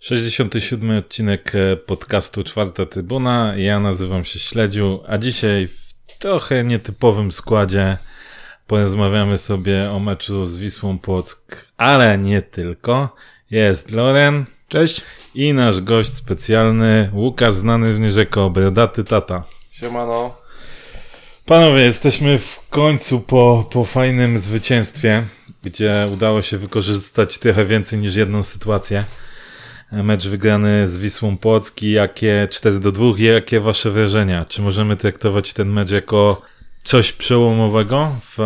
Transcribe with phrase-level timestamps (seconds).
[0.00, 3.56] Sześćdziesiąty siódmy odcinek e, podcastu Czwarta Trybuna.
[3.56, 7.98] Ja nazywam się Śledziu, a dzisiaj w trochę nietypowym składzie
[8.66, 13.14] porozmawiamy sobie o meczu z Wisłą Płock, ale nie tylko.
[13.50, 14.44] Jest Loren.
[14.68, 15.02] Cześć.
[15.34, 19.42] I nasz gość specjalny, Łukasz, znany również jako Brodaty Tata.
[19.70, 20.45] Siemano.
[21.46, 25.24] Panowie, jesteśmy w końcu po, po fajnym zwycięstwie,
[25.62, 29.04] gdzie udało się wykorzystać trochę więcej niż jedną sytuację.
[29.92, 34.44] Mecz wygrany z Wisłą Płocki, jakie 4 do 2, jakie wasze wrażenia?
[34.44, 36.42] Czy możemy traktować ten mecz jako
[36.84, 38.38] coś przełomowego w,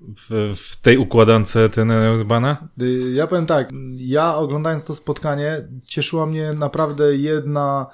[0.00, 2.68] w, w tej układance trenera Urbana?
[2.82, 7.86] Y, ja powiem tak, ja oglądając to spotkanie, cieszyła mnie naprawdę jedna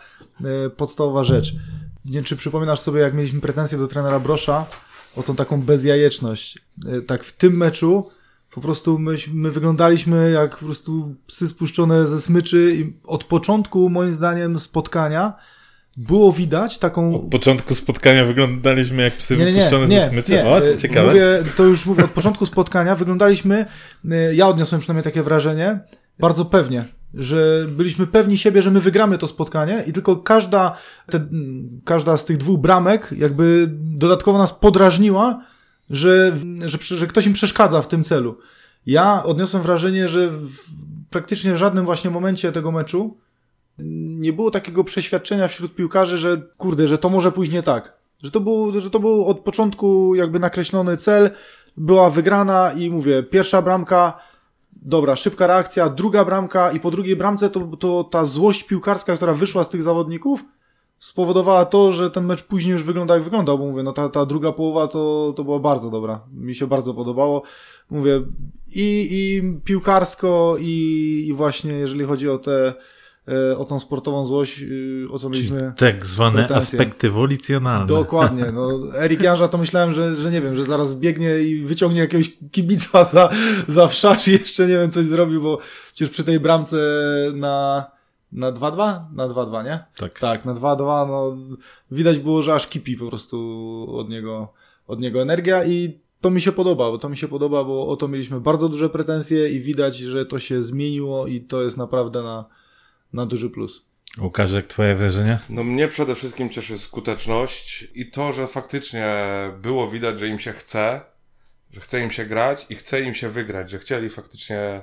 [0.67, 1.55] y, podstawowa rzecz.
[2.05, 4.67] Nie wiem, czy przypominasz sobie, jak mieliśmy pretensje do trenera Brosza
[5.17, 6.59] o tą taką bezjajeczność.
[6.99, 8.11] Y, tak w tym meczu
[8.55, 13.89] po prostu my, my wyglądaliśmy jak po prostu psy spuszczone ze smyczy i od początku,
[13.89, 15.35] moim zdaniem, spotkania
[15.97, 17.15] było widać taką...
[17.15, 20.33] Od początku spotkania wyglądaliśmy jak psy nie, nie, wypuszczone nie, ze smyczy?
[20.33, 21.09] Nie, o, to ciekawe.
[21.09, 23.67] Mówię, to już mówię, od początku spotkania wyglądaliśmy,
[24.33, 25.81] ja odniosłem przynajmniej takie wrażenie,
[26.19, 30.77] bardzo pewnie, że byliśmy pewni siebie, że my wygramy to spotkanie i tylko każda,
[31.11, 31.29] te,
[31.85, 35.45] każda z tych dwóch bramek jakby dodatkowo nas podrażniła,
[35.91, 38.39] że, że, że ktoś im przeszkadza w tym celu.
[38.87, 40.51] Ja odniosłem wrażenie, że w,
[41.11, 43.17] praktycznie w żadnym właśnie momencie tego meczu
[44.19, 48.01] nie było takiego przeświadczenia wśród piłkarzy, że kurde, że to może pójść nie tak.
[48.23, 51.31] Że to był, że to był od początku jakby nakreślony cel,
[51.77, 54.19] była wygrana i mówię, pierwsza bramka,
[54.83, 59.35] dobra, szybka reakcja, druga bramka i po drugiej bramce to, to ta złość piłkarska, która
[59.35, 60.45] wyszła z tych zawodników,
[60.99, 64.27] spowodowała to, że ten mecz później już wygląda jak wyglądał, bo mówię, no ta, ta
[64.27, 66.21] druga połowa to, to była bardzo dobra.
[66.33, 67.43] Mi się bardzo podobało.
[67.91, 68.23] Mówię,
[68.75, 72.75] i, i piłkarsko, i, i właśnie jeżeli chodzi o te
[73.59, 75.73] o tą sportową złość, y, o co mieliśmy.
[75.77, 76.79] Tak zwane pretensje.
[76.79, 77.87] aspekty wolicjonalne.
[77.87, 78.45] Dokładnie.
[78.53, 82.31] No, Erik Janża to myślałem, że, że nie wiem, że zaraz biegnie i wyciągnie jakiegoś
[82.53, 83.31] kibica za,
[83.69, 86.77] za wszasz i jeszcze nie wiem, coś zrobił, bo przecież przy tej bramce
[87.35, 87.87] na
[88.33, 89.05] na 2-2?
[89.13, 89.79] Na 2-2, nie?
[89.97, 90.19] Tak.
[90.19, 91.37] Tak, na 2-2, no
[91.91, 94.53] widać było, że aż kipi po prostu od niego,
[94.87, 97.97] od niego energia i to mi się podoba, bo to mi się podoba, bo o
[97.97, 102.23] to mieliśmy bardzo duże pretensje i widać, że to się zmieniło i to jest naprawdę
[102.23, 102.45] na,
[103.13, 103.85] na duży plus.
[104.19, 105.39] Łukasz, jak twoje wrażenie?
[105.51, 109.15] No mnie przede wszystkim cieszy skuteczność i to, że faktycznie
[109.63, 111.01] było widać, że im się chce,
[111.71, 114.83] że chce im się grać i chce im się wygrać, że chcieli faktycznie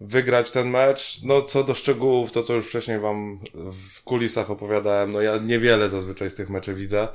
[0.00, 1.20] wygrać ten mecz.
[1.24, 3.38] No, co do szczegółów, to co już wcześniej wam
[3.94, 7.08] w kulisach opowiadałem, no ja niewiele zazwyczaj z tych meczy widzę.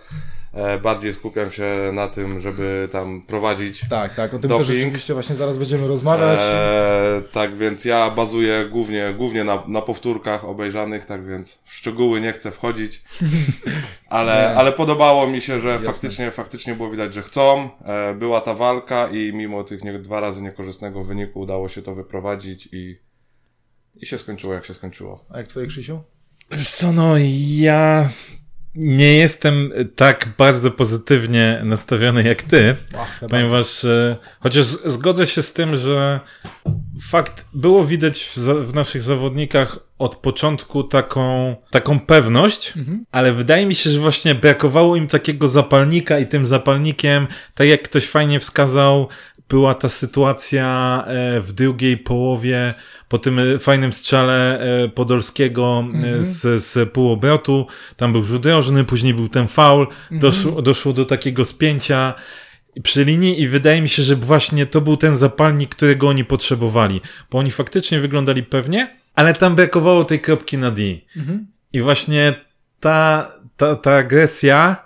[0.54, 3.82] E, bardziej skupiam się na tym, żeby tam prowadzić.
[3.90, 4.68] Tak, tak, o tym doping.
[4.68, 6.40] też rzeczywiście właśnie zaraz będziemy rozmawiać.
[6.42, 12.22] E, tak więc ja bazuję głównie, głównie na, na powtórkach obejrzanych, tak więc w szczegóły
[12.22, 13.02] nie chcę wchodzić.
[14.16, 17.70] Ale, ale podobało mi się, że faktycznie, faktycznie było widać, że chcą.
[17.86, 21.96] E, była ta walka i mimo tych nie, dwa razy niekorzystnego wyniku udało się to
[21.96, 23.00] wyprowadzić i,
[23.96, 25.26] i się skończyło jak się skończyło.
[25.30, 26.02] A jak twoje Krzysiu?
[26.52, 27.14] Wiesz co, no
[27.48, 28.10] ja
[28.76, 35.54] nie jestem tak bardzo pozytywnie nastawiony jak ty, Ach, ponieważ e, chociaż zgodzę się z
[35.54, 36.20] tym, że
[37.02, 43.06] fakt było widać w, w naszych zawodnikach od początku taką, taką pewność, mhm.
[43.12, 47.82] ale wydaje mi się, że właśnie brakowało im takiego zapalnika i tym zapalnikiem, tak jak
[47.82, 49.08] ktoś fajnie wskazał,
[49.50, 52.74] była ta sytuacja e, w drugiej połowie
[53.10, 56.22] po tym e, fajnym strzale e, Podolskiego mhm.
[56.22, 57.68] z, z półobrotu.
[57.98, 59.82] Tam był rzut rożny, później był ten faul.
[59.82, 60.22] Mhm.
[60.22, 62.14] Doszło, doszło do takiego spięcia
[62.84, 67.02] przy linii i wydaje mi się, że właśnie to był ten zapalnik, którego oni potrzebowali,
[67.32, 70.82] bo oni faktycznie wyglądali pewnie, ale tam brakowało tej kropki na D.
[71.18, 71.48] Mhm.
[71.74, 72.36] I właśnie
[72.80, 74.86] ta, ta, ta agresja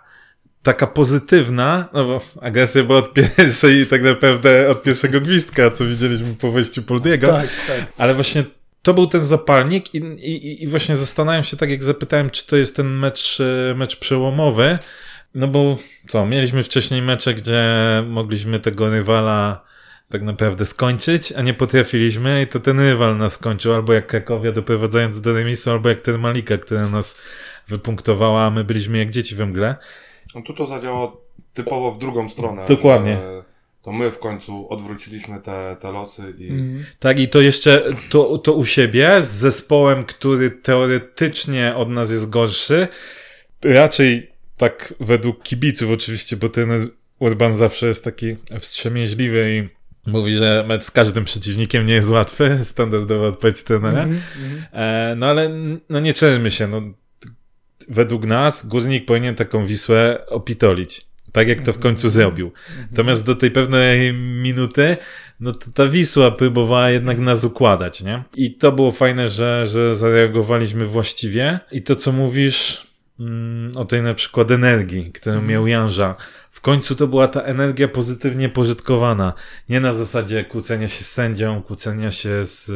[0.64, 6.36] taka pozytywna, no bo agresja była od pierwszej, tak naprawdę od pierwszego gwizdka, co widzieliśmy
[6.36, 7.28] po wejściu Poldiego.
[7.28, 7.94] Tak, tak.
[7.98, 8.44] Ale właśnie
[8.82, 12.58] to był ten zapalnik i, i, i właśnie zastanawiam się, tak jak zapytałem, czy to
[12.58, 13.38] jest ten mecz,
[13.76, 14.78] mecz przełomowy,
[15.36, 15.78] no bo
[16.08, 17.64] co, mieliśmy wcześniej mecze, gdzie
[18.08, 19.69] mogliśmy tego rywala
[20.10, 24.52] tak naprawdę skończyć, a nie potrafiliśmy i to ten rywal nas skończył, albo jak Krakowia
[24.52, 27.22] doprowadzając do remisu, albo jak ten Malika, która nas
[27.68, 29.76] wypunktowała, a my byliśmy jak dzieci we mgle.
[30.36, 31.22] No tu to zadziałało
[31.54, 32.66] typowo w drugą stronę.
[32.68, 33.18] Dokładnie.
[33.82, 36.50] To my w końcu odwróciliśmy te, te losy i...
[36.50, 36.86] Mm.
[37.00, 42.30] Tak, i to jeszcze to, to u siebie z zespołem, który teoretycznie od nas jest
[42.30, 42.88] gorszy.
[43.64, 46.90] Raczej tak według kibiców oczywiście, bo ten
[47.20, 52.58] Urban zawsze jest taki wstrzemięźliwy i mówi, że mecz z każdym przeciwnikiem nie jest łatwy,
[52.64, 54.04] standardowa odpowiedź trenera.
[54.04, 54.62] Mm -hmm.
[54.74, 55.50] e, no ale
[55.90, 56.82] no nie czermy się, no
[57.90, 61.10] według nas Górnik powinien taką Wisłę opitolić.
[61.32, 62.12] Tak jak to w końcu mhm.
[62.12, 62.52] zrobił.
[62.70, 62.88] Mhm.
[62.92, 64.98] Natomiast do tej pewnej minuty,
[65.40, 68.24] no to ta Wisła próbowała jednak nas układać, nie?
[68.36, 71.60] I to było fajne, że, że zareagowaliśmy właściwie.
[71.72, 72.89] I to, co mówisz
[73.76, 75.52] o tej na przykład energii, którą mhm.
[75.52, 76.16] miał Janża,
[76.50, 79.34] w końcu to była ta energia pozytywnie pożytkowana.
[79.70, 82.72] Nie na zasadzie kłócenia się z sędzią, kłócenia się z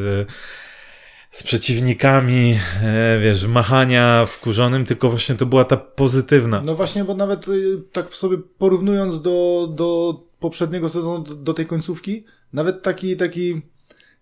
[1.34, 6.62] z przeciwnikami, e, wiesz, machania wkurzonym, tylko właśnie to była ta pozytywna.
[6.66, 12.24] No właśnie, bo nawet y, tak sobie porównując do, do poprzedniego sezonu, do tej końcówki,
[12.52, 13.62] nawet taki, taki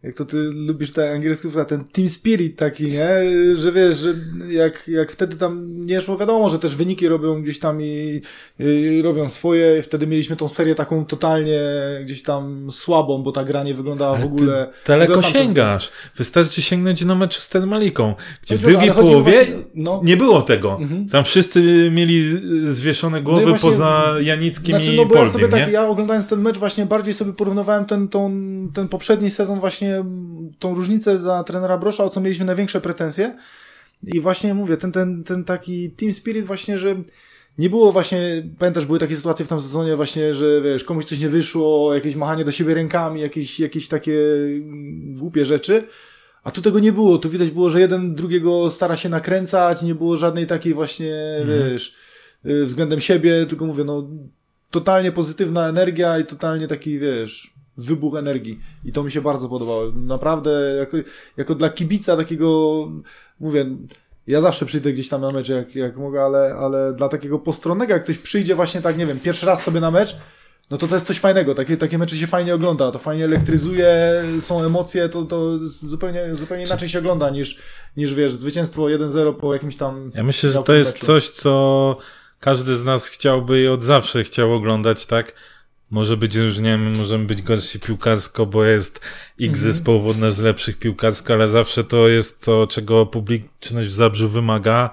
[0.03, 3.09] jak to ty lubisz te angielskie słowa, ten team spirit taki, nie?
[3.55, 4.15] Że wiesz, że
[4.51, 8.23] jak, jak wtedy tam nie szło, wiadomo, że też wyniki robią gdzieś tam i,
[8.59, 9.79] i robią swoje.
[9.79, 11.61] I wtedy mieliśmy tą serię taką totalnie
[12.05, 14.69] gdzieś tam słabą, bo ta gra nie wyglądała Ale w ogóle.
[14.87, 15.91] daleko sięgasz.
[16.17, 20.01] Wystarczy sięgnąć na mecz z Termaliką, gdzie w drugiej połowie właśnie, no...
[20.05, 20.79] nie było tego.
[20.81, 21.09] Mhm.
[21.09, 22.25] Tam wszyscy mieli
[22.67, 26.41] zwieszone głowy no właśnie, poza Janickim znaczy, no, bo ja sobie tak, ja oglądając ten
[26.41, 28.33] mecz właśnie bardziej sobie porównywałem ten, tą,
[28.75, 29.92] ten poprzedni sezon właśnie
[30.59, 33.37] tą różnicę za trenera Brosza, o co mieliśmy największe pretensje.
[34.03, 36.97] I właśnie mówię, ten, ten, ten taki team spirit właśnie, że
[37.59, 41.21] nie było właśnie, pamiętasz, były takie sytuacje w tym sezonie właśnie, że wiesz, komuś coś
[41.21, 44.19] nie wyszło, jakieś machanie do siebie rękami, jakieś, jakieś takie
[45.07, 45.85] głupie rzeczy.
[46.45, 47.19] A tu tego nie było.
[47.19, 51.73] Tu widać było, że jeden drugiego stara się nakręcać, nie było żadnej takiej właśnie, mhm.
[51.73, 51.95] wiesz,
[52.47, 54.09] y, względem siebie, tylko mówię, no,
[54.71, 58.61] totalnie pozytywna energia i totalnie taki, wiesz, wybuch energii.
[58.85, 59.93] I to mi się bardzo podobało.
[59.95, 60.97] Naprawdę, jako,
[61.37, 62.89] jako dla kibica takiego,
[63.41, 63.67] mówię,
[64.27, 67.93] ja zawsze przyjdę gdzieś tam na mecz, jak, jak mogę, ale, ale dla takiego postronnego,
[67.93, 70.17] jak ktoś przyjdzie właśnie tak, nie wiem, pierwszy raz sobie na mecz,
[70.71, 71.55] no to to jest coś fajnego.
[71.55, 76.65] Takie, takie mecze się fajnie ogląda, to fajnie elektryzuje, są emocje, to, to zupełnie, zupełnie
[76.65, 77.59] inaczej się ogląda niż,
[77.97, 80.13] niż wiesz, zwycięstwo 1-0 po jakimś tam.
[80.15, 81.07] Ja myślę, że to jest meczu.
[81.07, 81.97] coś, co
[82.41, 85.33] każdy z nas chciałby i od zawsze chciał oglądać, tak?
[85.93, 89.01] Może być różnie, możemy być gorsi piłkarsko, bo jest
[89.41, 89.63] x -hmm.
[89.63, 94.91] zespołów od nas lepszych piłkarsko, ale zawsze to jest to, czego publiczność w Zabrzu wymaga.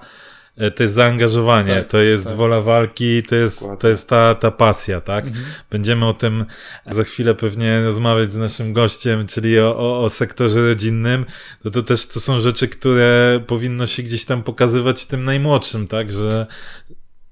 [0.56, 2.36] E, to jest zaangażowanie, tak, to jest tak.
[2.36, 5.26] wola walki, to jest, to jest ta, ta pasja, tak?
[5.26, 5.44] Mhm.
[5.70, 6.44] Będziemy o tym
[6.90, 11.24] za chwilę pewnie rozmawiać z naszym gościem, czyli o, o, o sektorze rodzinnym.
[11.62, 16.12] To, to też to są rzeczy, które powinno się gdzieś tam pokazywać tym najmłodszym, tak?
[16.12, 16.46] Że,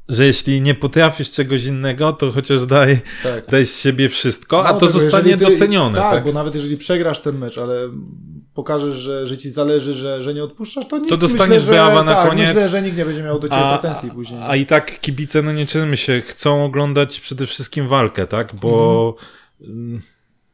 [0.08, 3.46] że jeśli nie potrafisz czegoś innego, to chociaż daj, tak.
[3.46, 5.96] daj z siebie wszystko, a to zostanie ty, docenione.
[5.96, 7.88] Tak, tak, bo nawet jeżeli przegrasz ten mecz, ale
[8.55, 12.02] pokażesz, że, że ci zależy, że, że nie odpuszczasz, to nikt To dostaniesz myślę, brawa
[12.02, 12.49] na tak, koniec.
[12.49, 14.40] Myślę, że nikt nie będzie miał do ciebie a, pretensji później.
[14.43, 18.54] A i tak kibice, no nie czynmy się, chcą oglądać przede wszystkim walkę, tak?
[18.54, 19.14] Bo
[19.61, 20.02] mhm.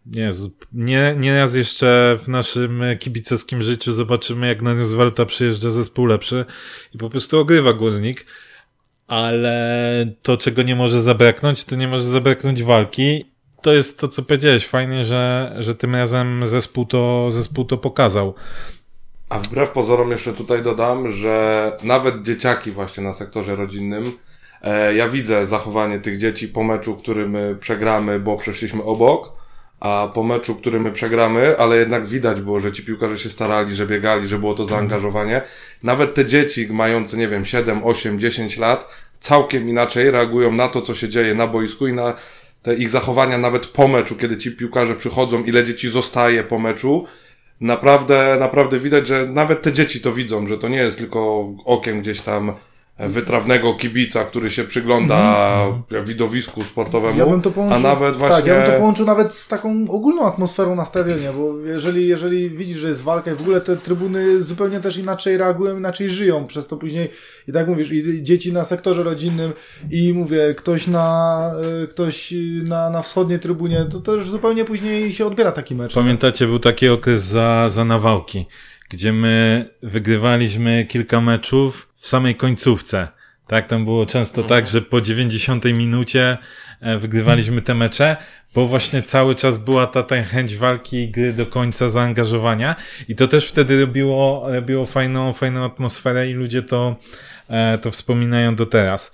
[0.07, 0.31] nie,
[0.73, 6.45] nie, nie raz jeszcze w naszym kibicowskim życiu zobaczymy, jak na Walta przyjeżdża zespół lepszy
[6.95, 8.27] i po prostu ogrywa górnik
[9.07, 13.25] ale to, czego nie może zabraknąć, to nie może zabraknąć walki.
[13.63, 14.67] To jest to, co powiedziałeś.
[14.67, 18.35] Fajnie, że, że tym razem zespół to, zespół to pokazał.
[19.29, 24.13] A wbrew pozorom jeszcze tutaj dodam, że nawet dzieciaki właśnie na sektorze rodzinnym,
[24.63, 29.45] e, ja widzę zachowanie tych dzieci po meczu, który my przegramy, bo przeszliśmy obok,
[29.81, 33.75] a po meczu, który my przegramy, ale jednak widać było, że ci piłkarze się starali,
[33.75, 35.43] że biegali, że było to zaangażowanie.
[35.83, 38.89] Nawet te dzieci mające, nie wiem, 7, 8, 10 lat,
[39.25, 42.15] całkiem inaczej reagują na to, co się dzieje na boisku i na
[42.63, 47.07] te ich zachowania nawet po meczu, kiedy ci piłkarze przychodzą, ile dzieci zostaje po meczu.
[47.61, 52.01] Naprawdę, naprawdę widać, że nawet te dzieci to widzą, że to nie jest tylko okiem
[52.01, 52.53] gdzieś tam
[52.99, 55.57] wytrawnego kibica, który się przygląda
[55.91, 56.05] mm.
[56.05, 58.37] widowisku sportowemu, ja bym to połączył, a nawet właśnie...
[58.37, 62.51] Tak, ja bym to połączył nawet z taką ogólną atmosferą na stadionie, bo jeżeli, jeżeli
[62.51, 66.47] widzisz, że jest walka i w ogóle te trybuny zupełnie też inaczej reagują, inaczej żyją,
[66.47, 67.11] przez to później
[67.49, 69.53] i tak mówisz, i dzieci na sektorze rodzinnym
[69.91, 71.51] i mówię, ktoś na,
[71.83, 72.35] e, ktoś
[72.65, 75.95] na, na wschodniej trybunie, to też zupełnie później się odbiera taki mecz.
[75.95, 78.47] Pamiętacie, był taki okres za, za nawałki
[78.89, 83.09] gdzie my wygrywaliśmy kilka meczów w samej końcówce.
[83.47, 84.67] Tak, tam było często tak, mhm.
[84.67, 86.39] że po 90 minucie
[86.81, 88.17] e, wygrywaliśmy te mecze,
[88.55, 92.77] bo właśnie cały czas była ta, ta chęć walki i gry do końca, zaangażowania
[93.09, 96.97] i to też wtedy robiło, robiło fajną, fajną atmosferę i ludzie to,
[97.49, 99.13] e, to wspominają do teraz.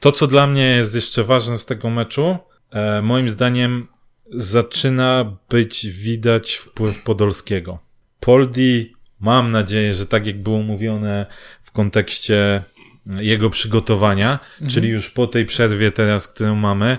[0.00, 2.36] To, co dla mnie jest jeszcze ważne z tego meczu,
[2.70, 3.88] e, moim zdaniem
[4.30, 7.78] zaczyna być widać wpływ Podolskiego.
[8.20, 11.26] Poldi Mam nadzieję, że tak jak było mówione
[11.60, 12.62] w kontekście
[13.06, 14.70] jego przygotowania, mhm.
[14.70, 16.98] czyli już po tej przerwie teraz, którą mamy,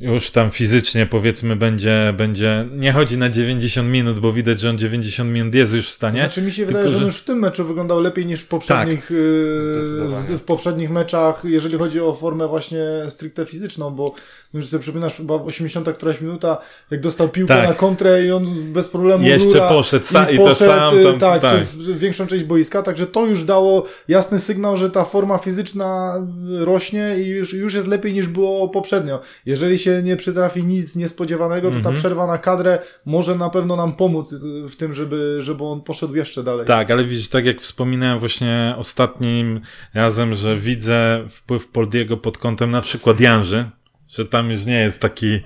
[0.00, 4.78] już tam fizycznie powiedzmy będzie, będzie, nie chodzi na 90 minut, bo widać, że on
[4.78, 6.14] 90 minut jest już w stanie.
[6.14, 8.48] Znaczy mi się Tylko, wydaje, że on już w tym meczu wyglądał lepiej niż w
[8.48, 9.10] poprzednich, tak.
[10.30, 14.14] yy, w poprzednich meczach, jeżeli chodzi o formę właśnie stricte fizyczną, bo
[14.54, 16.58] już sobie przypominasz, chyba w 80 któraś minuta,
[16.90, 17.68] jak dostał piłkę tak.
[17.68, 21.18] na kontrę i on bez problemu Jeszcze rura, poszedł, sa- i, i to sam tam,
[21.18, 25.38] tak, tak, przez większą część boiska, także to już dało jasny sygnał, że ta forma
[25.38, 26.14] fizyczna
[26.58, 29.20] rośnie i już, już jest lepiej niż było poprzednio.
[29.46, 31.96] Jeżeli się nie przytrafi nic niespodziewanego, to ta mhm.
[31.96, 34.34] przerwa na kadrę może na pewno nam pomóc
[34.68, 36.66] w tym, żeby, żeby on poszedł jeszcze dalej.
[36.66, 39.60] Tak, ale widzisz, tak jak wspominałem właśnie ostatnim
[39.94, 43.70] razem, że widzę wpływ Poldiego pod kątem na przykład Janży,
[44.08, 45.40] że tam już nie jest taki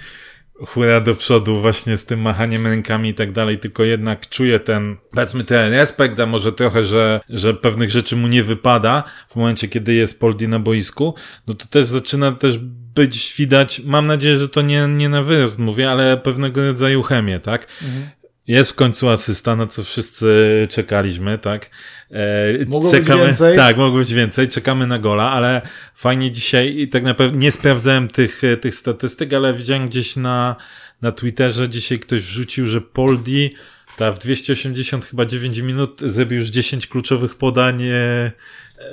[0.67, 4.97] chóra do przodu właśnie z tym machaniem rękami i tak dalej, tylko jednak czuje ten,
[5.11, 9.69] powiedzmy ten respekt, a może trochę, że, że pewnych rzeczy mu nie wypada w momencie,
[9.69, 11.15] kiedy jest Poldi na boisku,
[11.47, 12.59] no to też zaczyna też
[12.95, 17.41] być widać, mam nadzieję, że to nie, nie na wyrost mówię, ale pewnego rodzaju chemię,
[17.41, 17.67] tak?
[17.83, 18.11] Mhm.
[18.47, 20.27] Jest w końcu asysta, na co wszyscy
[20.71, 21.71] czekaliśmy, tak?
[22.11, 23.57] E, mogło czekamy, być więcej.
[23.57, 24.49] Tak, mogło być więcej.
[24.49, 25.63] Czekamy na gola, ale
[25.95, 30.57] fajnie dzisiaj i tak naprawdę nie sprawdzałem tych, e, tych statystyk, ale widziałem gdzieś na,
[31.03, 33.55] na Twitterze dzisiaj ktoś rzucił, że Poldi
[33.97, 37.83] ta w 280 chyba 9 minut zrobił już 10 kluczowych podań.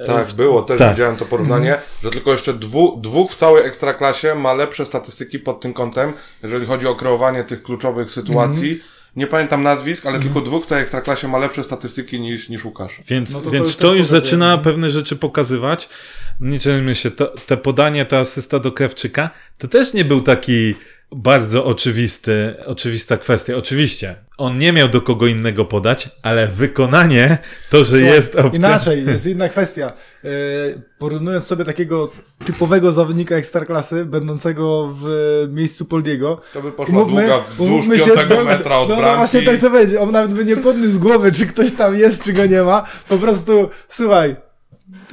[0.07, 0.91] Tak, było, też tak.
[0.91, 1.89] widziałem to porównanie, mhm.
[2.03, 6.65] że tylko jeszcze dwu, dwóch w całej ekstraklasie ma lepsze statystyki pod tym kątem, jeżeli
[6.65, 8.71] chodzi o kreowanie tych kluczowych sytuacji.
[8.71, 12.65] Mhm nie pamiętam nazwisk, ale tylko dwóch w całej ekstraklasie ma lepsze statystyki niż, niż
[12.65, 13.01] Łukasz.
[13.07, 15.89] Więc, no to, więc to, to już zaczyna pewne rzeczy pokazywać.
[16.39, 20.75] Nie czujmy się, to, te podanie, ta asysta do Krewczyka, to też nie był taki
[21.11, 23.55] bardzo oczywisty, oczywista kwestia.
[23.55, 27.37] Oczywiście, on nie miał do kogo innego podać, ale wykonanie,
[27.69, 28.57] to, że Słuchaj, jest opcja...
[28.57, 29.93] Inaczej, jest inna kwestia.
[30.23, 30.31] Yy,
[30.99, 32.11] porównując sobie takiego
[32.45, 35.07] typowego zawodnika ekstraklasy, będącego w
[35.51, 36.41] miejscu Poldiego...
[36.53, 39.11] To by poszła umówmy, długa wzdłuż piątego no, metra od no, bramki.
[39.11, 42.23] No właśnie tak chcę powiedzieć, on nawet by nie podniósł głowy, czy ktoś tam jest,
[42.23, 42.85] czy go nie ma.
[43.09, 44.35] Po prostu, słuchaj,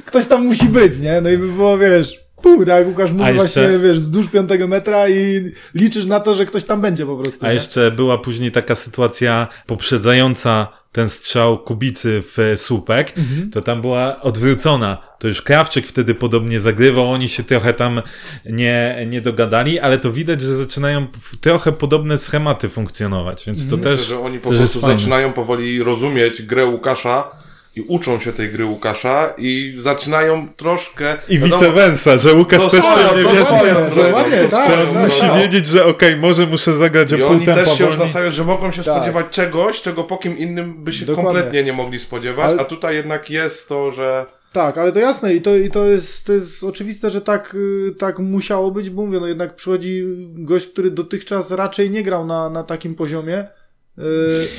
[0.05, 1.21] ktoś tam musi być, nie?
[1.21, 3.61] No i by było, wiesz pół, tak jak Łukasz mówi jeszcze...
[3.61, 7.45] właśnie, wiesz, wzdłuż piątego metra i liczysz na to, że ktoś tam będzie po prostu.
[7.45, 7.53] A nie?
[7.53, 13.51] jeszcze była później taka sytuacja poprzedzająca ten strzał Kubicy w słupek, mhm.
[13.51, 14.97] to tam była odwrócona.
[15.19, 18.01] To już Krawczyk wtedy podobnie zagrywał, oni się trochę tam
[18.45, 21.07] nie, nie dogadali, ale to widać, że zaczynają
[21.41, 23.83] trochę podobne schematy funkcjonować, więc to mhm.
[23.83, 23.99] też.
[23.99, 27.46] Myślę, że oni po prostu zaczynają powoli rozumieć grę Łukasza
[27.77, 31.17] i uczą się tej gry Łukasza i zaczynają troszkę...
[31.29, 35.21] I vice versa, że Łukasz też pewnie wie, że, że, tak, że on tak, musi
[35.21, 35.41] tak.
[35.41, 38.43] wiedzieć, że okej, okay, może muszę zagrać o I oni też się już nastawiają, że
[38.43, 38.95] mogą się tak.
[38.95, 41.33] spodziewać czegoś, czego po kim innym by się Dokładnie.
[41.33, 42.61] kompletnie nie mogli spodziewać, Ale...
[42.61, 44.25] a tutaj jednak jest to, że...
[44.53, 47.95] Tak, ale to jasne i to, i to, jest, to jest oczywiste, że tak, y,
[47.99, 50.03] tak musiało być, bo mówię, no jednak przychodzi
[50.35, 53.47] gość, który dotychczas raczej nie grał na, na takim poziomie,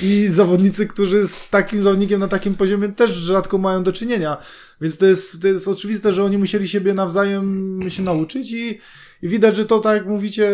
[0.03, 4.37] i zawodnicy, którzy z takim zawodnikiem na takim poziomie też rzadko mają do czynienia.
[4.81, 8.79] Więc to jest, to jest oczywiste, że oni musieli siebie nawzajem się nauczyć i,
[9.23, 10.51] i widać, że to, tak jak mówicie,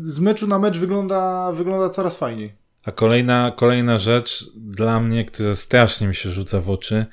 [0.00, 2.54] z meczu na mecz wygląda, wygląda coraz fajniej.
[2.84, 7.06] A kolejna, kolejna rzecz dla mnie, która strasznie mi się rzuca w oczy,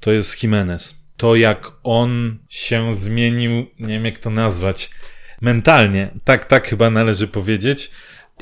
[0.00, 0.94] to jest Jimenez.
[1.16, 4.90] To, jak on się zmienił, nie wiem jak to nazwać,
[5.40, 6.10] mentalnie.
[6.24, 7.90] Tak, tak chyba należy powiedzieć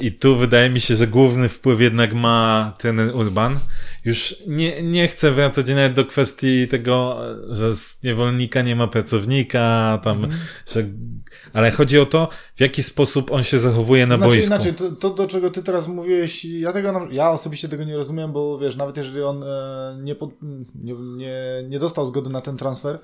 [0.01, 3.59] i tu wydaje mi się, że główny wpływ jednak ma ten Urban.
[4.05, 7.19] Już nie, nie chcę wracać nawet do kwestii tego,
[7.51, 10.37] że z niewolnika nie ma pracownika, tam, mm.
[10.73, 10.85] że,
[11.53, 14.55] ale chodzi o to, w jaki sposób on się zachowuje to na znaczy, boisku.
[14.55, 18.33] Inaczej, to, to, do czego ty teraz mówiłeś, ja tego, ja osobiście tego nie rozumiem,
[18.33, 20.31] bo wiesz, nawet jeżeli on e, nie, pod,
[20.75, 21.35] nie, nie,
[21.69, 22.99] nie dostał zgody na ten transfer,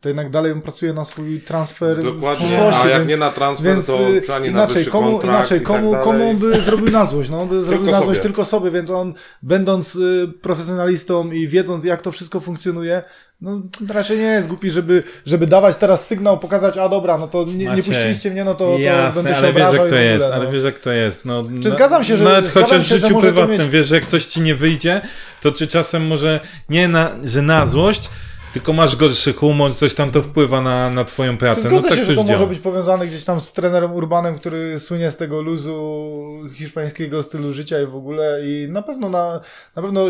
[0.00, 2.82] to jednak dalej on pracuje na swój transfer Dokładnie, w przyszłości.
[2.84, 5.92] A jak więc, nie na transfer, więc, to y, przynajmniej inaczej, na komu, inaczej, komu,
[5.92, 7.30] tak komu on by zrobił na złość?
[7.30, 11.84] No, on by zrobił na złość tylko sobie, więc on, będąc y, profesjonalistą i wiedząc,
[11.84, 13.02] jak to wszystko funkcjonuje,
[13.40, 17.44] no raczej nie jest głupi, żeby, żeby dawać teraz sygnał, pokazać, a dobra, no to
[17.44, 20.26] nie, nie puściliście mnie, no to, to Jasne, będę się ale wiesz, jak to jest,
[20.28, 20.34] no.
[20.34, 21.24] ale wiesz, jak to jest.
[21.24, 22.24] No, czy no, zgadzam się, że...
[22.24, 23.68] Nawet chociaż w życiu prywatnym, mieć...
[23.68, 25.00] wiesz, że jak coś ci nie wyjdzie,
[25.40, 28.10] to czy czasem może nie na, że na złość,
[28.52, 31.60] tylko masz gorszy humor, coś tam to wpływa na, na twoją pracę.
[31.60, 32.32] Zgodzę no, tak się, że to działa.
[32.32, 37.52] może być powiązane gdzieś tam z trenerem Urbanem, który słynie z tego luzu hiszpańskiego stylu
[37.52, 39.40] życia i w ogóle i na pewno na,
[39.76, 40.04] na pewno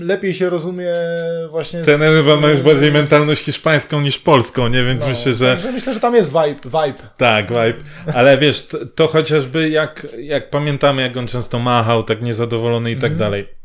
[0.00, 0.92] lepiej się rozumie
[1.50, 4.84] właśnie Trener Urban ma już bardziej mentalność hiszpańską niż polską, nie?
[4.84, 5.46] Więc no, myślę, że...
[5.46, 6.60] Także myślę, że tam jest vibe.
[6.64, 7.08] vibe.
[7.18, 7.74] Tak, vibe.
[8.14, 12.94] Ale wiesz, to, to chociażby jak, jak pamiętamy, jak on często machał, tak niezadowolony i
[12.94, 13.18] tak mhm.
[13.18, 13.59] dalej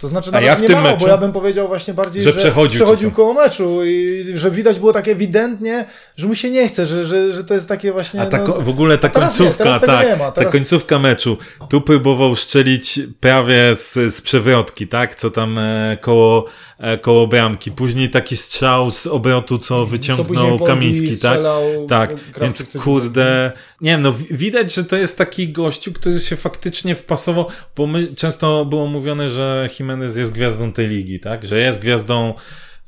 [0.00, 2.22] To znaczy nawet ja w nie tym mało, meczu, bo ja bym powiedział właśnie bardziej,
[2.22, 5.84] że, że przechodził, przechodził koło meczu i że widać było tak ewidentnie,
[6.16, 8.20] że mu się nie chce, że, że, że to jest takie właśnie...
[8.20, 8.60] A ta, no...
[8.60, 10.34] w ogóle ta końcówka, nie, tak, teraz...
[10.34, 16.44] ta końcówka meczu, tu próbował szczelić prawie z, z przewrotki, tak, co tam e, koło,
[16.78, 17.72] e, koło bramki.
[17.72, 21.40] Później taki strzał z obrotu, co wyciągnął co Kamiński, tak?
[21.88, 26.94] Tak, więc kurde, nie wiem, no widać, że to jest taki gościu, który się faktycznie
[26.94, 27.46] wpasował,
[27.76, 31.44] bo my często było mówione, że Jimenez jest gwiazdą tej ligi, tak?
[31.44, 32.34] Że jest gwiazdą,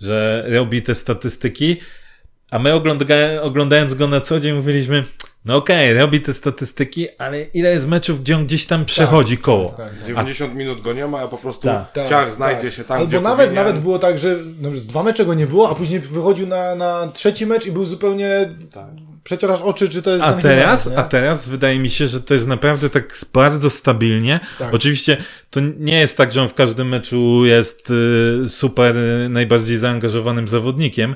[0.01, 1.77] że robi te statystyki,
[2.51, 2.73] a my
[3.43, 5.05] oglądając go na co dzień mówiliśmy,
[5.45, 9.37] no okej, okay, robi te statystyki, ale ile jest meczów, gdzie on gdzieś tam przechodzi
[9.37, 9.69] tak, koło?
[9.69, 10.55] Tak, tak, 90 a...
[10.55, 13.21] minut go nie ma, a po prostu tak, ciach tak, znajdzie się tam, Albo gdzie
[13.21, 13.65] nawet, powinien.
[13.65, 17.11] nawet było tak, że no, dwa mecze go nie było, a później wychodził na, na
[17.13, 21.49] trzeci mecz i był zupełnie tak przecierasz oczy, czy to jest a teraz, a teraz
[21.49, 24.41] wydaje mi się, że to jest naprawdę tak bardzo stabilnie.
[24.59, 24.75] Tak.
[24.75, 25.17] Oczywiście
[25.51, 30.49] to nie jest tak, że on w każdym meczu jest y, super y, najbardziej zaangażowanym
[30.49, 31.15] zawodnikiem,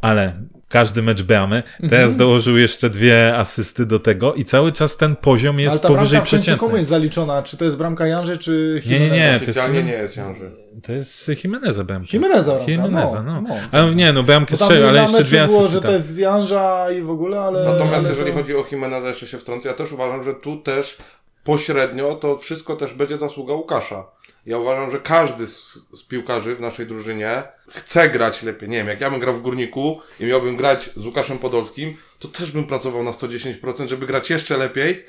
[0.00, 1.62] ale każdy mecz bramy.
[1.80, 2.16] Teraz mhm.
[2.16, 6.20] dołożył jeszcze dwie asysty do tego i cały czas ten poziom jest Ale ta powyżej
[6.22, 6.56] przeciętnej.
[6.56, 7.42] komu jest zaliczona?
[7.42, 9.14] Czy to jest bramka Janży, czy Jimeneza?
[9.14, 9.40] Nie, nie, nie.
[9.40, 10.50] To jest, nie jest Janży.
[10.82, 12.08] To jest Jimeneza bramka.
[12.12, 13.40] Jimeneza bramka, Jimeneza, no.
[13.40, 13.54] no.
[13.72, 15.58] Ale nie, no bramkę strzelił, ale jeszcze dwie asysty.
[15.58, 17.64] było, że to jest Janża i w ogóle, ale...
[17.64, 18.38] Natomiast ale jeżeli to...
[18.38, 20.96] chodzi o Jimeneza, jeszcze się wtrącę, ja też uważam, że tu też
[21.44, 24.04] pośrednio to wszystko też będzie zasługa Łukasza.
[24.48, 28.68] Ja uważam, że każdy z, z, piłkarzy w naszej drużynie chce grać lepiej.
[28.68, 32.28] Nie wiem, jak ja bym grał w Górniku i miałbym grać z Łukaszem Podolskim, to
[32.28, 35.04] też bym pracował na 110%, żeby grać jeszcze lepiej,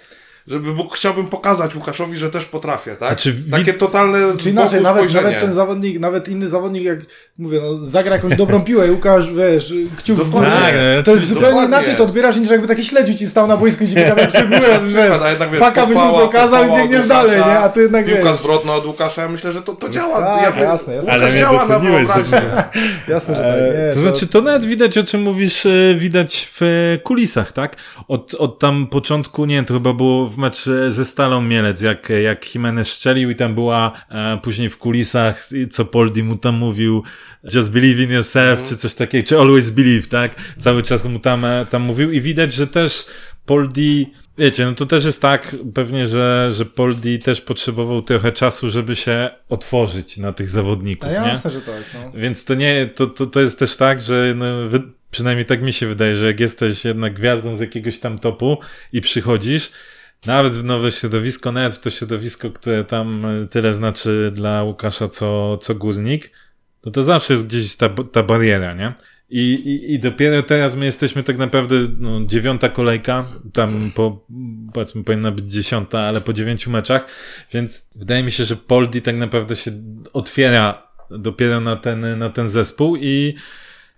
[0.49, 3.09] żeby bo chciałbym pokazać Łukaszowi, że też potrafię, tak?
[3.09, 6.99] Znaczy, Takie totalne Czy inaczej, nawet, nawet ten zawodnik, nawet inny zawodnik, jak
[7.37, 11.11] mówię, no, zagra jakąś dobrą piłę i Łukasz, wiesz, kciuk w górę, tak, no, to
[11.11, 11.77] jest zupełnie dokładnie.
[11.77, 14.47] inaczej, to odbierasz niż jakby taki śledziu ci stał na boisku i ci pokazał przy
[14.47, 17.59] górę, wiesz, faka byś mu pokazał i biegniesz dalej, nie?
[17.59, 20.21] A ty jednak Piłka zwrotna od Łukasza, ja myślę, że to, to działa.
[20.21, 21.13] Tak, ja, jasne, jasne.
[21.13, 22.41] Ale działa na wyobraźnię.
[23.07, 23.53] jasne, że tak.
[23.87, 26.61] Nie, to znaczy, to nawet widać, o czym mówisz, e, widać w
[27.03, 27.75] kulisach, tak?
[28.07, 32.55] Od, od tam początku, nie to chyba było w meczu ze Stalą Mielec, jak, jak
[32.55, 37.03] Jimenez szczelił i tam była e, później w kulisach, co Poldi mu tam mówił,
[37.53, 38.69] just believe in yourself, mm.
[38.69, 40.35] czy coś takiego, czy always believe, tak?
[40.57, 43.05] Cały czas mu tam, e, tam mówił i widać, że też
[43.45, 48.69] Poldi, wiecie, no to też jest tak pewnie, że, że Poldi też potrzebował trochę czasu,
[48.69, 51.59] żeby się otworzyć na tych zawodników, A jasne, nie?
[51.59, 52.11] że tak, no.
[52.15, 55.73] Więc to nie, to, to, to jest też tak, że no, wy, przynajmniej tak mi
[55.73, 58.57] się wydaje, że jak jesteś jednak gwiazdą z jakiegoś tam topu
[58.93, 59.71] i przychodzisz,
[60.25, 65.07] nawet w nowe środowisko, nawet w to środowisko, które tam e, tyle znaczy dla Łukasza,
[65.07, 66.31] co, co górnik,
[66.81, 68.93] to to zawsze jest gdzieś ta, ta bariera, nie?
[69.29, 74.25] I, i, I dopiero teraz my jesteśmy tak naprawdę no, dziewiąta kolejka, tam po,
[74.73, 77.05] powiedzmy powinna być dziesiąta, ale po dziewięciu meczach,
[77.53, 79.71] więc wydaje mi się, że Poldi tak naprawdę się
[80.13, 83.35] otwiera dopiero na ten, na ten zespół i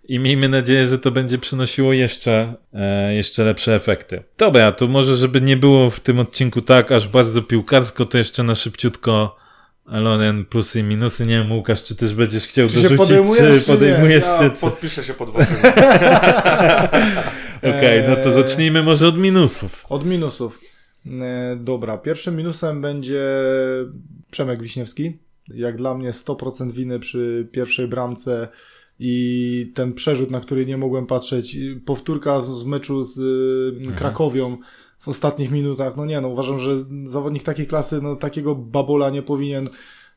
[0.04, 4.24] i miejmy nadzieję, że to będzie przynosiło jeszcze, e, jeszcze lepsze efekty.
[4.38, 8.44] Dobra, to może, żeby nie było w tym odcinku tak aż bardzo piłkarsko, to jeszcze
[8.44, 9.42] na szybciutko
[9.86, 11.26] Loren plusy i minusy.
[11.26, 14.44] Nie wiem, Łukasz, czy też będziesz chciał czy dorzucić, podejmujesz, czy podejmujesz się?
[14.44, 14.62] Ja czy...
[14.62, 15.58] podpiszę się pod waszym.
[17.58, 19.86] Okej, okay, no to zacznijmy może od minusów.
[19.90, 20.60] Od minusów.
[21.22, 23.26] E, dobra, pierwszym minusem będzie
[24.32, 25.18] Przemek Wiśniewski.
[25.48, 28.48] Jak dla mnie 100% winy przy pierwszej bramce
[29.04, 33.98] i ten przerzut, na który nie mogłem patrzeć, powtórka z meczu z y, mhm.
[33.98, 34.58] Krakowią
[35.00, 39.22] w ostatnich minutach, no nie, no uważam, że zawodnik takiej klasy, no takiego babola nie
[39.22, 39.70] powinien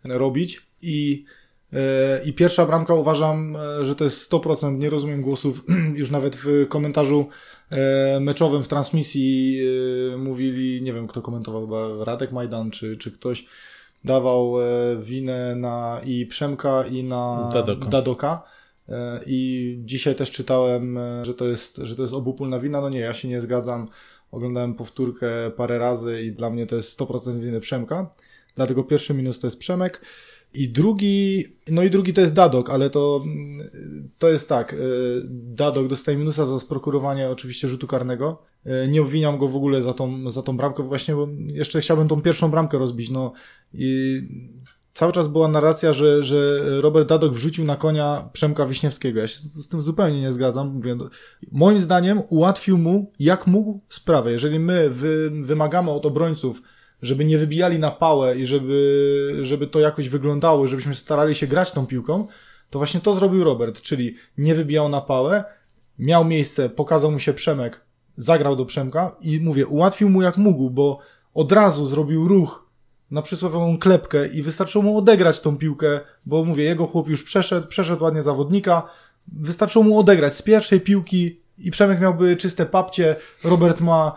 [0.05, 1.25] robić i
[1.73, 5.65] e, i pierwsza bramka uważam, e, że to jest 100%, nie rozumiem głosów,
[6.01, 7.29] już nawet w komentarzu
[7.71, 9.61] e, meczowym w transmisji
[10.19, 13.47] mówili, nie wiem kto komentował, chyba Radek Majdan czy, czy ktoś,
[14.05, 14.55] dawał
[15.01, 17.87] winę na i Przemka i na Dadoka.
[17.87, 18.54] Dadoka
[19.27, 22.81] I dzisiaj też czytałem, e, że to jest, że to jest obopólna wina.
[22.81, 23.89] No nie, ja się nie zgadzam.
[24.31, 28.11] Oglądałem powtórkę parę razy i dla mnie to jest 100% winy Przemka.
[28.55, 30.01] Dlatego pierwszy minus to jest Przemek.
[30.55, 33.25] I drugi, no i drugi to jest Dadok, ale to,
[34.19, 34.73] to jest tak.
[34.73, 34.77] E,
[35.31, 38.43] Dadok dostaje minusa za sprokurowanie oczywiście rzutu karnego.
[38.89, 42.23] Nie obwiniam go w ogóle za tą, za tą bramkę, właśnie, bo jeszcze chciałbym tą
[42.23, 43.11] pierwszą bramkę rozbić.
[43.11, 43.33] No
[43.75, 44.23] i
[44.95, 49.21] cały czas była narracja, że, że Robert Dadok wrzucił na konia Przemka Wiśniewskiego.
[49.21, 50.69] Ja się z, z tym zupełnie nie zgadzam.
[50.69, 51.09] Mówię, no,
[51.53, 54.33] moim zdaniem ułatwił mu, jak mógł, sprawę.
[54.33, 56.63] Jeżeli my wy, wymagamy od obrońców,
[57.03, 61.73] żeby nie wybijali na pałę i żeby, żeby to jakoś wyglądało, żebyśmy starali się grać
[61.73, 62.27] tą piłką,
[62.71, 65.45] to właśnie to zrobił Robert, czyli nie wybijał na pałę,
[65.99, 67.81] miał miejsce, pokazał mu się Przemek,
[68.17, 70.99] zagrał do Przemka i mówię, ułatwił mu jak mógł, bo
[71.35, 72.64] od razu zrobił ruch
[73.15, 77.69] na przysłowiową klepkę i wystarczyło mu odegrać tą piłkę, bo mówię, jego chłop już przeszedł,
[77.69, 78.83] przeszedł ładnie zawodnika,
[79.33, 84.13] wystarczyło mu odegrać z pierwszej piłki i Przemek miałby czyste papcie, Robert ma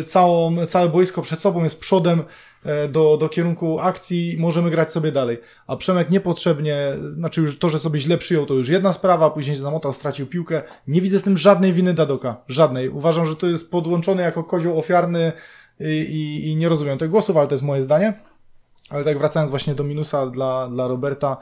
[0.00, 4.90] y, całą, całe boisko przed sobą, jest przodem y, do, do kierunku akcji, możemy grać
[4.90, 5.38] sobie dalej.
[5.66, 6.76] A Przemek niepotrzebnie,
[7.16, 10.26] znaczy już to, że sobie źle przyjął, to już jedna sprawa, później się zamotał, stracił
[10.26, 10.62] piłkę.
[10.88, 12.36] Nie widzę w tym żadnej winy Dadoka.
[12.48, 12.88] Żadnej.
[12.88, 15.32] Uważam, że to jest podłączony jako kozioł ofiarny
[15.80, 18.14] i, i, i nie rozumiem tych głosów, ale to jest moje zdanie.
[18.90, 21.36] Ale tak wracając właśnie do minusa dla, dla Roberta,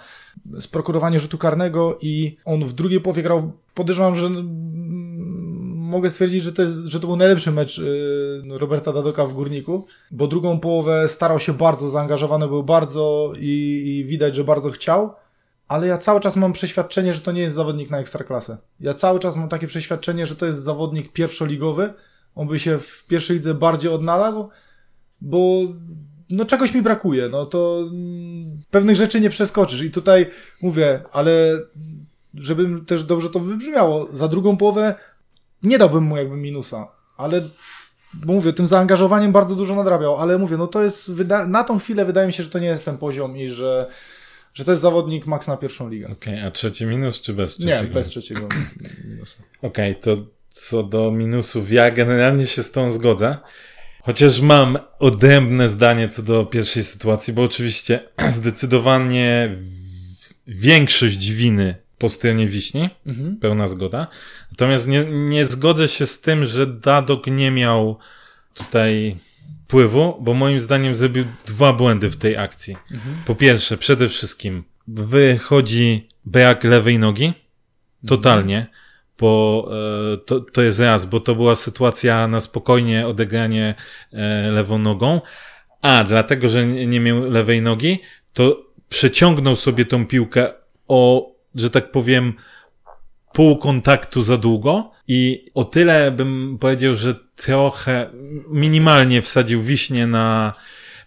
[0.60, 4.30] sprokurowanie rzutu karnego i on w drugiej połowie grał, podejrzewam, że
[5.92, 9.86] mogę stwierdzić, że to, jest, że to był najlepszy mecz y, Roberta Dadoka w Górniku,
[10.10, 15.14] bo drugą połowę starał się bardzo, zaangażowany był bardzo i, i widać, że bardzo chciał,
[15.68, 18.58] ale ja cały czas mam przeświadczenie, że to nie jest zawodnik na ekstraklasę.
[18.80, 21.92] Ja cały czas mam takie przeświadczenie, że to jest zawodnik pierwszoligowy,
[22.34, 24.48] on by się w pierwszej lidze bardziej odnalazł,
[25.20, 25.60] bo
[26.32, 30.26] no czegoś mi brakuje, no to mm, pewnych rzeczy nie przeskoczysz i tutaj
[30.62, 31.58] mówię, ale
[32.34, 34.94] żeby też dobrze to wybrzmiało, za drugą połowę
[35.62, 37.42] nie dałbym mu jakby minusa, ale
[38.14, 41.12] bo mówię, tym zaangażowaniem bardzo dużo nadrabiał, ale mówię, no to jest,
[41.46, 43.86] na tą chwilę wydaje mi się, że to nie jest ten poziom i że,
[44.54, 46.06] że to jest zawodnik max na pierwszą ligę.
[46.06, 47.82] Okej, okay, a trzeci minus czy bez trzeciego?
[47.82, 48.48] Nie, bez trzeciego
[49.04, 49.36] minusa.
[49.62, 53.38] Okej, okay, to co do minusów, ja generalnie się z tą zgodzę.
[54.04, 59.56] Chociaż mam odrębne zdanie co do pierwszej sytuacji, bo oczywiście zdecydowanie
[60.46, 63.36] większość winy po stronie Wiśni, mhm.
[63.36, 64.06] pełna zgoda.
[64.50, 67.98] Natomiast nie, nie zgodzę się z tym, że Dadok nie miał
[68.54, 69.16] tutaj
[69.72, 72.76] wpływu, bo moim zdaniem zrobił dwa błędy w tej akcji.
[72.90, 73.16] Mhm.
[73.26, 77.32] Po pierwsze, przede wszystkim wychodzi brak lewej nogi,
[78.06, 78.81] totalnie, mhm.
[79.22, 79.68] Bo
[80.14, 83.74] e, to, to jest raz, bo to była sytuacja na spokojnie odegranie
[84.12, 85.20] e, lewą nogą,
[85.82, 87.98] a dlatego, że nie, miał lewej nogi,
[88.32, 90.52] to przeciągnął sobie tą piłkę
[90.88, 92.34] o że tak powiem,
[93.32, 98.10] pół kontaktu za długo i o tyle bym powiedział, że trochę
[98.48, 100.52] minimalnie wsadził wiśnie na,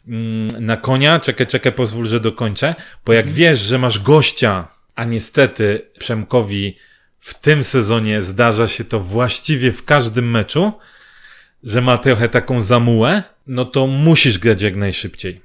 [0.07, 1.19] mm, na konia.
[1.19, 2.75] Czekaj, czekaj, pozwól, że dokończę.
[3.05, 3.37] Bo jak mhm.
[3.37, 6.77] wiesz, że masz gościa, a niestety Przemkowi
[7.25, 10.73] w tym sezonie zdarza się to właściwie w każdym meczu,
[11.63, 15.41] że ma trochę taką zamułę, no to musisz grać jak najszybciej.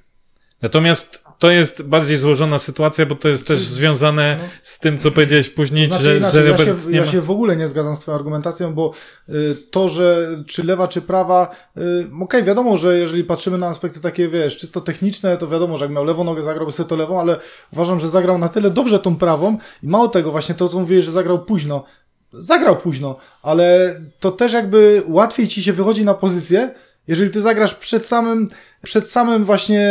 [0.63, 4.49] Natomiast to jest bardziej złożona sytuacja, bo to jest też związane no.
[4.63, 7.57] z tym, co powiedziałeś później, znaczy, że, inaczej, że ja, się, ja się w ogóle
[7.57, 8.93] nie zgadzam z twoją argumentacją, bo
[9.29, 13.67] y, to, że czy lewa, czy prawa, y, okej, okay, wiadomo, że jeżeli patrzymy na
[13.67, 16.97] aspekty takie, wiesz, czysto techniczne, to wiadomo, że jak miał lewą nogę, zagrałby sobie to
[16.97, 17.37] lewą, ale
[17.73, 21.05] uważam, że zagrał na tyle dobrze tą prawą i mało tego, właśnie to, co mówiłeś,
[21.05, 21.85] że zagrał późno,
[22.33, 26.75] zagrał późno, ale to też jakby łatwiej ci się wychodzi na pozycję,
[27.11, 28.49] jeżeli ty zagrasz przed samym,
[28.83, 29.91] przed samym właśnie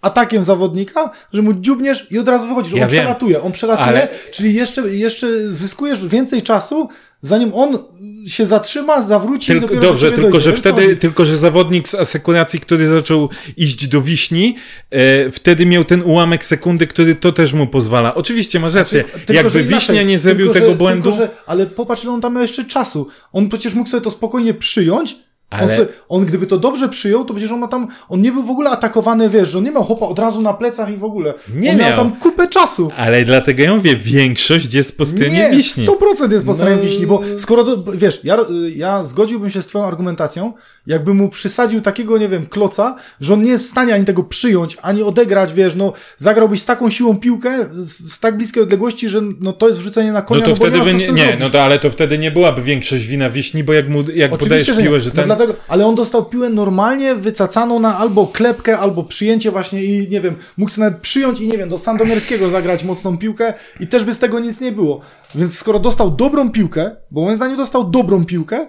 [0.00, 2.72] atakiem zawodnika, że mu dziubniesz i od razu wychodzisz.
[2.72, 4.08] Ja on wiem, przelatuje, on przelatuje, ale...
[4.32, 6.88] czyli jeszcze, jeszcze zyskujesz więcej czasu,
[7.22, 7.78] zanim on
[8.26, 10.40] się zatrzyma, zawróci tylko, i dopiero Dobrze, tylko dojdzie.
[10.40, 14.56] że wtedy, tylko że zawodnik z asekuracji, który zaczął iść do wiśni,
[14.90, 18.14] e, wtedy miał ten ułamek sekundy, który to też mu pozwala.
[18.14, 19.04] Oczywiście masz rację.
[19.14, 21.02] Znaczy, Jakby wiśnia nie zrobił tylko, tego że, błędu.
[21.02, 23.08] Tylko, że, ale popatrz, on tam miał jeszcze czasu.
[23.32, 25.16] On przecież mógł sobie to spokojnie przyjąć,
[25.50, 25.80] ale...
[25.80, 28.50] On, on, gdyby to dobrze przyjął, to przecież on ma tam, on nie był w
[28.50, 31.34] ogóle atakowany, wiesz, że on nie miał chłopa od razu na plecach i w ogóle.
[31.54, 31.88] Nie on miał.
[31.88, 32.90] miał tam kupę czasu.
[32.96, 35.86] Ale dlatego ja mówię, większość jest po stronie nie, wiśni.
[35.86, 36.82] 100% jest po stronie no...
[36.82, 38.38] wiśni, bo skoro, wiesz, ja,
[38.76, 40.52] ja zgodziłbym się z twoją argumentacją,
[40.86, 44.24] jakby mu przysadził takiego, nie wiem, kloca, że on nie jest w stanie ani tego
[44.24, 49.08] przyjąć, ani odegrać, wiesz, no, zagrałbyś z taką siłą piłkę z, z tak bliskiej odległości,
[49.08, 51.36] że no to jest wrzucenie na konia, no to no wtedy nie, by nie, nie
[51.40, 54.66] no to ale to wtedy nie byłaby większość wina wiśni, bo jak mu, jak podajesz
[54.66, 55.28] że piłę, że no ten...
[55.28, 60.08] No dlatego, ale on dostał piłę normalnie wycacaną na albo klepkę, albo przyjęcie właśnie i
[60.08, 63.86] nie wiem, mógł sobie nawet przyjąć i nie wiem, do Sandomierskiego zagrać mocną piłkę i
[63.86, 65.00] też by z tego nic nie było.
[65.34, 68.66] Więc skoro dostał dobrą piłkę, bo moim zdaniem dostał dobrą piłkę,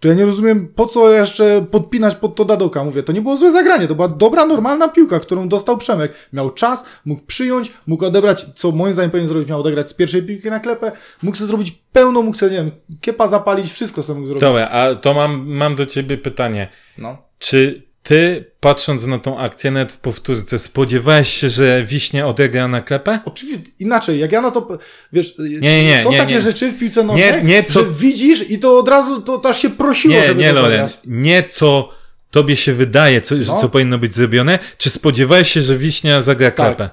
[0.00, 2.84] to ja nie rozumiem, po co jeszcze podpinać pod to Dadoka.
[2.84, 6.12] Mówię, to nie było złe zagranie, to była dobra, normalna piłka, którą dostał Przemek.
[6.32, 10.22] Miał czas, mógł przyjąć, mógł odebrać, co moim zdaniem powinien zrobić, miał odegrać z pierwszej
[10.22, 14.20] piłki na klepę, mógł sobie zrobić pełno, mógł sobie, nie wiem, kiepa zapalić, wszystko sobie
[14.20, 14.40] mógł zrobić.
[14.40, 16.68] Dobra, a to mam, mam do ciebie pytanie.
[16.98, 17.18] No.
[17.38, 22.80] Czy ty, patrząc na tą akcję nawet w powtórce, spodziewałeś się, że Wiśnia odegra na
[22.80, 23.20] klepę?
[23.24, 24.78] Oczywiście, inaczej, jak ja na to,
[25.12, 27.80] wiesz, nie, nie, są nie, takie rzeczy w piłce nożnej, nie, nie, co...
[27.80, 30.54] że widzisz i to od razu, to, to aż się prosiło, nie, żeby nie, to
[30.54, 31.88] Loren, Nie, co
[32.30, 33.42] tobie się wydaje, co, no.
[33.42, 36.90] że co powinno być zrobione, czy spodziewałeś się, że Wiśnia zagra tak, klepę?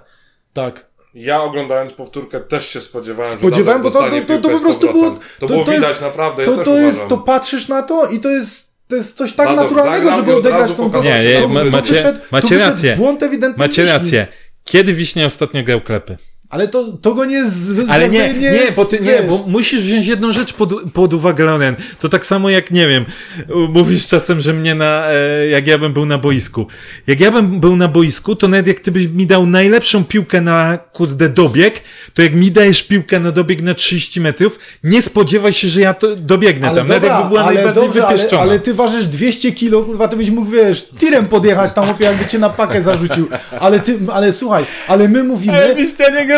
[0.54, 0.88] Tak.
[1.13, 4.93] Ja oglądając powtórkę też się spodziewałem, Spodziewałem, że bo to, to, to, to po prostu
[4.93, 5.10] było...
[5.10, 8.20] To, to było widać jest, naprawdę, to, ja to jest, To patrzysz na to i
[8.20, 11.63] to jest to jest coś tak Dadok naturalnego, żeby odegrać tą pokazał, Nie, że nie,
[11.71, 12.95] macie, wyszedł- macie rację.
[12.97, 13.97] błąd ewidentny Macie Wiśni.
[13.97, 14.28] rację.
[14.63, 16.17] Kiedy Wiśnia ostatnio grał klepy?
[16.49, 17.45] Ale to, to go nie...
[17.45, 21.13] Z, Ale nie, nie, jest, bo ty nie, bo musisz wziąć jedną rzecz pod, pod
[21.13, 21.75] uwagę, Leonen.
[21.99, 23.05] To tak samo jak, nie wiem,
[23.69, 26.67] mówisz czasem, że mnie na, e, jak ja bym był na boisku.
[27.07, 30.41] Jak ja bym był na boisku, to nawet jak ty byś mi dał najlepszą piłkę
[30.41, 31.81] na kurde dobieg,
[32.13, 35.93] to jak mi dajesz piłkę na dobieg na 30 metrów, nie spodziewaj się, że ja
[35.93, 36.88] to dobiegnę tam.
[36.88, 38.41] Nawet jakby była najbardziej dobrze, wypieszczona.
[38.41, 42.05] Ale, ale ty ważysz 200 kilo, kurwa, ty byś mógł, wiesz, tirem podjechać tam, opie,
[42.05, 43.27] jakby cię na pakę zarzucił.
[43.60, 45.53] Ale ty, ale słuchaj, ale my mówimy...
[45.53, 45.75] Ale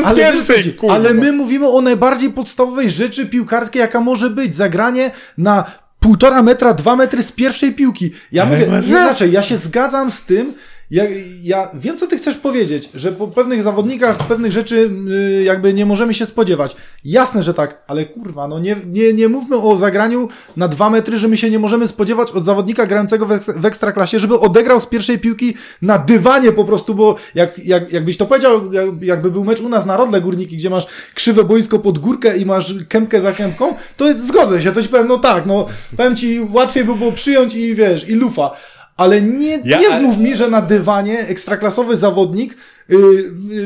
[0.02, 0.96] Z Ale, pierwszej, wiecie, kurwa.
[0.96, 4.56] ale my mówimy o najbardziej podstawowej rzeczy piłkarskiej, jaka może być.
[4.56, 8.12] Zagranie na półtora metra, dwa metry z pierwszej piłki.
[8.32, 10.54] Ja Ale mówię, inaczej, ja się zgadzam z tym,
[10.91, 11.04] ja,
[11.43, 15.86] ja wiem, co ty chcesz powiedzieć, że po pewnych zawodnikach pewnych rzeczy yy, jakby nie
[15.86, 16.75] możemy się spodziewać.
[17.06, 21.19] Jasne, że tak, ale kurwa, no nie, nie, nie mówmy o zagraniu na dwa metry,
[21.19, 24.86] że my się nie możemy spodziewać od zawodnika grającego w, w ekstraklasie, żeby odegrał z
[24.86, 29.45] pierwszej piłki na dywanie po prostu, bo jak, jak, jakbyś to powiedział, jak, jakby był
[29.45, 33.21] mecz u nas na Rodle Górniki, gdzie masz krzywe boisko pod górkę i masz kępkę
[33.21, 35.65] za kępką, to zgodzę się, to ci powiem, no tak, no
[35.97, 38.52] powiem ci, łatwiej by było przyjąć i wiesz, i lufa.
[39.00, 42.56] Ale nie, Ja- nie mów mi, że na dywanie ekstraklasowy zawodnik,
[42.90, 42.98] yy,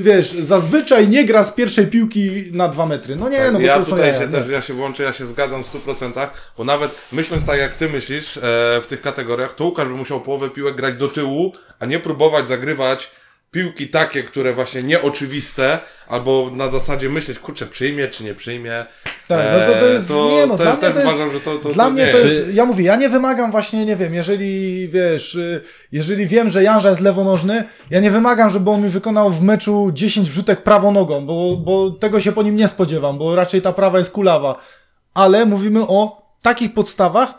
[0.01, 3.15] wiesz, zazwyczaj nie gra z pierwszej piłki na dwa metry.
[3.15, 4.31] No nie, no bo ja to są tutaj jaja, się nie.
[4.31, 7.89] też, ja się włączę, ja się zgadzam w 100%, bo nawet myśląc tak jak ty
[7.89, 8.41] myślisz e,
[8.81, 12.47] w tych kategoriach, to Łukasz by musiał połowę piłek grać do tyłu, a nie próbować
[12.47, 13.11] zagrywać
[13.53, 18.85] piłki takie, które właśnie nieoczywiste, albo na zasadzie myśleć, kurczę, przyjmie czy nie przyjmie.
[19.27, 20.99] Tak, no to, to jest, E, to, nie no, to dla jest, mnie też to
[20.99, 22.35] jest, uważam, że to, to, dla to mnie nie to jest.
[22.35, 25.61] jest, ja mówię, ja nie wymagam właśnie, nie wiem, jeżeli, wiesz, y,
[25.91, 29.91] jeżeli wiem, że Janża jest lewonożny, ja nie wymagam, żeby on mi wykonał w meczu
[29.93, 33.73] 10 wrzutek prawą nogą, bo, bo tego się po nim nie spodziewam, bo raczej ta
[33.73, 34.59] prawa jest kulawa.
[35.13, 37.33] Ale mówimy o takich podstawach,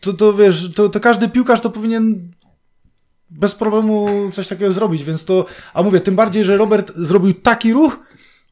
[0.00, 2.32] to, to wiesz, to, to każdy piłkarz to powinien
[3.38, 7.72] bez problemu coś takiego zrobić, więc to, a mówię, tym bardziej, że Robert zrobił taki
[7.72, 7.98] ruch,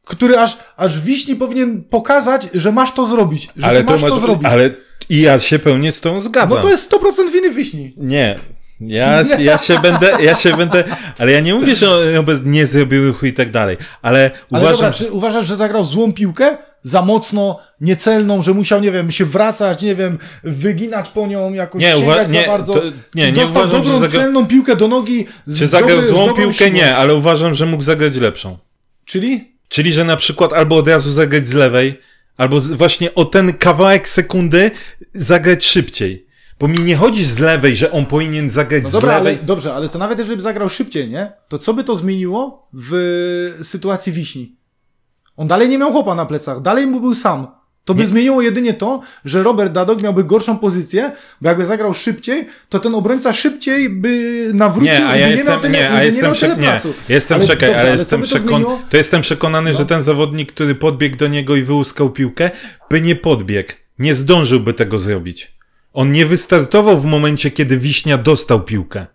[0.05, 4.19] który aż, aż Wiśni powinien pokazać, że masz to zrobić, że ale masz to, masz-
[4.19, 4.47] zrobić.
[4.47, 4.69] Ale
[5.09, 6.57] i ja się pełnie z tą zgadzam.
[6.57, 7.93] No to jest 100% winy Wiśni.
[7.97, 8.39] Nie.
[8.81, 10.83] Ja, ja się będę, ja się będę,
[11.17, 14.75] ale ja nie mówię, że on nie zrobił ruchu i tak dalej, ale Ale uważam,
[14.75, 16.57] dobra, czy uważasz, że zagrał złą piłkę?
[16.83, 21.81] Za mocno, niecelną, że musiał, nie wiem, się wracać, nie wiem, wyginać po nią, jakoś
[21.81, 22.73] Nie, sięgać nie, za bardzo.
[22.73, 22.81] to-
[23.15, 26.09] nie, nie dostał uważam, dobrą, zagra- celną piłkę do nogi z czy zagrał dobry- z
[26.09, 26.53] złą piłkę?
[26.53, 26.69] siłą.
[26.71, 28.57] Nie, ale uważam, że mógł zagrać lepszą.
[29.05, 29.51] Czyli?
[29.67, 31.99] Czyli, że na przykład albo od razu zagrać z lewej,
[32.37, 34.71] albo z, właśnie o ten kawałek sekundy
[35.13, 36.25] zagrać szybciej.
[36.59, 39.45] Bo mi nie chodzi z lewej, że on powinien zagrać No z dobra, ale, lewej.
[39.45, 41.31] dobrze, ale to nawet jeżeli by zagrał szybciej, nie?
[41.47, 44.55] To co by to zmieniło w sytuacji Wiśni?
[45.37, 47.47] On dalej nie miał chłopa na plecach, dalej mu był sam.
[47.85, 52.47] To by zmieniło jedynie to, że Robert Dadok miałby gorszą pozycję, bo jakby zagrał szybciej,
[52.69, 56.03] to ten obrońca szybciej by nawrócił Nie, a ja nie jestem, miał tyle, nie, a
[56.03, 58.61] jestem, nie prze, nie, jestem, Ale czekaj, dobrze, ale jestem, to przekon?
[58.61, 58.81] No.
[58.89, 62.51] to jestem przekonany, że ten zawodnik, który podbiegł do niego i wyłuskał piłkę,
[62.89, 63.71] by nie podbiegł.
[63.99, 65.51] Nie zdążyłby tego zrobić.
[65.93, 69.07] On nie wystartował w momencie, kiedy Wiśnia dostał piłkę.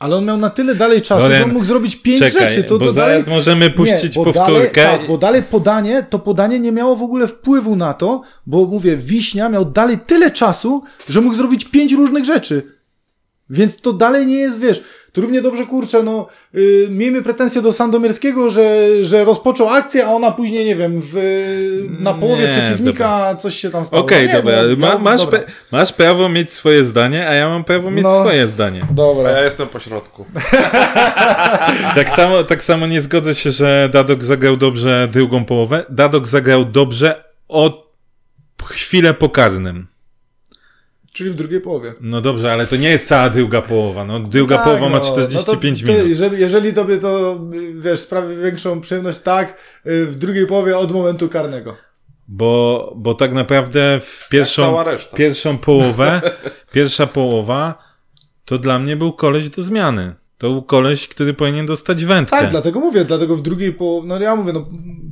[0.00, 2.64] Ale on miał na tyle dalej czasu, Loren, że on mógł zrobić pięć czekaj, rzeczy.
[2.64, 3.38] To, bo to zaraz dalej...
[3.38, 4.82] możemy puścić bo powtórkę.
[4.84, 8.66] Dalej, tak, bo dalej podanie, to podanie nie miało w ogóle wpływu na to, bo
[8.66, 12.62] mówię, Wiśnia miał dalej tyle czasu, że mógł zrobić pięć różnych rzeczy.
[13.50, 17.72] Więc to dalej nie jest, wiesz, to równie dobrze, kurczę, no, yy, miejmy pretensje do
[17.72, 21.16] Sandomierskiego, że, że rozpoczął akcję, a ona później, nie wiem, w,
[22.00, 24.02] na połowie Nie, przeciwnika coś się tam stało.
[24.02, 25.38] Okej, No nie, dobra, no, no, masz, dobra.
[25.38, 28.20] pe, masz prawo mieć swoje zdanie, a ja mam prawo mieć No.
[28.20, 28.86] swoje zdanie.
[28.90, 29.30] A Dobra.
[29.30, 30.24] ja jestem po środku.
[31.94, 35.84] Tak samo, tak samo nie zgodzę się, że Dadok zagrał dobrze drugą połowę.
[35.88, 37.90] Dadok zagrał dobrze od
[38.64, 39.86] chwilę po karnym.
[41.12, 41.94] Czyli w drugiej połowie.
[42.00, 44.04] No dobrze, ale to nie jest cała druga połowa.
[44.04, 46.08] No, druga Tak, połowa ma no, 45 no to, minut.
[46.08, 47.40] Jeżeli, jeżeli tobie to,
[47.74, 51.76] wiesz, sprawi większą przyjemność, tak, y, w drugiej połowie od momentu karnego.
[52.28, 54.76] Bo, bo tak naprawdę w pierwszą,
[55.14, 56.22] pierwszą połowę,
[56.72, 57.78] pierwsza połowa,
[58.44, 60.14] to dla mnie był koleś do zmiany.
[60.40, 62.36] To był koleś, który powinien dostać wędkę.
[62.36, 64.66] Tak, dlatego mówię, dlatego w drugiej połowie, no ja mówię, no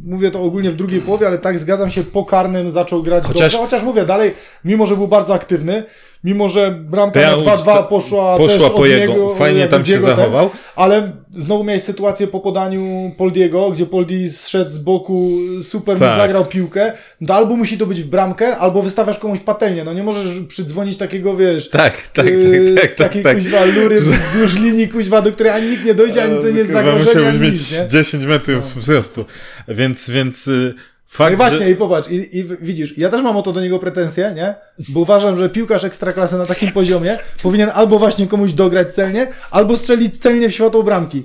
[0.05, 3.41] mówię to ogólnie w drugiej połowie, ale tak zgadzam się, po karnym zaczął grać Chociaż-
[3.53, 5.83] dobrze, chociaż mówię dalej, mimo że był bardzo aktywny,
[6.25, 9.61] mimo że bramka Ja na 2-2 to- poszła, poszła też po od jego, niego, fajnie
[9.61, 10.51] jakby tam się jego ten, zachował.
[10.77, 16.17] ale znowu miałeś sytuację po podaniu Poldiego, gdzie Poldi zszedł z boku, super Tak.
[16.17, 20.03] zagrał piłkę, no albo musi to być w bramkę, albo wystawiasz komuś patelnię, no nie
[20.03, 23.37] możesz przydzwonić takiego, wiesz, Tak, tak, yy, tak, tak, tak, takiej tak.
[23.37, 26.73] kuźwa lury wzdłuż linii kuźwa, do której ani nikt nie dojdzie, ani to nie jest
[26.73, 27.83] zagrożenie, musiałbyś mieć nic, nie?
[27.83, 27.89] No.
[27.89, 29.25] 10 metrów wzrostu.
[29.69, 30.75] Więc, więc y,
[31.09, 31.71] Fakt, no i właśnie, że...
[31.71, 34.55] i popatrz, i, i, widzisz, ja też mam o to do niego pretensje, nie?
[34.89, 39.77] Bo uważam, że piłkarz ekstraklasy na takim poziomie powinien albo właśnie komuś dograć celnie, albo
[39.77, 41.25] strzelić celnie w światło bramki.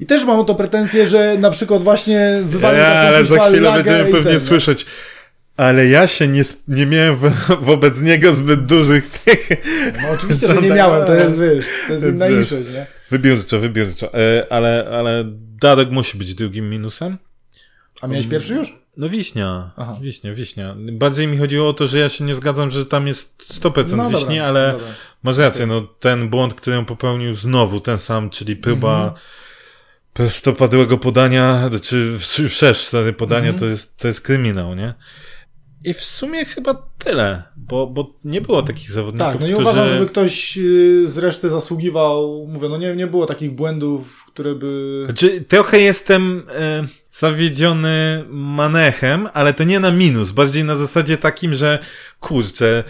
[0.00, 3.72] I też mam o to pretensje, że na przykład właśnie wywalił ja, ale za chwilę
[3.72, 4.86] będziemy pewnie ten, słyszeć.
[5.56, 7.30] Ale ja się nie, nie miałem wo
[7.70, 9.48] wobec niego zbyt dużych tych.
[10.02, 12.86] No oczywiście, że nie miałem, to jest, wiesz, to jest inna iszość, nie?
[13.10, 14.14] Wybierczo, wybierczo.
[14.14, 15.24] E, ale, ale
[15.60, 17.18] Dadek musi być drugim minusem.
[18.00, 18.83] A miałeś pierwszy już?
[18.96, 19.98] No wiśnia, Aha.
[20.02, 20.76] wiśnia, wiśnia.
[20.78, 24.10] Bardziej mi chodziło o to, że ja się nie zgadzam, że tam jest 100% no,
[24.10, 24.86] wiśni, dobra, ale dobra.
[25.22, 29.20] masz rację, no ten błąd, który on popełnił znowu, ten sam, czyli próba mhm.
[30.12, 33.58] prostopadłego podania, czy szersz stary podania, mhm.
[33.58, 34.94] to, jest, to jest kryminał, nie?
[35.84, 39.68] I w sumie chyba tyle, bo, bo nie było takich zawodników, Tak, no nie którzy...
[39.68, 44.54] uważam, żeby ktoś y, z reszty zasługiwał, mówię, no nie, nie było takich błędów, które
[44.54, 45.02] by...
[45.04, 46.86] Znaczy, trochę jestem e,
[47.18, 51.78] zawiedziony manechem, ale to nie na minus, bardziej na zasadzie takim, że
[52.20, 52.84] kurczę,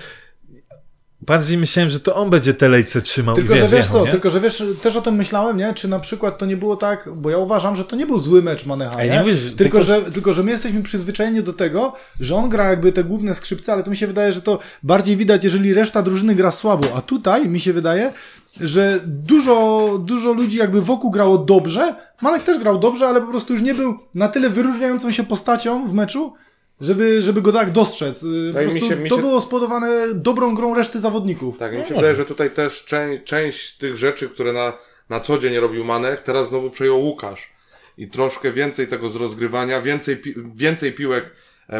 [1.26, 4.04] Bardziej myślałem, że to on będzie te lejce trzymał tylko, i wiesz, że wiesz co,
[4.04, 4.10] nie?
[4.10, 5.74] tylko że wiesz, też o tym myślałem, nie?
[5.74, 8.42] Czy na przykład to nie było tak, bo ja uważam, że to nie był zły
[8.42, 9.10] mecz Manecha, nie?
[9.10, 12.70] nie mówisz, tylko, tylko, że, tylko, że my jesteśmy przyzwyczajeni do tego, że on gra
[12.70, 16.02] jakby te główne skrzypce, ale to mi się wydaje, że to bardziej widać, jeżeli reszta
[16.02, 18.12] drużyny gra słabo, a tutaj mi się wydaje,
[18.60, 23.52] że dużo, dużo ludzi jakby wokół grało dobrze, Manek też grał dobrze, ale po prostu
[23.52, 26.32] już nie był na tyle wyróżniającą się postacią w meczu,
[26.80, 28.22] żeby, żeby go tak dostrzec.
[28.22, 29.22] Y, tak, mi się, mi to się...
[29.22, 31.58] było spowodowane dobrą grą reszty zawodników.
[31.58, 31.96] Tak, mi się no.
[31.96, 34.72] wydaje, że tutaj też część, część tych rzeczy, które na,
[35.10, 37.54] na co dzień robił Manek, teraz znowu przejął Łukasz.
[37.98, 41.30] I troszkę więcej tego z rozgrywania, więcej, pi więcej piłek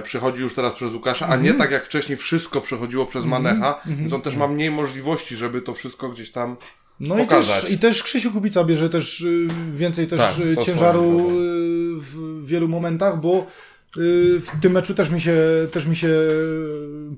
[0.02, 1.40] przechodzi już teraz przez Łukasza, mm -hmm.
[1.40, 1.58] a nie mhm.
[1.68, 3.42] tak jak wcześniej wszystko przechodziło przez mhm.
[3.42, 4.00] Manecha, mm -hmm.
[4.00, 6.56] więc on też ma mniej możliwości, żeby to wszystko gdzieś tam
[7.00, 7.58] no pokazać.
[7.58, 11.30] i też, i też Krzysiu Kubica bierze też y, więcej też tak, y, ciężaru
[11.98, 13.46] w wielu momentach, bo
[13.96, 15.36] Y, w tym meczu też mi się,
[15.72, 16.08] też mi się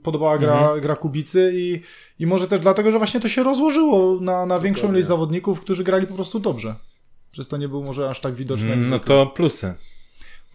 [0.03, 0.81] podobała gra, mhm.
[0.81, 1.81] gra Kubicy i,
[2.19, 5.85] i może też dlatego, że właśnie to się rozłożyło na, na większą ilość zawodników, którzy
[5.85, 6.75] grali po prostu dobrze.
[7.31, 8.73] Przez to nie był może aż tak widoczny.
[8.73, 9.75] Mm, no to plusy.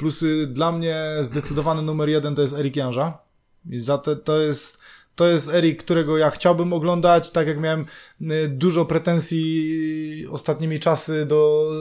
[0.02, 3.18] Plusy dla mnie zdecydowany numer jeden to jest Erik Janża.
[3.70, 4.78] I za te, to jest
[5.16, 7.86] to jest Erik, którego ja chciałbym oglądać, tak jak miałem
[8.22, 11.72] y, dużo pretensji ostatnimi czasy do,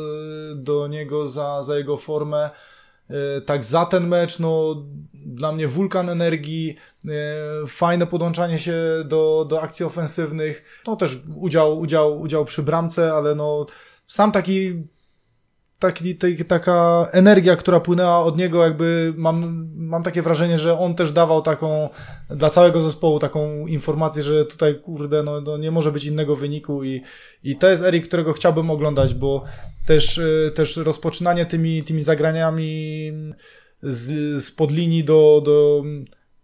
[0.55, 2.51] do niego za, za jego formę
[3.47, 4.77] tak za ten mecz, no
[5.15, 6.77] dla mnie wulkan energii,
[7.69, 13.35] fajne podłączanie się do, do akcji ofensywnych, no też udział, udział, udział przy bramce, ale
[13.35, 13.67] no
[14.07, 14.83] sam taki
[15.81, 16.17] taki,
[16.49, 21.43] taka energia, która płynęła od niego, jakby mam, mam takie wrażenie, że on też dawał
[21.43, 21.89] taką
[22.31, 26.85] dla całego zespołu taką informację, że tutaj kurde, no, no nie może być innego wyniku
[26.85, 27.03] i,
[27.45, 29.45] i to jest Erik, którego chciałbym oglądać, bo
[29.87, 33.13] też, y, też rozpoczynanie tymi, tymi zagraniami
[33.83, 34.11] z,
[34.45, 35.85] z pod linii do, do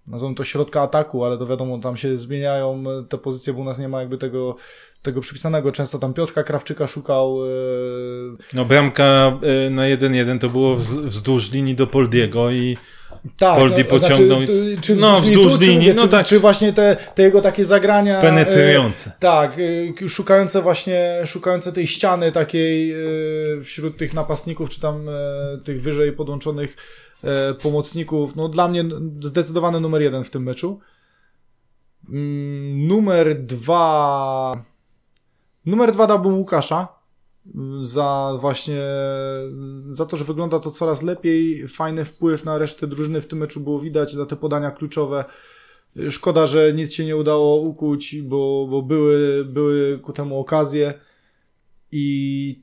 [0.09, 3.79] nazwijmy to środka ataku, ale to wiadomo, tam się zmieniają te pozycje, bo u nas
[3.79, 4.57] nie ma jakby tego
[5.03, 5.73] tego przypisanego.
[5.73, 7.47] Często tam Piotrka Krawczyka szukał.
[7.47, 8.37] Yy...
[8.53, 12.77] No bramka yy, na 1-1 to było wzdłuż linii do Poldiego i
[13.37, 14.38] tak, Poldi no, pociągnął.
[14.38, 16.27] Znaczy, czy no, wzdłuż tu, linii, czy, no czy, tak.
[16.27, 18.21] Czy właśnie te, te jego takie zagrania.
[18.21, 19.11] Penetrujące.
[19.11, 19.57] E, tak,
[20.05, 22.97] e, szukające właśnie, szukające tej ściany takiej e,
[23.64, 25.09] wśród tych napastników, czy tam
[25.64, 26.77] tych wyżej podłączonych
[27.62, 28.37] pomocników.
[28.37, 28.85] No dla mnie
[29.23, 30.81] zdecydowany numer jeden w tym meczu.
[32.09, 34.65] Mm, numer dwa
[35.67, 36.89] Numer dwa dałbym Łukasza
[37.83, 38.81] za właśnie
[39.91, 41.69] za to, że wygląda to coraz lepiej.
[41.69, 45.25] Fajny wpływ na resztę drużyny w tym meczu było widać za te podania kluczowe.
[46.11, 50.95] Szkoda, że nic się nie udało ukuć, bo, bo były, były ku temu okazje.
[51.93, 52.62] I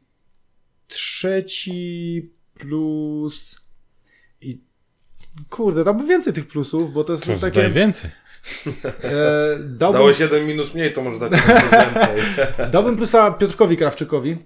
[0.87, 3.62] trzeci plus
[5.49, 7.69] kurde, dałbym więcej tych plusów, bo to jest to takie...
[7.69, 8.11] więcej.
[9.03, 10.01] E, dałbym...
[10.01, 12.23] Dałeś jeden minus mniej, to może dać więcej.
[12.71, 14.37] dałbym plusa Piotrkowi Krawczykowi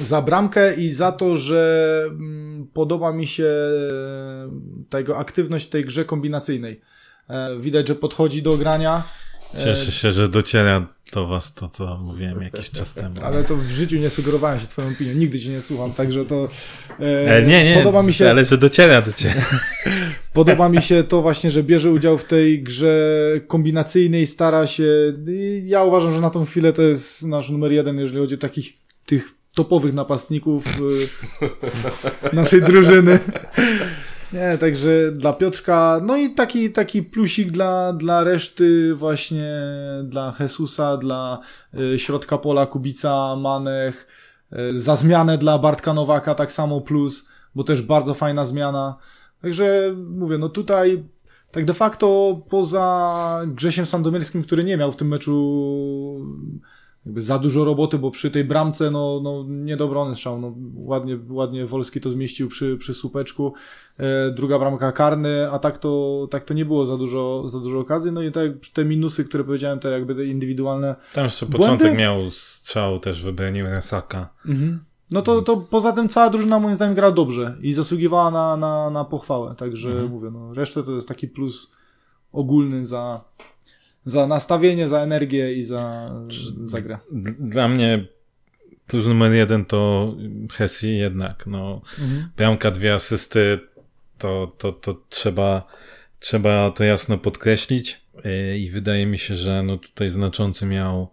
[0.00, 4.50] za bramkę i za to, że mm, podoba mi się e,
[4.90, 6.80] ta jego aktywność w tej grze kombinacyjnej.
[7.28, 9.02] E, widać, że podchodzi do grania.
[9.58, 13.14] Cieszę się, że dociera do was to, co mówiłem jakiś czas temu.
[13.22, 15.12] Ale to w życiu nie sugerowałem się twoją opinią.
[15.12, 16.48] Nigdy cię nie słucham, także to
[17.00, 19.44] e, nie, nie, podoba mi się, ale że dociera do ciebie.
[20.32, 24.84] Podoba mi się to właśnie, że bierze udział w tej grze kombinacyjnej, stara się.
[25.62, 28.72] Ja uważam, że na tą chwilę to jest nasz numer jeden, jeżeli chodzi o takich
[29.06, 33.18] tych topowych napastników y, naszej drużyny.
[34.32, 39.52] Nie, także dla Piotrka, no i taki, taki plusik dla, dla reszty właśnie,
[40.04, 41.38] dla Jesusa, dla
[41.94, 44.06] y, środka pola Kubica, Manech,
[44.52, 48.96] y, za zmianę dla Bartka Nowaka tak samo plus, bo też bardzo fajna zmiana.
[49.42, 51.04] Także mówię, no tutaj
[51.50, 55.36] tak de facto poza Grzesiem Sandomierskim, który nie miał w tym meczu
[57.06, 60.40] jakby za dużo roboty, bo przy tej bramce no, no nie do obrony strzał.
[60.40, 63.54] No, ładnie, ładnie Wolski to zmieścił przy, przy słupeczku.
[63.98, 67.78] E, druga bramka karny, a tak to, tak to nie było za dużo, za dużo
[67.78, 68.12] okazji.
[68.12, 70.94] No i tak te minusy, które powiedziałem, te jakby te indywidualne.
[71.14, 71.66] Tam jeszcze błędy.
[71.66, 74.28] początek miał strzał, też wybronił Resaka.
[74.46, 74.80] Mhm.
[75.10, 78.90] No to, to poza tym cała drużyna moim zdaniem grała dobrze i zasługiwała na, na,
[78.90, 79.54] na pochwałę.
[79.54, 80.10] Także mhm.
[80.10, 81.72] mówię, no, resztę to jest taki plus
[82.32, 83.24] ogólny za,
[84.04, 86.10] za nastawienie, za energię i za,
[86.62, 86.98] za grę.
[87.38, 88.04] Dla mnie
[88.86, 90.14] plus numer jeden to
[90.52, 91.46] Hesi jednak.
[91.46, 92.28] No, mhm.
[92.36, 93.60] Bramka, dwie asysty,
[94.18, 95.66] to, to, to trzeba,
[96.18, 101.08] trzeba to jasno podkreślić y, i wydaje mi się, że no tutaj znaczący miał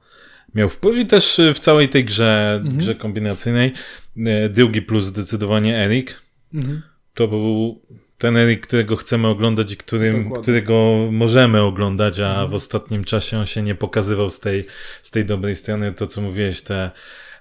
[0.56, 2.78] miał wpływ i też w całej tej grze, mhm.
[2.78, 3.74] grze kombinacyjnej.
[4.18, 6.22] Y, drugi plus zdecydowanie Erik.
[6.54, 6.82] Mhm.
[7.14, 7.82] To był
[8.20, 13.46] ten Erik, którego chcemy oglądać i którym, którego możemy oglądać, a w ostatnim czasie on
[13.46, 14.66] się nie pokazywał z tej,
[15.02, 15.94] z tej dobrej strony.
[15.94, 16.92] To, co mówiłeś, te,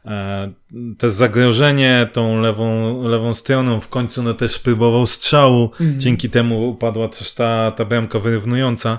[0.05, 0.53] e,
[0.99, 6.01] te zagrożenie tą lewą, lewą stroną, w końcu no też próbował strzału, mhm.
[6.01, 8.99] dzięki temu upadła też ta, ta bramka wyrównująca,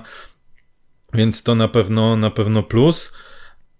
[1.14, 3.12] więc to na pewno, na pewno plus.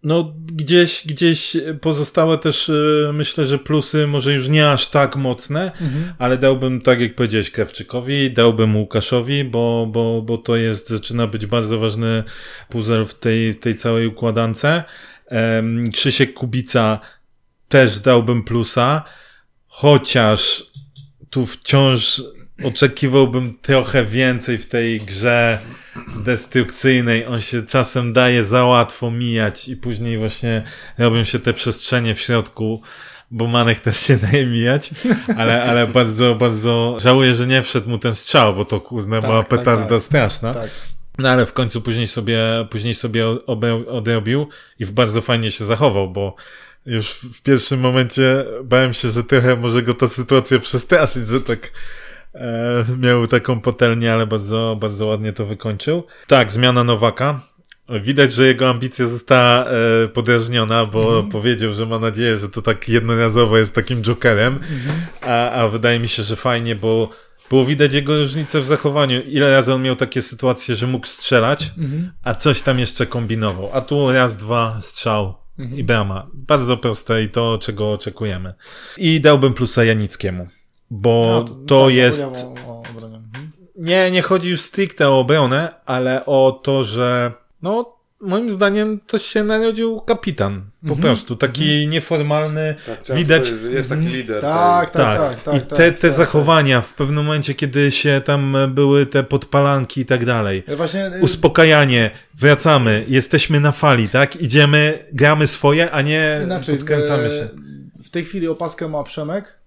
[0.03, 5.72] No, gdzieś, gdzieś pozostałe też e, myślę, że plusy może już nie aż tak mocne,
[5.72, 6.12] mhm.
[6.18, 11.46] ale dałbym, tak jak powiedziałeś, Krawczykowi, dałbym Łukaszowi, bo, bo, bo to jest, zaczyna być
[11.46, 12.24] bardzo ważny
[12.68, 14.66] puzzle w tej, tej całej układance.
[15.30, 17.01] Um, Krzysiek Kubica
[17.68, 19.05] też dałbym plusa,
[19.66, 20.62] chociaż
[21.30, 22.22] tu wciąż
[22.64, 25.58] oczekiwałbym trochę więcej w tej grze
[26.16, 27.26] destrukcyjnej.
[27.26, 30.62] On się czasem daje za łatwo mijać i później właśnie
[30.98, 32.82] robią się te przestrzenie w środku,
[33.30, 34.90] bo Manek też się daje mijać,
[35.36, 39.30] ale, ale bardzo, bardzo żałuję, że nie wszedł mu ten strzał, bo to kuzna tak,
[39.30, 40.54] była tak, petarda tak, straszna.
[40.54, 40.70] Tak.
[41.18, 42.38] No ale w końcu później sobie,
[42.70, 43.28] później sobie
[43.86, 44.48] odrobił
[44.78, 46.36] i bardzo fajnie się zachował, bo
[46.86, 51.72] już w pierwszym momencie bałem się, że trochę może go ta sytuacja przestraszyć, że tak
[52.34, 56.06] E, miał taką potelnię, ale bardzo, bardzo ładnie to wykończył.
[56.26, 57.40] Tak, zmiana Nowaka.
[58.00, 61.30] Widać, że jego ambicja została e, podrażniona, bo mm.
[61.30, 65.00] powiedział, że ma nadzieję, że to tak jednorazowo jest takim jokerem, mm.
[65.20, 67.10] a, a wydaje mi się, że fajnie, bo
[67.48, 69.22] było widać jego różnicę w zachowaniu.
[69.22, 72.12] Ile razy on miał takie sytuacje, że mógł strzelać, mm.
[72.22, 73.70] a coś tam jeszcze kombinował.
[73.72, 75.76] A tu raz, dwa, strzał mm.
[75.76, 76.26] i brama.
[76.34, 78.54] Bardzo proste i to, czego oczekujemy.
[78.96, 80.48] I dałbym plusa Janickiemu
[80.91, 82.22] bo no, to, to tak, jest...
[82.22, 82.26] O,
[82.66, 83.22] o mhm.
[83.76, 87.32] Nie, nie chodzi już stricte o obronę, ale o to, że
[87.62, 90.62] no moim zdaniem to się narodził kapitan.
[90.86, 91.01] Po mm-hmm.
[91.01, 91.36] prostu.
[91.36, 91.88] Taki mm-hmm.
[91.88, 92.74] nieformalny.
[92.86, 93.53] Tak, widać.
[93.70, 94.16] jest taki mhm.
[94.16, 94.41] lider.
[94.41, 95.43] Tak, tak, tak.
[95.43, 99.22] tak, I tak, te, te tak, zachowania w pewnym momencie, kiedy się tam były te
[99.22, 100.62] podpalanki i tak dalej.
[100.76, 101.07] Właśnie...
[101.07, 102.11] Y, Uspokajanie.
[102.34, 103.05] Wracamy.
[103.09, 104.36] Jesteśmy na fali, tak?
[104.36, 107.49] Idziemy, gramy swoje, a nie Inaczej, podkręcamy e, się.
[108.05, 109.59] W tej chwili opaskę ma Przemek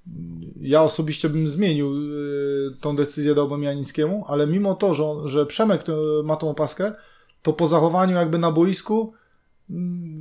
[0.61, 5.83] ja osobiście bym zmienił y, tą decyzję dałbym Janickiemu, ale mimo to, że, że Przemek
[6.23, 6.91] ma tą opaskę,
[7.41, 9.13] to po zachowaniu jakby na boisku
[9.69, 10.15] mm,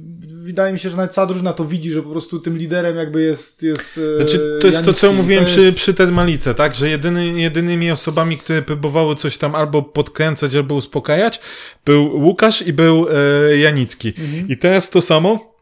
[0.45, 3.23] wydaje mi się, że nawet cała drużyna to widzi, że po prostu tym liderem jakby
[3.23, 4.85] jest jest y, znaczy, To jest Janicki.
[4.85, 5.55] to, co mówiłem jest...
[5.55, 6.75] przy, przy Termalice, tak?
[6.75, 11.41] Że jedyny, jedynymi osobami, które próbowały coś tam albo podkręcać, albo uspokajać,
[11.85, 14.09] był Łukasz i był e, Janicki.
[14.09, 14.49] Mhm.
[14.49, 15.55] I teraz to samo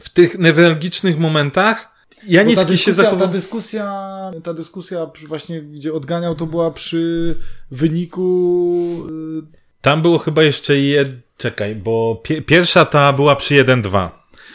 [0.00, 1.91] w tych newralgicznych momentach
[2.28, 3.18] Janicki ta się zachował...
[3.18, 3.84] Ta dyskusja,
[4.42, 7.34] ta dyskusja właśnie, gdzie odganiał, to była przy
[7.70, 9.06] wyniku...
[9.42, 11.08] Y, Tam było chyba jeszcze jed...
[11.36, 14.08] Czekaj, bo pi pierwsza ta była przy 1-2.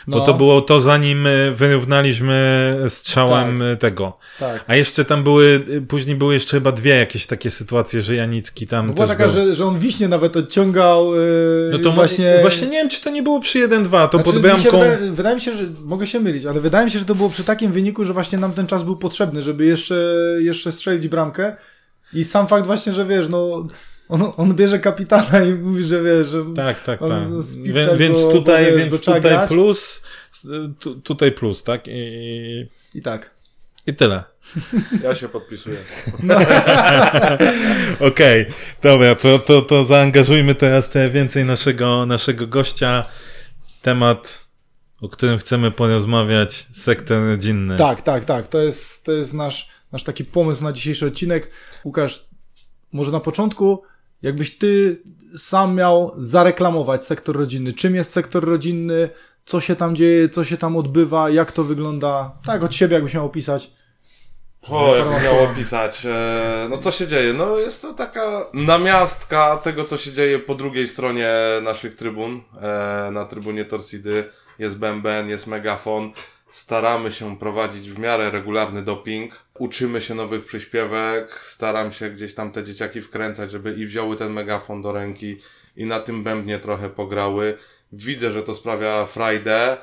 [0.08, 0.20] No.
[0.20, 3.68] Bo to było to, zanim e, wyrównaliśmy strzałem tak.
[3.68, 4.18] E, tego.
[4.40, 4.64] Tak.
[4.68, 8.68] A jeszcze tam były, e, później były jeszcze chyba dwie jakieś takie sytuacje, że Janicki
[8.68, 8.94] tam.
[8.94, 9.34] była taka, był.
[9.34, 11.16] że, że on wiśnie nawet odciągał.
[11.16, 12.38] Yy, no to właśnie.
[12.42, 14.80] Właśnie nie wiem, czy to nie było przy 1-2, to znaczy, pod bramką.
[14.80, 17.30] Wydaje, wydaje, mi się, że mogę się mylić, ale wydaje mi się, że to było
[17.30, 21.56] przy takim wyniku, że właśnie nam ten czas był potrzebny, żeby jeszcze, jeszcze strzelić bramkę.
[22.14, 23.68] I sam fakt właśnie, że wiesz, no
[24.10, 27.30] on, on bierze kapitana i mówi, że wiesz, że tak, tak, tak.
[27.30, 30.04] Więc, więc go, tutaj, bo, wiesz, więc tutaj plus,
[30.80, 31.88] tu, tutaj plus, tak?
[31.88, 33.38] I, I tak.
[33.88, 34.24] I tyle.
[35.04, 35.78] Ja się podpisuję.
[36.24, 36.36] No.
[38.08, 43.06] Okej, okay, dobra, to, to, to zaangażujmy teraz te więcej naszego, naszego gościa.
[43.82, 44.46] Temat,
[45.02, 47.76] o którym chcemy porozmawiać, sektor rodzinny.
[47.76, 48.48] Tak, tak, tak.
[48.48, 51.52] To jest, to jest nasz, nasz taki pomysł na dzisiejszy odcinek.
[51.86, 52.26] Łukasz,
[52.92, 53.84] może na początku
[54.22, 55.02] Jakbyś ty
[55.38, 57.74] sam miał zareklamować sektor rodzinny.
[57.74, 59.10] Czym jest sektor rodzinny?
[59.46, 60.30] Co się tam dzieje?
[60.30, 61.30] Co się tam odbywa?
[61.30, 62.32] Jak to wygląda?
[62.46, 63.72] Tak, od siebie jakbyś miał opisać.
[64.70, 66.06] O, jak miało pisać.
[66.06, 67.34] E, no co się dzieje?
[67.34, 71.30] No jest to taka namiastka tego, co się dzieje po drugiej stronie
[71.64, 72.42] naszych trybun.
[72.62, 76.12] E, na trybunie Torsidy jest bęben, jest megafon.
[76.50, 79.44] Staramy się prowadzić w miarę regularny doping.
[79.60, 81.32] Uczymy się nowych przyśpiewek.
[81.32, 85.38] Staram się gdzieś tam te dzieciaki wkręcać, żeby i wzięły ten megafon do ręki
[85.76, 87.58] i na tym bębnie trochę pograły.
[87.92, 89.78] Widzę, że to sprawia frajdę.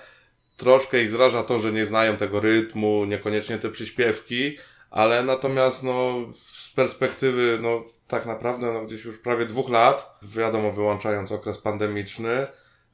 [0.57, 4.57] Troszkę ich zraża to, że nie znają tego rytmu, niekoniecznie te przyśpiewki,
[4.91, 6.15] ale natomiast no,
[6.59, 12.47] z perspektywy no, tak naprawdę no, gdzieś już prawie dwóch lat, wiadomo, wyłączając okres pandemiczny,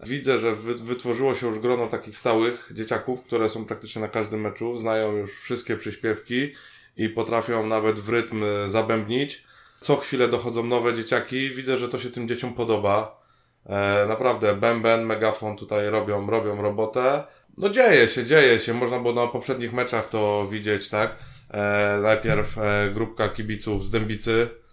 [0.06, 4.40] widzę, że wy, wytworzyło się już grono takich stałych dzieciaków, które są praktycznie na każdym
[4.40, 6.52] meczu, znają już wszystkie przyśpiewki
[6.96, 9.44] i potrafią nawet w rytm zabębnić.
[9.80, 13.20] Co chwilę dochodzą nowe dzieciaki, widzę, że to się tym dzieciom podoba.
[13.66, 17.24] E, naprawdę, bęben, megafon tutaj robią, robią robotę.
[17.58, 18.74] No dzieje się, dzieje się.
[18.74, 21.16] Można było na poprzednich meczach to widzieć, tak?
[21.50, 24.69] E, najpierw e, grupka kibiców z Dębicy, e,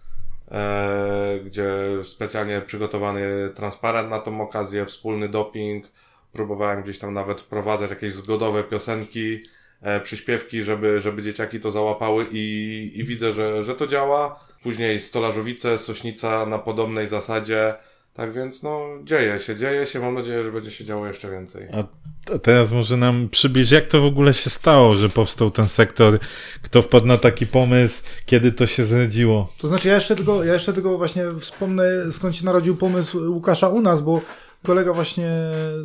[1.45, 1.69] gdzie
[2.03, 5.85] specjalnie przygotowany transparent na tą okazję, wspólny doping.
[6.33, 9.43] Próbowałem gdzieś tam nawet wprowadzać jakieś zgodowe piosenki,
[9.81, 14.39] e, przyśpiewki, żeby, żeby dzieciaki to załapały i, i widzę, że, że to działa.
[14.63, 17.75] Później Stolarzowice, Sośnica na podobnej zasadzie.
[18.17, 19.99] Tak więc no dzieje się, dzieje się.
[19.99, 21.67] Mam nadzieję, że będzie się działo jeszcze więcej.
[21.73, 26.19] A teraz może nam przybliż, jak to w ogóle się stało, że powstał ten sektor?
[26.61, 28.03] Kto wpadł na taki pomysł?
[28.25, 29.53] Kiedy to się zrodziło?
[29.57, 33.69] To znaczy ja jeszcze tylko, ja jeszcze tylko właśnie wspomnę skąd się narodził pomysł Łukasza
[33.69, 34.21] u nas, bo
[34.63, 35.31] kolega właśnie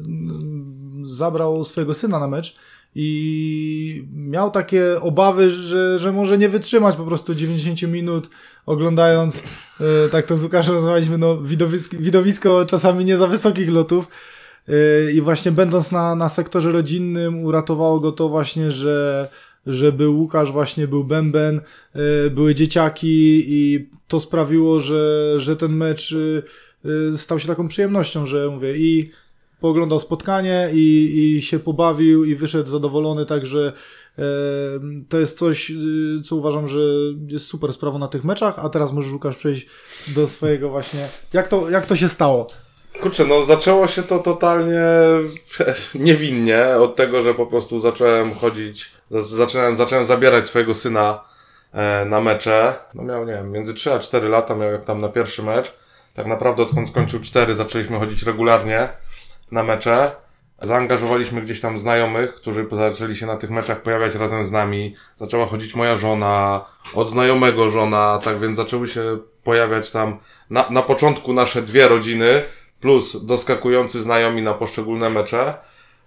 [0.07, 2.57] mm, zabrał swojego syna na mecz
[2.95, 8.29] i miał takie obawy, że, że może nie wytrzymać po prostu 90 minut
[8.67, 9.43] oglądając,
[9.81, 14.09] e, tak to z Łukaszem nazwaliśmy, no, widowisko, widowisko czasami nie za wysokich lotów.
[14.69, 19.29] E, I właśnie będąc na, na sektorze rodzinnym uratowało go to właśnie, że,
[19.67, 21.61] że był Łukasz, właśnie był Bęben,
[21.95, 26.15] e, były dzieciaki i to sprawiło, że, że ten mecz
[27.17, 29.11] stał się taką przyjemnością, że mówię i
[29.63, 33.73] pooglądał spotkanie i, i się pobawił i wyszedł zadowolony, także
[34.19, 34.23] e,
[35.09, 36.81] to jest coś, y, co uważam, że
[37.27, 39.67] jest super sprawą na tych meczach, a teraz możesz Łukasz przejść
[40.09, 42.47] do swojego właśnie, jak to, jak to się stało?
[43.01, 44.83] Kurczę, no zaczęło się to totalnie
[45.95, 51.25] niewinnie od tego, że po prostu zacząłem chodzić, zacząłem, zacząłem zabierać swojego syna
[51.73, 52.75] e, na mecze.
[52.95, 55.73] No miał, nie wiem, między 3 a 4 lata miał jak tam na pierwszy mecz.
[56.15, 58.89] Tak naprawdę odkąd skończył 4 zaczęliśmy chodzić regularnie
[59.53, 60.11] na mecze.
[60.63, 64.95] Zaangażowaliśmy gdzieś tam znajomych, którzy zaczęli się na tych meczach pojawiać razem z nami.
[65.17, 70.19] Zaczęła chodzić moja żona, od znajomego żona, tak więc zaczęły się pojawiać tam
[70.51, 72.43] na, na początku nasze dwie rodziny,
[72.81, 75.55] plus doskakujący znajomi na poszczególne mecze.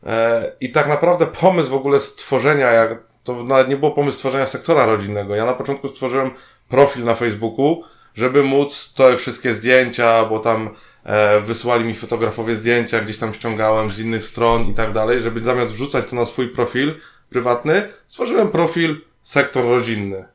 [0.05, 4.45] E, I tak naprawdę pomysł w ogóle stworzenia, jak to nawet nie było pomysł stworzenia
[4.45, 5.35] sektora rodzinnego.
[5.35, 6.31] Ja na początku stworzyłem
[6.69, 7.83] profil na Facebooku,
[8.15, 10.69] żeby móc te wszystkie zdjęcia, bo tam
[11.05, 15.39] e, wysłali mi fotografowie zdjęcia, gdzieś tam ściągałem z innych stron i tak dalej, żeby
[15.39, 16.95] zamiast wrzucać to na swój profil
[17.29, 20.25] prywatny, stworzyłem profil sektor rodzinny.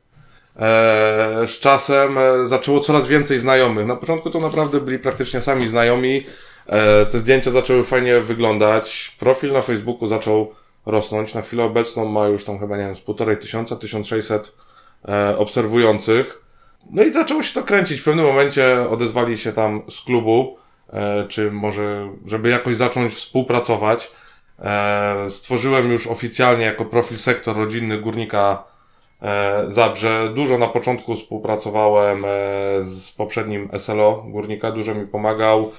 [0.57, 3.87] E, z czasem e, zaczęło coraz więcej znajomych.
[3.87, 6.27] Na początku to naprawdę byli praktycznie sami znajomi.
[6.67, 9.17] E, te zdjęcia zaczęły fajnie wyglądać.
[9.19, 10.53] Profil na Facebooku zaczął
[10.87, 11.35] rosnąć.
[11.35, 14.57] Na chwilę obecną ma już tam chyba, nie wiem, z półtorej tysiąca, 1600
[15.09, 16.43] e, obserwujących.
[16.91, 18.01] No i zaczęło się to kręcić.
[18.01, 20.57] W pewnym momencie odezwali się tam z klubu,
[21.29, 24.11] czy może, żeby jakoś zacząć współpracować.
[24.59, 28.65] E, stworzyłem już oficjalnie jako profil sektor rodzinny górnika
[29.23, 30.33] e, Zabrze.
[30.35, 32.29] Dużo na początku współpracowałem e,
[32.81, 35.73] z poprzednim SLO górnika, dużo mi pomagał.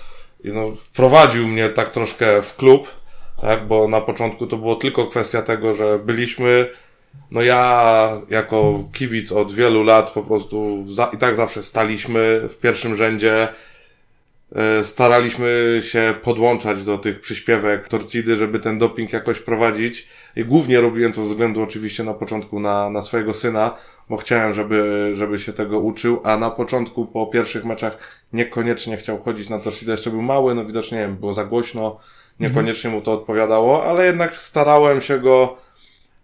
[0.44, 2.96] No, wprowadził mnie tak troszkę w klub,
[3.42, 6.70] tak, bo na początku to było tylko kwestia tego, że byliśmy
[7.32, 12.58] no ja jako kibic od wielu lat po prostu za, i tak zawsze staliśmy w
[12.60, 13.48] pierwszym rzędzie.
[14.56, 20.08] E, staraliśmy się podłączać do tych przyśpiewek Torcidy, żeby ten doping jakoś prowadzić.
[20.36, 23.78] I głównie robiłem to ze względu oczywiście na początku na, na swojego syna,
[24.10, 29.20] bo chciałem, żeby, żeby się tego uczył, a na początku po pierwszych meczach niekoniecznie chciał
[29.20, 29.92] chodzić na Torcidę.
[29.92, 32.00] Jeszcze był mały, no widocznie nie wiem, było za głośno,
[32.40, 35.58] niekoniecznie mu to odpowiadało, ale jednak starałem się go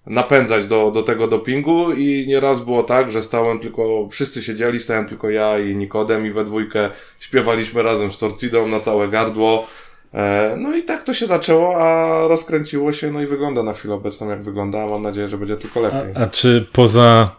[0.07, 5.05] napędzać do, do tego dopingu i nieraz było tak, że stałem tylko, wszyscy siedzieli, stałem
[5.05, 6.89] tylko ja i Nikodem i we dwójkę
[7.19, 9.67] śpiewaliśmy razem z Torcidą na całe gardło.
[10.13, 13.93] E, no i tak to się zaczęło, a rozkręciło się, no i wygląda na chwilę
[13.93, 16.13] obecną jak wygląda, mam nadzieję, że będzie tylko lepiej.
[16.15, 17.35] A, a czy poza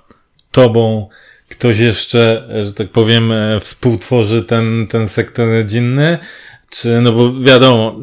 [0.51, 1.09] tobą
[1.49, 6.19] ktoś jeszcze, że tak powiem, e, współtworzy ten, ten sektor rodzinny?
[6.71, 7.97] Czy, no bo wiadomo,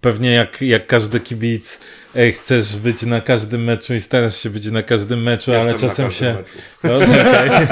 [0.00, 1.80] pewnie jak, jak każdy kibic
[2.18, 5.78] e, chcesz być na każdym meczu i starasz się być na każdym meczu, Jestem ale
[5.78, 6.44] czasem się...
[6.84, 7.66] No, okay.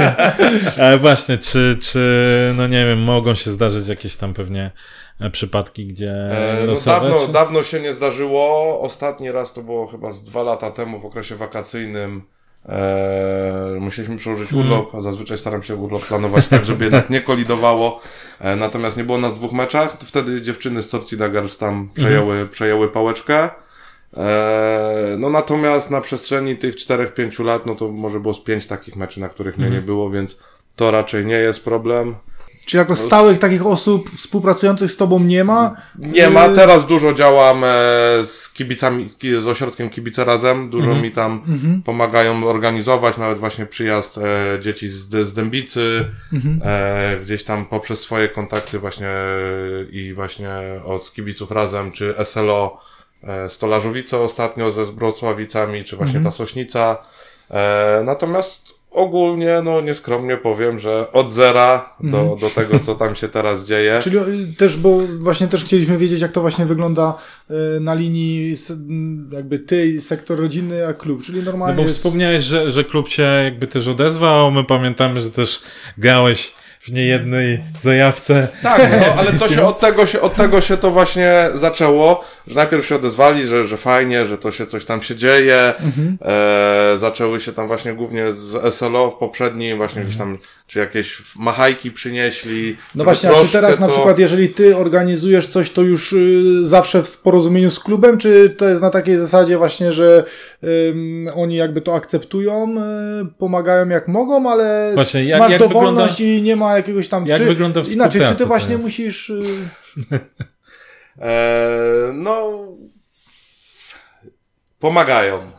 [0.85, 4.71] ale właśnie, czy, czy, no nie wiem, mogą się zdarzyć jakieś tam pewnie
[5.21, 6.13] e, przypadki, gdzie.
[6.13, 7.33] E, no dawno, czy...
[7.33, 8.81] dawno się nie zdarzyło.
[8.81, 12.23] Ostatni raz to było chyba z dwa lata temu w okresie wakacyjnym.
[12.69, 14.65] E, musieliśmy przełożyć mm.
[14.65, 18.01] urlop, a zazwyczaj staram się urlop planować tak, żeby jednak nie kolidowało.
[18.41, 19.97] E, natomiast nie było nas w dwóch meczach.
[19.97, 22.49] To wtedy dziewczyny z Torcida Girls tam przejęły, mm.
[22.49, 23.51] przejęły pałeczkę.
[24.17, 28.97] E, no natomiast na przestrzeni tych 4-5 lat, no to może było z pięć takich
[28.97, 29.79] meczy, na których mnie mm.
[29.79, 30.39] nie było, więc
[30.77, 32.15] to raczej nie jest problem.
[32.67, 35.77] Czy jako stałych takich osób współpracujących z tobą nie ma?
[35.99, 36.49] Nie ma.
[36.49, 37.69] Teraz dużo działam e,
[38.25, 39.09] z kibicami,
[39.41, 40.71] z ośrodkiem Kibice Razem.
[40.71, 41.03] Dużo mhm.
[41.03, 41.83] mi tam mhm.
[41.83, 46.61] pomagają organizować, nawet właśnie przyjazd e, dzieci z, z Dębicy, mhm.
[46.65, 49.13] e, gdzieś tam poprzez swoje kontakty właśnie
[49.91, 50.51] i właśnie
[50.85, 52.81] od kibiców Razem, czy SLO,
[53.49, 56.99] Stolarzowice ostatnio ze Zbrosławicami, czy właśnie ta Sośnica.
[57.51, 62.39] E, natomiast ogólnie, no nieskromnie powiem, że od zera do, mhm.
[62.39, 64.01] do tego, co tam się teraz dzieje.
[64.05, 67.19] Czyli y, też, bo właśnie też chcieliśmy wiedzieć, jak to właśnie wygląda
[67.51, 68.55] y, na linii
[69.33, 71.99] jakby ty, sektor rodzinny, a klub, czyli normalnie No bo jest...
[71.99, 75.63] wspomniałeś, że, że klub się jakby też odezwał, my pamiętamy, że też
[75.99, 76.55] grałeś
[76.87, 78.49] w niejednej zajawce.
[78.63, 82.55] Tak, no, ale to się od tego się, od tego się to właśnie zaczęło, że
[82.55, 85.75] najpierw się odezwali, że, że fajnie, że to się coś tam się dzieje.
[85.81, 86.19] Mhm.
[86.23, 90.07] E, zaczęły się tam właśnie głównie z SLO poprzedni, właśnie mhm.
[90.07, 92.77] gdzieś tam czy jakieś machajki przynieśli.
[92.95, 93.81] No właśnie, a czy teraz to...
[93.81, 98.51] na przykład, jeżeli ty organizujesz coś, to już y, zawsze w porozumieniu z klubem, czy
[98.51, 100.25] to jest na takiej zasadzie właśnie, że
[100.65, 100.95] y,
[101.35, 102.75] oni jakby to akceptują,
[103.23, 106.39] y, pomagają jak mogą, ale właśnie, jak, masz jak dowolność wygląda...
[106.39, 107.27] i nie ma jakiegoś tam...
[107.27, 109.31] Jak czy, wygląda Inaczej, czy ty właśnie musisz...
[109.31, 109.43] Y...
[111.21, 112.67] e, no...
[114.79, 115.51] Pomagają.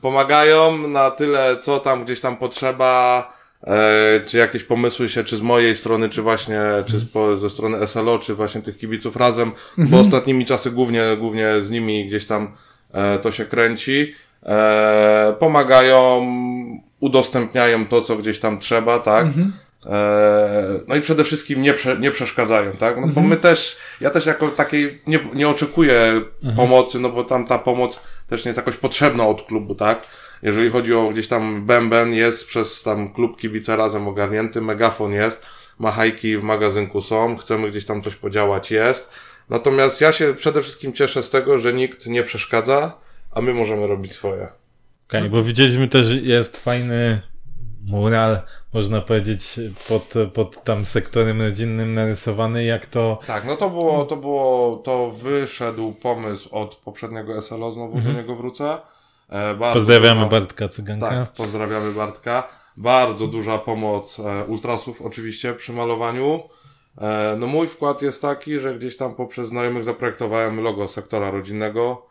[0.00, 5.40] Pomagają na tyle, co tam gdzieś tam potrzeba E, czy jakieś pomysły się, czy z
[5.40, 9.52] mojej strony, czy właśnie, czy z, po, ze strony SLO, czy właśnie tych kibiców razem,
[9.78, 10.02] bo mhm.
[10.02, 12.52] ostatnimi czasy głównie, głównie z nimi gdzieś tam
[12.92, 14.14] e, to się kręci.
[14.42, 16.26] E, pomagają,
[17.00, 19.26] udostępniają to, co gdzieś tam trzeba, tak?
[19.26, 19.52] Mhm.
[19.86, 22.96] E, no i przede wszystkim nie, prze, nie przeszkadzają, tak?
[22.96, 23.28] No bo mhm.
[23.28, 26.20] my też, ja też jako takiej nie, nie oczekuję
[26.56, 30.02] pomocy, no bo tam ta pomoc też nie jest jakoś potrzebna od klubu, tak?
[30.42, 35.46] Jeżeli chodzi o gdzieś tam bęben, jest przez tam klub kibice razem ogarnięty, megafon jest,
[35.78, 39.12] machajki w magazynku są, chcemy gdzieś tam coś podziałać, jest.
[39.48, 42.98] Natomiast ja się przede wszystkim cieszę z tego, że nikt nie przeszkadza,
[43.30, 44.42] a my możemy robić swoje.
[45.08, 47.22] Okej, okay, bo widzieliśmy też, jest fajny
[47.86, 53.18] mural, można powiedzieć, pod, pod tam sektorem rodzinnym narysowany, jak to...
[53.26, 58.14] Tak, no to było, to było, to wyszedł pomysł od poprzedniego SLO, znowu mhm.
[58.14, 58.78] do niego wrócę.
[59.28, 61.08] E, bardzo Pozdrawiamy duża, Bartka Cyganka.
[61.08, 62.48] Tak, pozdrawiamy Bartka.
[62.76, 66.42] Bardzo duża pomoc e, ultrasów oczywiście przy malowaniu.
[66.98, 72.06] E, no mój wkład jest taki, że gdzieś tam poprzez znajomych zaprojektowałem logo sektora rodzinnego.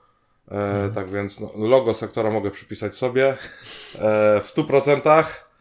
[0.52, 0.94] Mhm.
[0.94, 3.38] Tak więc no, logo sektora mogę przypisać sobie
[4.44, 5.52] w stu procentach.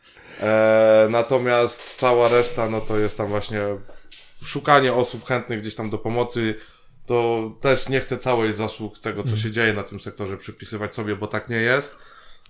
[1.08, 3.60] Natomiast cała reszta, no to jest tam właśnie
[4.44, 6.54] szukanie osób chętnych gdzieś tam do pomocy,
[7.10, 11.16] to też nie chcę całej zasług tego, co się dzieje na tym sektorze przypisywać sobie,
[11.16, 11.98] bo tak nie jest.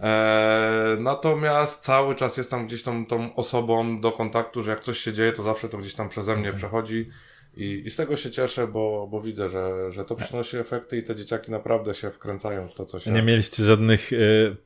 [0.01, 5.13] Eee, natomiast cały czas jestem gdzieś tam tą osobą do kontaktu, że jak coś się
[5.13, 7.09] dzieje, to zawsze to gdzieś tam przeze mnie przechodzi.
[7.57, 11.03] I, I z tego się cieszę, bo, bo widzę, że, że to przynosi efekty i
[11.03, 13.11] te dzieciaki naprawdę się wkręcają w to, co się.
[13.11, 14.57] Nie mieliście żadnych y,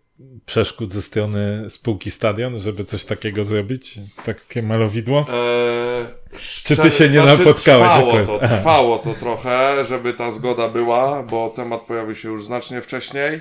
[0.46, 3.98] przeszkód ze strony spółki Stadion, żeby coś takiego zrobić?
[4.24, 5.26] Takie malowidło?
[5.28, 6.06] Eee,
[6.38, 7.88] Czy ty się nie znaczy, napotkałeś?
[7.88, 12.82] Trwało to, trwało to trochę, żeby ta zgoda była, bo temat pojawił się już znacznie
[12.82, 13.40] wcześniej.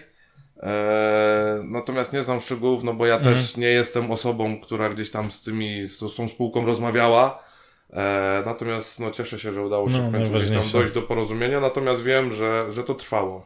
[0.64, 3.36] Eee, natomiast nie znam szczegółów, no bo ja mhm.
[3.36, 7.44] też nie jestem osobą, która gdzieś tam z tymi, z tą spółką rozmawiała.
[7.94, 11.02] Eee, natomiast no, cieszę się, że udało się no, w końcu gdzieś tam dojść do
[11.02, 13.46] porozumienia, natomiast wiem, że, że to trwało.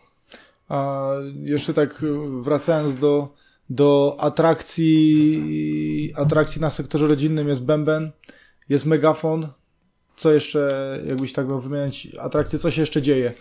[0.70, 1.10] A
[1.44, 2.06] jeszcze tak
[2.42, 3.28] wracając do,
[3.70, 5.44] do atrakcji,
[6.16, 8.12] atrakcji na sektorze rodzinnym jest bęben,
[8.70, 9.48] jest megafon.
[10.16, 13.34] Co jeszcze, jakbyś tak miał wymieniać atrakcje, co się jeszcze dzieje?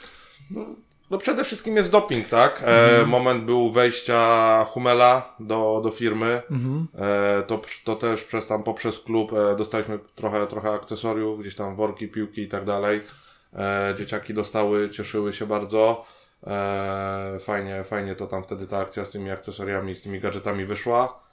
[0.51, 0.67] No,
[1.11, 2.63] no przede wszystkim jest doping, tak?
[2.63, 3.09] E, mhm.
[3.09, 6.43] moment był wejścia Humela do, do firmy.
[6.51, 6.89] Mhm.
[6.99, 11.77] E, to, to też przez tam poprzez klub e, dostaliśmy trochę, trochę akcesoriów, gdzieś tam
[11.77, 13.01] worki, piłki i tak dalej.
[13.55, 16.07] E, dzieciaki dostały, cieszyły się bardzo.
[16.47, 21.27] E, fajnie, fajnie to tam wtedy ta akcja z tymi akcesoriami, z tymi gadżetami wyszła.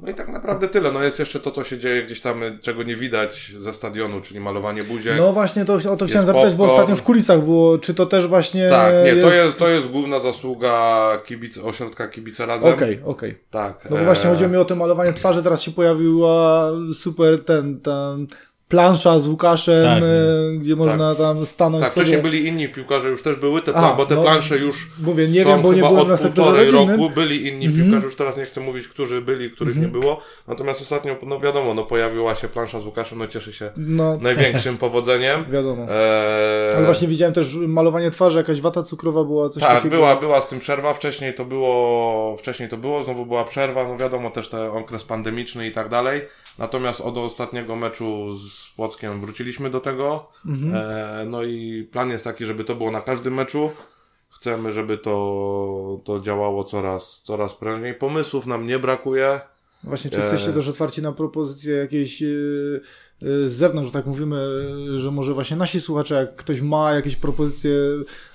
[0.00, 0.92] No i tak naprawdę tyle.
[0.92, 4.40] No jest jeszcze to, co się dzieje gdzieś tam, czego nie widać ze stadionu, czyli
[4.40, 5.18] malowanie buziek.
[5.18, 8.26] No właśnie, to, o to chciałem zapytać, bo ostatnio w kulisach było, czy to też
[8.26, 9.22] właśnie Tak, nie, jest...
[9.22, 12.74] To, jest, to jest główna zasługa kibic, ośrodka Kibice Razem.
[12.74, 13.30] Okej, okay, okej.
[13.30, 13.44] Okay.
[13.50, 13.90] Tak.
[13.90, 14.32] No bo właśnie e...
[14.32, 18.26] chodzi mi o to malowanie twarzy, teraz się pojawiła super ten, ten
[18.68, 21.18] plansza z Łukaszem, tak, e, gdzie można tak.
[21.18, 22.06] tam stanąć Tak, sobie.
[22.06, 25.28] wcześniej byli inni piłkarze, już też były te, A, bo te no, plansze już mówię,
[25.28, 26.90] nie wiem, bo nie byłem na sektorze rodzinnym.
[26.90, 27.82] roku, byli inni mm -hmm.
[27.82, 29.94] piłkarze, już teraz nie chcę mówić, którzy byli, których mm -hmm.
[29.94, 33.70] nie było, natomiast ostatnio, no wiadomo, no pojawiła się plansza z Łukaszem, no cieszy się
[33.76, 34.18] no.
[34.20, 35.44] największym powodzeniem.
[35.52, 35.82] Wiadomo.
[35.82, 36.74] E...
[36.76, 39.90] Ale właśnie widziałem też malowanie twarzy, jakaś wata cukrowa była, coś tak, takiego.
[39.90, 43.88] Tak, była, była z tym przerwa, wcześniej to było, wcześniej to było, znowu była przerwa,
[43.88, 46.22] no wiadomo, też ten okres pandemiczny i tak dalej.
[46.58, 50.30] Natomiast od ostatniego meczu z Płockiem wróciliśmy do tego.
[50.46, 50.74] Mhm.
[50.74, 53.70] E, no i plan jest taki, żeby to było na każdym meczu.
[54.30, 57.94] Chcemy, żeby to, to działało coraz, coraz prędzej.
[57.94, 59.40] Pomysłów nam nie brakuje.
[59.84, 60.52] Właśnie, czy jesteście e...
[60.52, 62.80] też otwarci na propozycje jakiejś yy,
[63.24, 64.36] z zewnątrz, tak mówimy,
[64.98, 67.70] że może właśnie nasi słuchacze, jak ktoś ma jakieś propozycje,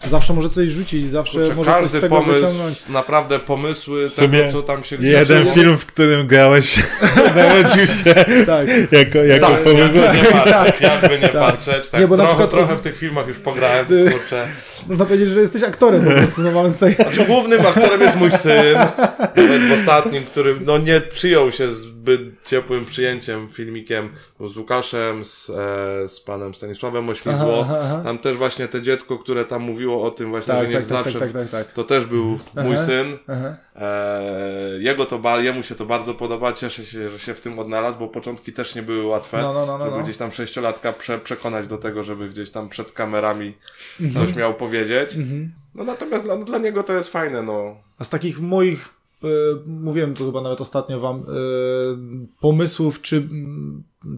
[0.08, 2.88] zawsze może coś rzucić, zawsze Kurczę, może coś z tego pomysł, wyciągnąć.
[2.90, 6.84] Naprawdę pomysły, tego, co tam się Jeden film, w którym grałeś,
[7.36, 8.16] narodził się
[8.46, 8.92] tak.
[8.92, 9.80] jako, jako tak, pomysł.
[9.80, 11.32] Jakby nie patrzeć, jakby nie tak.
[11.32, 11.90] patrzeć.
[11.90, 14.48] Tak, nie, bo trochę, przykład, trochę w tych filmach już pograłem, kurczę.
[14.88, 16.42] Można powiedzieć, że jesteś aktorem po prostu.
[16.42, 16.96] No, mamy tutaj...
[16.96, 18.78] znaczy, głównym aktorem jest mój syn,
[19.36, 21.68] nawet w ostatnim, który no, nie przyjął się
[22.10, 25.54] zbyt ciepłym przyjęciem filmikiem z Łukaszem, z, e,
[26.10, 27.62] z panem Stanisławem Oślizło.
[27.62, 28.02] Aha, aha.
[28.04, 30.84] Tam też właśnie te dziecko, które tam mówiło o tym właśnie, tak, że nie tak,
[30.84, 33.18] tak, zawsze, tak, tak, tak, to też był mój syn.
[33.76, 38.00] E, jego to, jemu się to bardzo podoba, cieszę się, że się w tym odnalazł,
[38.00, 40.04] bo początki też nie były łatwe, no, no, no, no żeby no.
[40.04, 43.54] gdzieś tam sześciolatka prze, przekonać do tego, żeby gdzieś tam przed kamerami
[44.02, 44.26] mhm.
[44.26, 45.16] coś miał powiedzieć.
[45.16, 45.52] Mhm.
[45.76, 47.76] No natomiast dla, dla niego to jest fajne, no.
[48.00, 48.99] A z takich moich
[49.66, 51.24] mówiłem to chyba nawet ostatnio wam, e,
[52.40, 53.30] pomysłów, czy,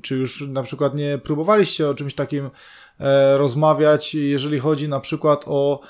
[0.01, 2.49] czy już na przykład nie próbowaliście o czymś takim
[2.99, 5.87] e, rozmawiać, jeżeli chodzi na przykład o e,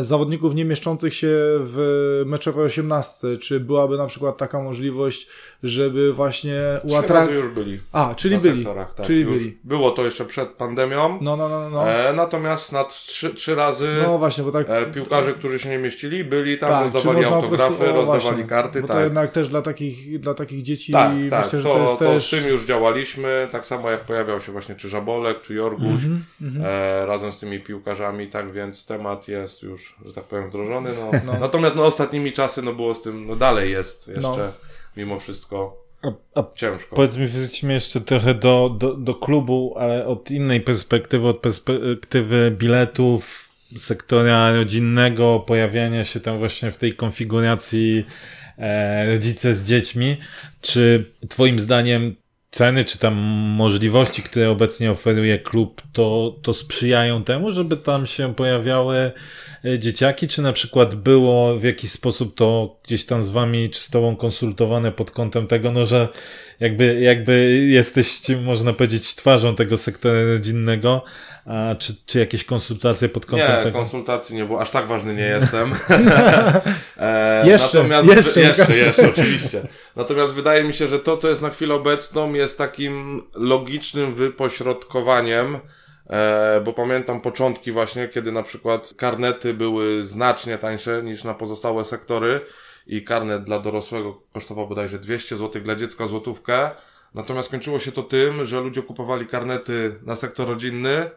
[0.00, 1.28] zawodników nie mieszczących się
[1.60, 3.38] w meczowej osiemnastce.
[3.38, 5.26] Czy byłaby na przykład taka możliwość,
[5.62, 7.30] żeby właśnie ułatwiać...
[7.30, 7.80] już byli.
[7.92, 8.64] A, czyli byli.
[8.64, 9.06] Tak.
[9.06, 9.58] Czyli byli.
[9.64, 11.18] Było to jeszcze przed pandemią.
[11.20, 11.90] No, no, no, no.
[11.90, 14.70] E, natomiast na trzy, trzy razy no, właśnie, bo tak...
[14.70, 18.44] e, piłkarze, którzy się nie mieścili, byli tam, tak, rozdawali autografy, prostu, o, rozdawali właśnie,
[18.44, 18.80] karty.
[18.80, 18.96] Bo tak.
[18.96, 21.98] to jednak też dla takich, dla takich dzieci tak, tak, myślę, że to, to jest
[21.98, 22.26] to też...
[22.26, 26.24] z tym już działaliśmy, tak samo jak pojawiał się właśnie czy Żabolek, czy Jorguś, mm
[26.42, 30.90] -hmm, e, razem z tymi piłkarzami, tak więc temat jest już, że tak powiem, wdrożony.
[30.92, 31.10] No.
[31.32, 31.38] no.
[31.40, 34.52] Natomiast no, ostatnimi czasy no, było z tym, no dalej jest jeszcze no.
[34.96, 36.96] mimo wszystko a, a ciężko.
[36.96, 42.56] Powiedz mi, wróćmy jeszcze trochę do, do, do klubu, ale od innej perspektywy, od perspektywy
[42.58, 48.04] biletów, sektora rodzinnego, pojawiania się tam właśnie w tej konfiguracji
[48.58, 50.16] e, rodzice z dziećmi.
[50.60, 52.16] Czy twoim zdaniem
[52.54, 53.14] ceny, czy tam
[53.56, 59.12] możliwości, które obecnie oferuje klub, to, to sprzyjają temu, żeby tam się pojawiały
[59.64, 63.80] e, dzieciaki, czy na przykład było w jakiś sposób to gdzieś tam z wami, czy
[63.80, 66.08] z tobą konsultowane pod kątem tego, no że
[66.60, 71.04] jakby, jakby jesteście, można powiedzieć, twarzą tego sektora rodzinnego,
[71.46, 73.78] a czy, czy jakieś konsultacje pod kątem nie, tego?
[73.78, 74.60] konsultacji nie było.
[74.60, 75.72] Aż tak ważny nie jestem.
[76.98, 79.62] e, jeszcze, natomiast, jeszcze, jeszcze, jeszcze, oczywiście.
[79.96, 85.58] Natomiast wydaje mi się, że to, co jest na chwilę obecną, jest takim logicznym wypośrodkowaniem
[86.10, 91.84] E, bo pamiętam początki właśnie, kiedy na przykład karnety były znacznie tańsze niż na pozostałe
[91.84, 92.40] sektory
[92.86, 96.70] i karnet dla dorosłego kosztował bodajże 200 zł, dla dziecka złotówkę.
[97.14, 101.10] Natomiast kończyło się to tym, że ludzie kupowali karnety na sektor rodzinny,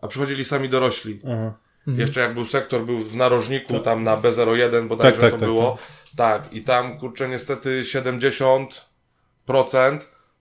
[0.00, 1.20] a przychodzili sami dorośli.
[1.24, 1.54] Aha.
[1.78, 2.00] Mhm.
[2.00, 3.82] Jeszcze jak był sektor, był w narożniku, tak.
[3.82, 5.78] tam na B01 bodajże tak, tak, to tak, było.
[6.16, 6.42] Tak.
[6.42, 8.66] tak, i tam kurczę niestety 70%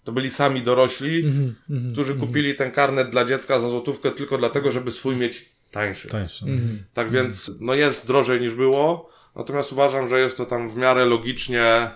[0.03, 2.27] to byli sami dorośli, mm -hmm, którzy mm -hmm.
[2.27, 6.07] kupili ten karnet dla dziecka za złotówkę tylko dlatego, żeby swój mieć tańszy.
[6.07, 6.45] tańszy.
[6.45, 6.77] Mm -hmm.
[6.93, 11.05] Tak więc, no jest drożej niż było, natomiast uważam, że jest to tam w miarę
[11.05, 11.91] logicznie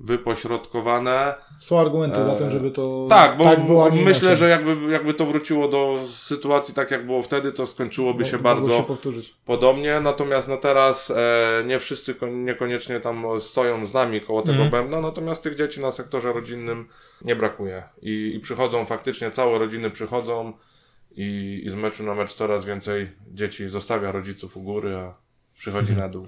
[0.00, 1.34] wypośrodkowane.
[1.58, 4.36] Są argumenty za tym, żeby to tak, bo tak było, myślę, inaczej.
[4.36, 8.70] że jakby, jakby to wróciło do sytuacji tak jak było wtedy, to skończyłoby się bardzo
[8.70, 8.84] się
[9.44, 10.00] podobnie.
[10.00, 14.70] Natomiast no teraz e, nie wszyscy niekoniecznie tam stoją z nami koło tego mm.
[14.70, 16.88] bębna, natomiast tych dzieci na sektorze rodzinnym
[17.22, 17.82] nie brakuje.
[18.02, 20.52] I, i przychodzą faktycznie, całe rodziny przychodzą
[21.10, 25.14] i, i z meczu na mecz coraz więcej dzieci zostawia rodziców u góry, a
[25.58, 26.26] przychodzi na dół.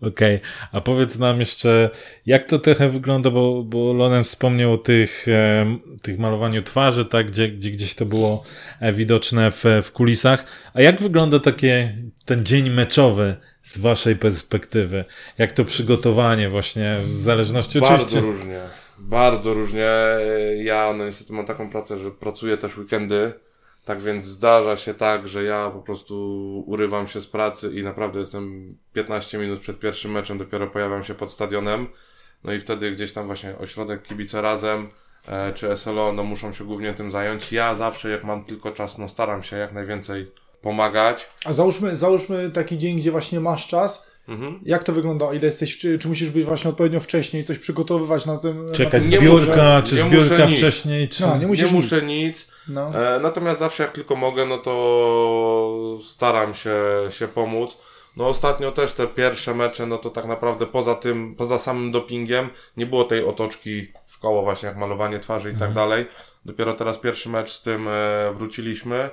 [0.00, 0.48] Okej, okay.
[0.72, 1.90] a powiedz nam jeszcze,
[2.26, 7.26] jak to trochę wygląda, bo, bo Lonem wspomniał o tych, e, tych malowaniu twarzy, tak,
[7.26, 8.42] gdzie, gdzie gdzieś to było
[8.80, 10.44] e, widoczne w, w kulisach.
[10.74, 15.04] A jak wygląda takie, ten dzień meczowy z waszej perspektywy?
[15.38, 18.20] Jak to przygotowanie właśnie, w zależności Bardzo oczywiście...
[18.20, 18.60] różnie.
[18.98, 19.88] bardzo różnie.
[20.56, 23.32] Ja no niestety mam taką pracę, że pracuję też weekendy.
[23.88, 26.14] Tak więc zdarza się tak, że ja po prostu
[26.66, 31.14] urywam się z pracy i naprawdę jestem 15 minut przed pierwszym meczem, dopiero pojawiam się
[31.14, 31.86] pod stadionem.
[32.44, 34.88] No i wtedy gdzieś tam właśnie ośrodek kibice razem,
[35.28, 37.52] e, czy SLO, no muszą się głównie tym zająć.
[37.52, 40.32] Ja zawsze jak mam tylko czas, no staram się jak najwięcej
[40.62, 41.28] pomagać.
[41.44, 44.10] A załóżmy, załóżmy taki dzień, gdzie właśnie masz czas.
[44.28, 44.60] Mhm.
[44.62, 45.32] Jak to wygląda?
[45.32, 48.66] Ile jesteś, czy, czy musisz być właśnie odpowiednio wcześniej, coś przygotowywać na tym?
[48.72, 50.58] Czekać na tym zbiórka, muszę- czy nie zbiórka muszę nic.
[50.58, 51.22] wcześniej, czy...
[51.22, 52.48] No, nie Nie muszę nic.
[52.68, 53.16] No.
[53.16, 56.76] E, natomiast zawsze jak tylko mogę, no to staram się,
[57.10, 57.78] się pomóc.
[58.16, 62.48] No ostatnio też te pierwsze mecze, no to tak naprawdę poza tym, poza samym dopingiem,
[62.76, 66.06] nie było tej otoczki w koło właśnie jak malowanie twarzy i tak dalej.
[66.44, 69.10] Dopiero teraz pierwszy mecz z tym e, wróciliśmy.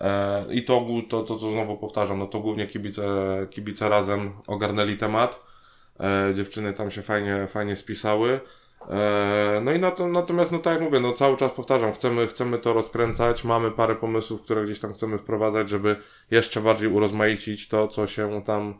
[0.00, 3.02] E, I to, to, to, co znowu powtarzam, no to głównie kibice,
[3.50, 5.40] kibice razem ogarnęli temat.
[6.00, 8.40] E, dziewczyny tam się fajnie, fajnie spisały.
[8.90, 12.26] E, no i na to, natomiast, no tak jak mówię, no cały czas powtarzam, chcemy,
[12.26, 15.96] chcemy to rozkręcać, mamy parę pomysłów, które gdzieś tam chcemy wprowadzać, żeby
[16.30, 18.74] jeszcze bardziej urozmaicić to, co się tam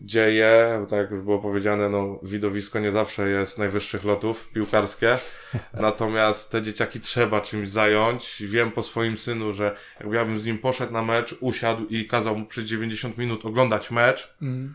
[0.00, 0.78] dzieje.
[0.80, 5.18] Bo tak jak już było powiedziane, no widowisko nie zawsze jest najwyższych lotów piłkarskie.
[5.80, 8.42] Natomiast te dzieciaki trzeba czymś zająć.
[8.46, 12.06] Wiem po swoim synu, że jakby ja bym z nim poszedł na mecz, usiadł i
[12.06, 14.74] kazał mu przez 90 minut oglądać mecz, Mhm.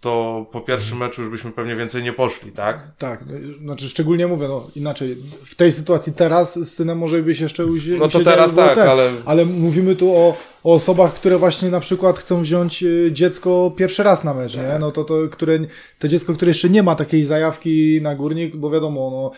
[0.00, 2.82] to po pierwszym meczu już byśmy pewnie więcej nie poszli, tak?
[2.98, 7.40] Tak, no, znaczy szczególnie mówię, no inaczej, w tej sytuacji teraz z synem może byś
[7.40, 8.88] jeszcze usi- No to teraz tak, ten.
[8.88, 13.72] ale- Ale mówimy tu o, o osobach, które właśnie na przykład chcą wziąć y, dziecko
[13.76, 14.78] pierwszy raz na mecz, nie?
[14.80, 15.58] No to, to które,
[15.98, 19.30] to dziecko, które jeszcze nie ma takiej zajawki na górnik, bo wiadomo, no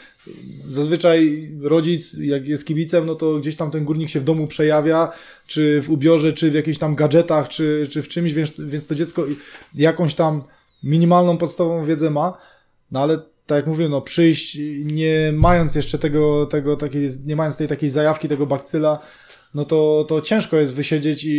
[0.70, 5.12] zazwyczaj rodzic, jak jest kibicem, no to gdzieś tam ten górnik się w domu przejawia,
[5.46, 8.94] czy w ubiorze, czy w jakichś tam gadżetach, czy, czy w czymś, więc, więc to
[8.94, 9.24] dziecko
[9.74, 10.42] jakąś tam
[10.82, 12.38] minimalną podstawową wiedzę ma,
[12.90, 17.56] no ale tak jak mówię, no przyjść nie mając jeszcze tego, tego takiej, nie mając
[17.56, 18.98] tej takiej zajawki, tego bakcyla,
[19.55, 21.30] no to, to ciężko jest wysiedzieć i,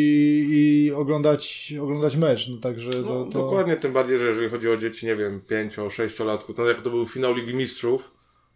[0.51, 3.39] i oglądać, oglądać mecz, no także No, to, to...
[3.39, 6.89] Dokładnie, tym bardziej, że jeżeli chodzi o dzieci, nie wiem, 5-6 latków, to jak to
[6.89, 8.11] był finał Ligi Mistrzów,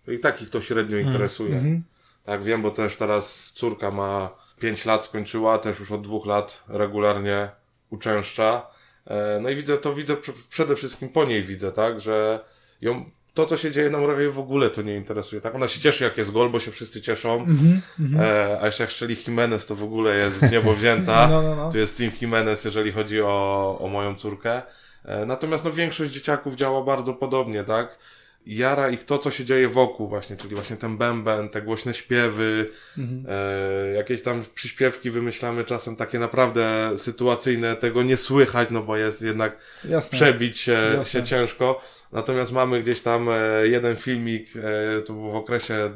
[0.06, 1.56] to i takich to średnio interesuje.
[1.56, 1.84] Mhm.
[2.26, 4.30] Tak, wiem, bo też teraz córka ma
[4.60, 7.50] 5 lat, skończyła, też już od dwóch lat regularnie
[7.90, 8.68] uczęszcza.
[9.08, 12.40] E, No i widzę to, widzę pr- przede wszystkim po niej widzę, tak, że
[12.82, 13.06] ją,
[13.38, 15.56] to co się dzieje na Murawie w ogóle to nie interesuje, tak?
[15.56, 17.82] Ona się cieszy jak jest gol, bo się wszyscy cieszą, Mhm,
[18.20, 21.28] e, a jeszcze jak strzeli Jimenez, to w ogóle jest w niebo wzięta.
[21.32, 21.72] No, no, no.
[21.72, 24.62] Tu jest Team Jimenez, jeżeli chodzi o, o moją córkę.
[25.06, 27.98] E, Natomiast no, większość dzieciaków działa bardzo podobnie, tak?
[28.46, 32.70] Jara ich to, co się dzieje wokół właśnie, czyli właśnie ten bęben, te głośne śpiewy,
[32.98, 33.26] Mhm.
[33.30, 39.22] e, jakieś tam przyśpiewki wymyślamy czasem takie naprawdę sytuacyjne, tego nie słychać, no bo jest
[39.22, 39.58] jednak
[39.90, 40.16] Jasne.
[40.18, 41.04] przebić się, Jasne.
[41.20, 41.82] się ciężko.
[42.12, 45.92] Natomiast mamy gdzieś tam e, jeden filmik, e, to był w okresie,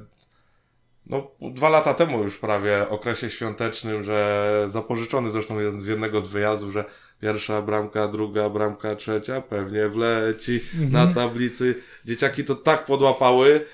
[1.05, 6.73] no dwa lata temu już prawie, okresie świątecznym, że zapożyczony zresztą z jednego z wyjazdów,
[6.73, 6.85] że
[7.21, 11.75] pierwsza bramka, druga bramka, trzecia pewnie wleci na tablicy.
[12.05, 13.65] Dzieciaki to tak podłapały,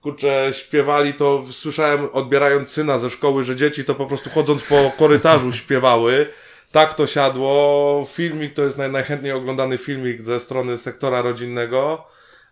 [0.00, 4.92] kurczę, śpiewali to, słyszałem odbierając syna ze szkoły, że dzieci to po prostu chodząc po
[4.98, 6.26] korytarzu śpiewały.
[6.76, 8.06] Tak to siadło.
[8.08, 12.08] Filmik to jest naj, najchętniej oglądany filmik ze strony sektora rodzinnego.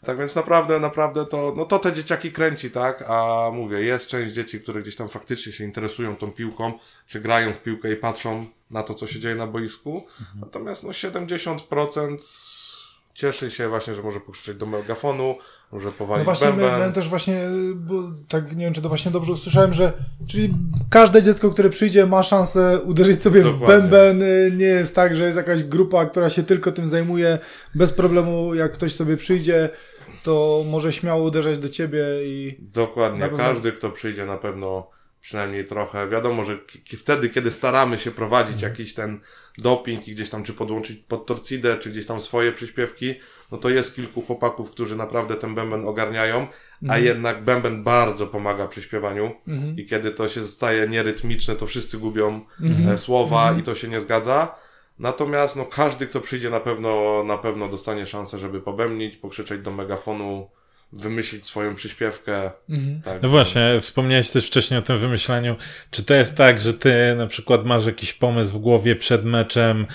[0.07, 3.05] Tak więc naprawdę, naprawdę to, no to te dzieciaki kręci, tak?
[3.09, 7.53] A mówię, jest część dzieci, które gdzieś tam faktycznie się interesują tą piłką, czy grają
[7.53, 10.07] w piłkę i patrzą na to, co się dzieje na boisku.
[10.41, 12.19] Natomiast no 70%
[13.15, 15.35] cieszy się właśnie, że może pokrzyczeć do megafonu,
[15.73, 16.67] może No powalić właśnie, bęben.
[16.67, 17.41] miałem też właśnie,
[17.75, 17.95] bo
[18.29, 19.93] tak nie wiem, czy to właśnie dobrze usłyszałem, że
[20.27, 20.55] czyli
[20.91, 23.67] każde dziecko, które przyjdzie, ma szansę uderzyć sobie Dokładnie.
[23.89, 24.23] w bęben.
[24.59, 27.39] Nie jest tak, że jest jakaś grupa, która się tylko tym zajmuje.
[27.75, 29.69] Bez problemu, jak ktoś sobie przyjdzie,
[30.23, 33.21] to może śmiało uderzać do ciebie i Dokładnie.
[33.21, 34.91] Pewno- Każdy, kto przyjdzie, na pewno
[35.25, 36.09] przynajmniej trochę.
[36.09, 36.59] Wiadomo, że
[36.99, 38.73] wtedy, kiedy staramy się prowadzić Mhm.
[38.73, 39.21] jakiś ten
[39.59, 43.15] doping i gdzieś tam, czy podłączyć pod torcidę, czy gdzieś tam swoje przyśpiewki,
[43.53, 47.05] no to jest kilku chłopaków, którzy naprawdę ten bęben ogarniają, a Mhm.
[47.05, 49.33] jednak bęben bardzo pomaga przy śpiewaniu
[49.77, 52.89] i kiedy to się staje nierytmiczne, to wszyscy gubią Mhm.
[52.89, 54.55] e, słowa i to się nie zgadza.
[54.99, 59.71] Natomiast no, każdy, kto przyjdzie, na pewno, na pewno dostanie szansę, żeby pobemnić, pokrzyczeć do
[59.71, 60.51] megafonu,
[60.95, 62.51] wymyślić swoją przyśpiewkę.
[63.05, 65.57] Tak, No właśnie, wspomniałeś też wcześniej o tym wymyślaniu.
[65.91, 69.87] Czy to jest tak, że ty na przykład masz jakiś pomysł w głowie przed meczem,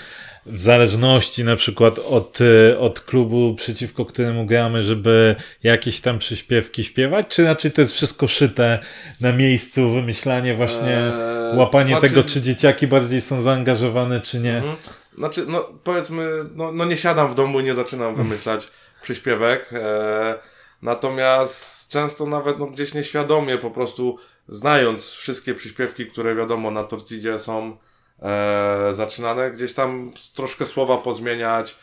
[0.46, 6.84] w zależności na przykład od, y, od klubu, przeciwko któremu gramy, żeby jakieś tam przyśpiewki
[6.84, 7.26] śpiewać?
[7.28, 8.78] Czy raczej to jest wszystko szyte
[9.20, 14.56] na miejscu, wymyślanie właśnie, Eee, łapanie znaczy- tego, czy dzieciaki bardziej są zaangażowane, czy nie?
[14.56, 14.76] Mhm.
[15.18, 18.68] Znaczy, no powiedzmy, no, no nie siadam w domu i nie zaczynam wymyślać
[19.02, 19.70] przyśpiewek.
[19.72, 20.34] E,
[20.82, 24.18] Natomiast często nawet no, gdzieś nieświadomie po prostu
[24.48, 27.76] znając wszystkie przyśpiewki, które wiadomo na Torcidzie są
[28.22, 31.76] e, zaczynane, gdzieś tam troszkę słowa pozmieniać,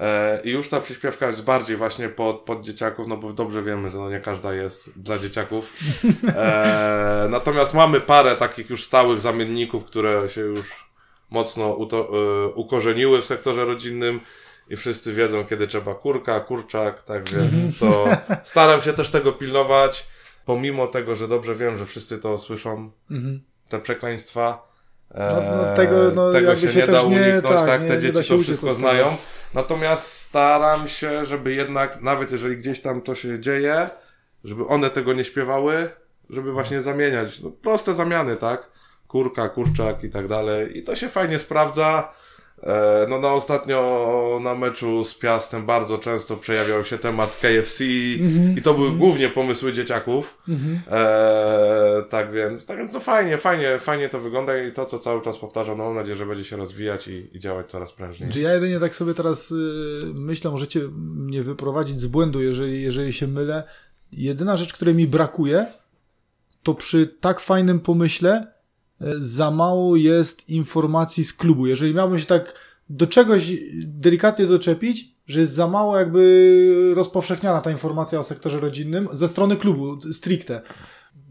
[0.00, 3.90] E, I już ta przyśpiewka jest bardziej właśnie pod, pod dzieciaków, no bo dobrze wiemy,
[3.90, 5.72] że no nie każda jest dla dzieciaków.
[6.28, 10.90] E, natomiast mamy parę takich już stałych zamienników, które się już
[11.30, 14.20] mocno uto, e, ukorzeniły w sektorze rodzinnym
[14.70, 18.04] i wszyscy wiedzą, kiedy trzeba kurka, kurczak, tak więc to
[18.42, 20.06] staram się też tego pilnować,
[20.44, 23.40] pomimo tego, że dobrze wiem, że wszyscy to słyszą, mhm.
[23.68, 24.70] te przekleństwa.
[25.14, 27.98] E, no, no tego no, tego się, się nie da uniknąć, tak, tak nie, te
[27.98, 29.16] dzieci to wszystko znają.
[29.54, 33.90] Natomiast staram się, żeby jednak, nawet jeżeli gdzieś tam to się dzieje,
[34.44, 35.88] żeby one tego nie śpiewały,
[36.30, 37.40] żeby właśnie zamieniać.
[37.40, 38.70] No, proste zamiany, tak?
[39.08, 40.78] Kurka, kurczak i tak dalej.
[40.78, 42.12] I to się fajnie sprawdza.
[42.62, 48.58] E, no na ostatnio na meczu z Piastem bardzo często przejawiał się temat KFC mm-hmm.
[48.58, 50.38] i to były głównie pomysły dzieciaków.
[50.48, 50.92] Mm-hmm.
[50.92, 55.22] E, tak więc, tak więc no fajnie, fajnie, fajnie to wygląda i to, co cały
[55.22, 58.30] czas powtarzam, no mam nadzieję, że będzie się rozwijać i, i działać coraz prężniej.
[58.30, 59.54] Czy ja jedynie tak sobie teraz y,
[60.14, 63.62] myślę, możecie mnie wyprowadzić z błędu, jeżeli, jeżeli się mylę.
[64.12, 65.66] Jedyna rzecz, której mi brakuje,
[66.62, 68.59] to przy tak fajnym pomyśle
[69.18, 71.66] za mało jest informacji z klubu.
[71.66, 72.54] Jeżeli miałbym się tak
[72.88, 73.52] do czegoś
[73.84, 79.56] delikatnie doczepić, że jest za mało jakby rozpowszechniana ta informacja o sektorze rodzinnym ze strony
[79.56, 80.60] klubu, stricte.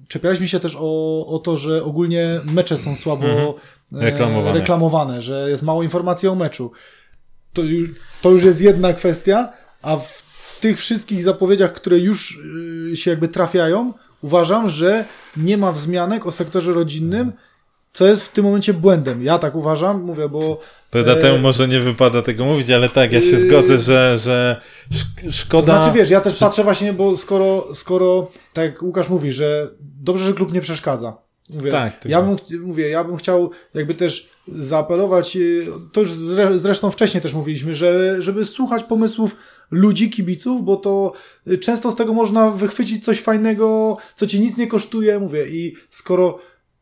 [0.07, 3.53] Czepialiśmy się też o, o to, że ogólnie mecze są słabo mhm.
[3.91, 4.59] reklamowane.
[4.59, 6.71] reklamowane, że jest mało informacji o meczu.
[7.53, 7.89] To już,
[8.21, 12.39] to już jest jedna kwestia, a w tych wszystkich zapowiedziach, które już
[12.91, 15.05] y, się jakby trafiają, uważam, że
[15.37, 17.31] nie ma wzmianek o sektorze rodzinnym,
[17.91, 19.23] co jest w tym momencie błędem.
[19.23, 20.59] Ja tak uważam, mówię, bo...
[20.91, 21.21] Prawda, e...
[21.21, 23.39] temu może nie wypada tego mówić, ale tak, ja się yy...
[23.39, 24.61] zgodzę, że, że
[25.31, 25.75] szkoda...
[25.75, 29.69] To znaczy, wiesz, ja też patrzę właśnie, bo skoro, skoro tak jak Łukasz mówi, że
[29.79, 31.17] dobrze, że klub nie przeszkadza.
[31.49, 36.11] Mówię, tak, ja bym, mówię, ja bym chciał jakby też zaapelować, y, to już
[36.55, 39.35] zresztą wcześniej też mówiliśmy, że, żeby słuchać pomysłów
[39.71, 41.13] ludzi, kibiców, bo to
[41.61, 46.39] często z tego można wychwycić coś fajnego, co ci nic nie kosztuje, mówię, i skoro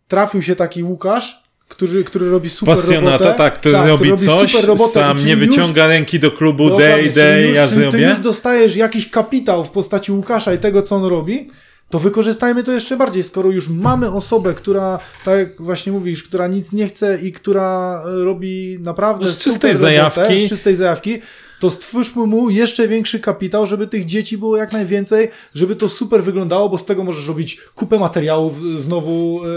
[0.08, 3.38] trafił się taki Łukasz, który, który robi super Pasjonata, robotę.
[3.38, 6.70] tak, który tak, robi który coś, robi robotę, sam nie wyciąga już, ręki do klubu,
[6.70, 7.92] no, day, day, ja zrobię.
[7.92, 11.50] Ty już dostajesz jakiś kapitał w postaci Łukasza i tego, co on robi,
[11.90, 16.48] to wykorzystajmy to jeszcze bardziej, skoro już mamy osobę, która, tak jak właśnie mówisz, która
[16.48, 20.48] nic nie chce i która robi naprawdę z czystej robotę, zajawki.
[20.48, 21.22] z czystej zajawki,
[21.60, 26.24] to stwórzmy mu jeszcze większy kapitał, żeby tych dzieci było jak najwięcej, żeby to super
[26.24, 29.48] wyglądało, bo z tego możesz robić kupę materiałów znowu e,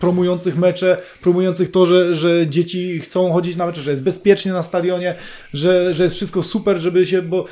[0.00, 4.62] promujących mecze, promujących to, że, że dzieci chcą chodzić na mecze, że jest bezpiecznie na
[4.62, 5.14] stadionie,
[5.54, 7.44] że, że jest wszystko super, żeby się, bo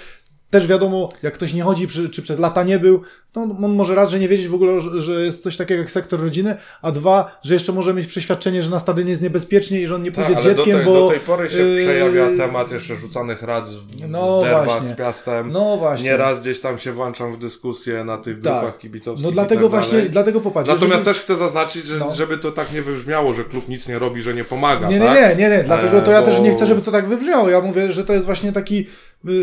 [0.52, 3.94] też wiadomo, jak ktoś nie chodzi, czy, czy przez lata nie był, to on może
[3.94, 7.38] raz, że nie wiedzieć w ogóle, że jest coś takiego jak sektor rodziny, a dwa,
[7.42, 10.34] że jeszcze może mieć przeświadczenie, że na stadionie jest niebezpiecznie i że on nie pójdzie
[10.34, 10.94] tak, z dzieckiem, do tej, bo...
[10.94, 11.84] do tej pory się yy...
[11.84, 13.76] przejawia temat jeszcze rzucanych rad z,
[14.08, 14.42] no
[14.82, 15.52] z z Piastem.
[15.52, 16.10] No właśnie.
[16.10, 18.60] Nieraz gdzieś tam się włączam w dyskusję na tych tak.
[18.60, 20.68] grupach kibicowskich No dlatego tak właśnie, dlatego popatrz.
[20.68, 21.14] Natomiast żeby...
[21.14, 22.14] też chcę zaznaczyć, że, no.
[22.14, 25.14] żeby to tak nie wybrzmiało, że klub nic nie robi, że nie pomaga, Nie, tak?
[25.14, 25.64] nie, nie, nie, nie.
[25.64, 26.26] dlatego to ja bo...
[26.26, 27.50] też nie chcę, żeby to tak wybrzmiało.
[27.50, 28.86] Ja mówię, że to jest właśnie taki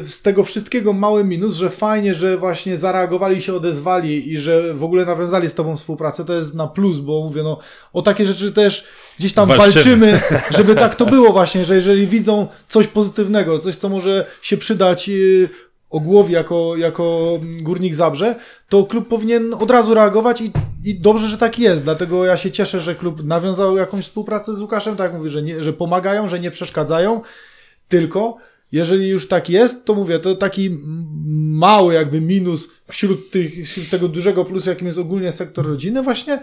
[0.09, 4.83] z tego wszystkiego mały minus, że fajnie, że właśnie zareagowali się, odezwali i że w
[4.83, 7.57] ogóle nawiązali z tobą współpracę, to jest na plus, bo mówię, no
[7.93, 8.87] o takie rzeczy też
[9.19, 10.19] gdzieś tam walczymy, walczymy
[10.57, 15.09] żeby tak to było właśnie, że jeżeli widzą coś pozytywnego, coś, co może się przydać
[15.09, 15.49] y,
[15.89, 18.35] Ogłowi jako, jako górnik Zabrze,
[18.69, 20.51] to klub powinien od razu reagować i,
[20.85, 21.83] i dobrze, że tak jest.
[21.83, 25.41] Dlatego ja się cieszę, że klub nawiązał jakąś współpracę z Łukaszem, tak jak mówię, że,
[25.41, 27.21] nie, że pomagają, że nie przeszkadzają,
[27.87, 28.37] tylko
[28.71, 30.77] jeżeli już tak jest, to mówię, to taki
[31.35, 36.39] mały jakby minus wśród, tych, wśród tego dużego plusu, jakim jest ogólnie sektor rodziny, właśnie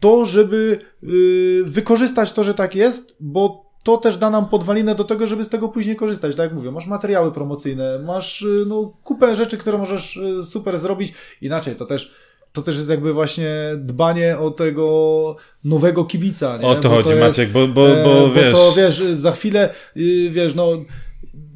[0.00, 5.04] to, żeby yy, wykorzystać to, że tak jest, bo to też da nam podwalinę do
[5.04, 6.36] tego, żeby z tego później korzystać.
[6.36, 10.78] Tak jak mówię, masz materiały promocyjne, masz yy, no, kupę rzeczy, które możesz yy, super
[10.78, 11.12] zrobić.
[11.40, 12.14] Inaczej, to też
[12.52, 16.56] to też jest jakby właśnie dbanie o tego nowego kibica.
[16.56, 16.66] Nie?
[16.66, 18.54] O to bo chodzi, to jest, Maciek, bo, bo, bo, bo wiesz...
[18.54, 20.68] to wiesz, za chwilę, yy, wiesz, no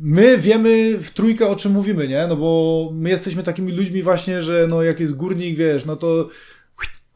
[0.01, 2.26] my wiemy w trójkę o czym mówimy, nie?
[2.26, 6.28] No bo my jesteśmy takimi ludźmi właśnie, że no jak jest górnik, wiesz, no to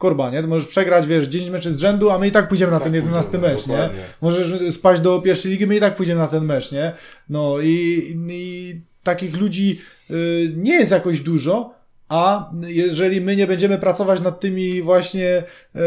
[0.03, 0.43] korba, nie?
[0.43, 2.85] To możesz przegrać, wiesz, 10 meczy z rzędu, a my i tak pójdziemy na tak
[2.85, 3.91] ten 11 mecz, nie?
[4.21, 6.93] Możesz spaść do pierwszej ligi, my i tak pójdziemy na ten mecz, nie?
[7.29, 9.81] No i, i takich ludzi
[10.11, 11.75] y, nie jest jakoś dużo,
[12.09, 15.43] a jeżeli my nie będziemy pracować nad tymi właśnie
[15.77, 15.81] y,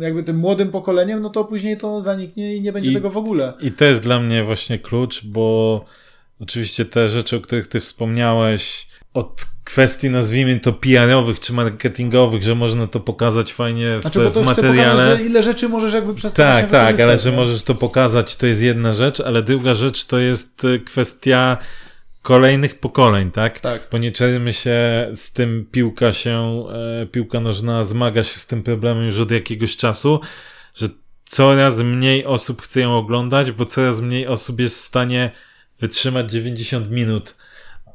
[0.00, 3.16] jakby tym młodym pokoleniem, no to później to zaniknie i nie będzie I, tego w
[3.16, 3.52] ogóle.
[3.60, 5.84] I to jest dla mnie właśnie klucz, bo
[6.40, 12.54] Oczywiście te rzeczy, o których ty wspomniałeś, od kwestii, nazwijmy to PR-owych czy marketingowych, że
[12.54, 14.92] można to pokazać fajnie w, Znaczy, bo to w materiale.
[14.92, 17.36] pokazać, że ile rzeczy możesz jakby przez to Tak, tak, ale że nie?
[17.36, 21.58] możesz to pokazać, to jest jedna rzecz, ale druga rzecz to jest y, kwestia
[22.22, 23.60] kolejnych pokoleń, tak?
[23.60, 23.88] Tak.
[23.92, 26.64] Bo nie czermy się z tym piłka się,
[27.02, 30.20] e, piłka nożna zmaga się z tym problemem już od jakiegoś czasu,
[30.74, 30.88] że
[31.24, 35.30] coraz mniej osób chce ją oglądać, bo coraz mniej osób jest w stanie
[35.80, 37.34] wytrzymać 90 minut.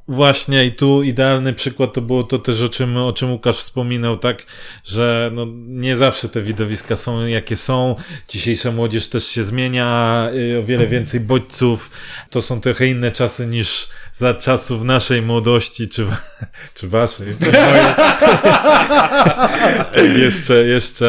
[0.10, 4.18] Właśnie i tu idealny przykład to było to też, o czym, o czym Łukasz wspominał,
[4.18, 4.46] tak,
[4.86, 7.96] że no, nie zawsze te widowiska są jakie są.
[8.30, 11.92] Dzisiejsza młodzież też się zmienia, y, o wiele więcej bodźców.
[12.30, 16.06] To są trochę inne czasy niż za czasów naszej młodości, czy,
[16.76, 17.28] czy waszej.
[20.24, 21.08] jeszcze, jeszcze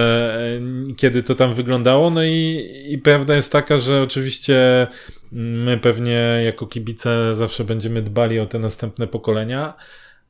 [0.91, 2.11] e, kiedy to tam wyglądało.
[2.11, 4.87] No i, i prawda jest taka, że oczywiście
[5.33, 9.74] my pewnie jako kibice zawsze będziemy dbali o te następne pokolenia,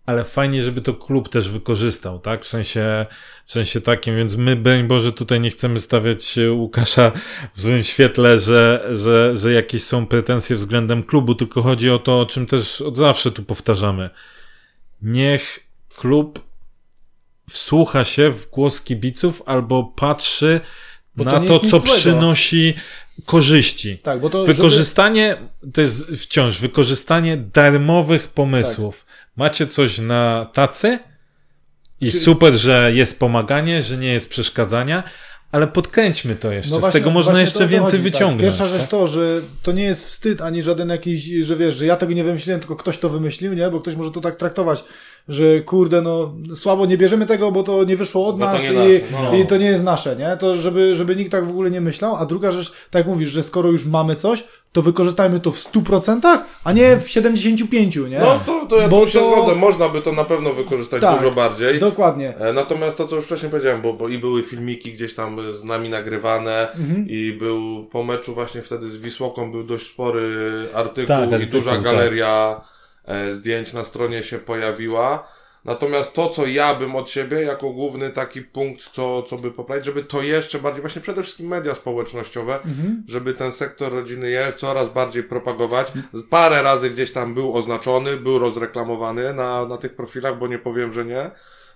[0.06, 2.44] ale fajnie, żeby to klub też wykorzystał, tak?
[2.44, 3.06] W sensie,
[3.46, 7.12] w sensie takim, więc my, broń Boże, tutaj nie chcemy stawiać Łukasza
[7.54, 12.20] w złym świetle, że, że, że jakieś są pretensje względem klubu, tylko chodzi o to,
[12.20, 14.10] o czym też od zawsze tu powtarzamy.
[15.02, 15.60] Niech
[15.96, 16.44] klub
[17.50, 20.60] wsłucha się w głos kibiców albo patrzy
[21.16, 21.96] Bo to na to, nic co złego.
[21.96, 22.74] przynosi
[23.26, 23.98] korzyści.
[23.98, 25.36] Tak, bo to żeby- Wykorzystanie,
[25.74, 29.06] to jest wciąż wykorzystanie darmowych pomysłów.
[29.36, 30.98] Macie coś na tacy
[32.00, 35.02] i super, że jest pomaganie, że nie jest przeszkadzania,
[35.52, 36.70] ale podkręćmy to jeszcze.
[36.70, 38.12] No Z właśnie- tego można jeszcze więcej chodzi, tak.
[38.12, 38.42] wyciągnąć.
[38.42, 38.90] Pierwsza rzecz tak?
[38.90, 42.24] to, że to nie jest wstyd, ani żaden jakiś, że wiesz, że ja tego nie
[42.24, 43.70] wymyśliłem, tylko ktoś to wymyślił, nie?
[43.70, 44.84] Bo ktoś może to tak traktować,
[45.28, 48.62] że kurde, no słabo, nie bierzemy tego, bo to nie wyszło od Bo to nas
[48.70, 49.36] nie i, no.
[49.36, 50.36] i to nie jest nasze, nie?
[50.36, 52.16] To żeby, żeby nikt tak w ogóle nie myślał.
[52.16, 55.56] A druga rzecz, tak jak mówisz, że skoro już mamy coś, to wykorzystajmy to w
[55.58, 58.18] 100%, a nie w 75%, nie?
[58.18, 61.02] No to, to ja Bo tu się to- zgodzę, można by to na pewno wykorzystać
[61.02, 61.78] Tak, dużo bardziej.
[61.78, 62.36] Dokładnie.
[62.36, 65.64] E, Natomiast to, co już wcześniej powiedziałem, bo, bo i były filmiki gdzieś tam z
[65.64, 67.06] nami nagrywane Mhm.
[67.08, 70.28] i był po meczu właśnie wtedy z Wisłoką był dość spory
[70.74, 71.82] artykuł Tak, i duża tak.
[71.82, 72.79] galeria e,
[73.30, 75.28] zdjęć na stronie się pojawiła.
[75.64, 79.84] Natomiast to, co ja bym od siebie, jako główny taki punkt, co, co by poprawić,
[79.84, 83.02] żeby to jeszcze bardziej, właśnie przede wszystkim media społecznościowe, Mhm.
[83.08, 85.92] żeby ten sektor rodziny je coraz bardziej propagować.
[86.30, 90.92] Parę razy gdzieś tam był oznaczony, był rozreklamowany na, na tych profilach, bo nie powiem,
[90.92, 91.30] że nie.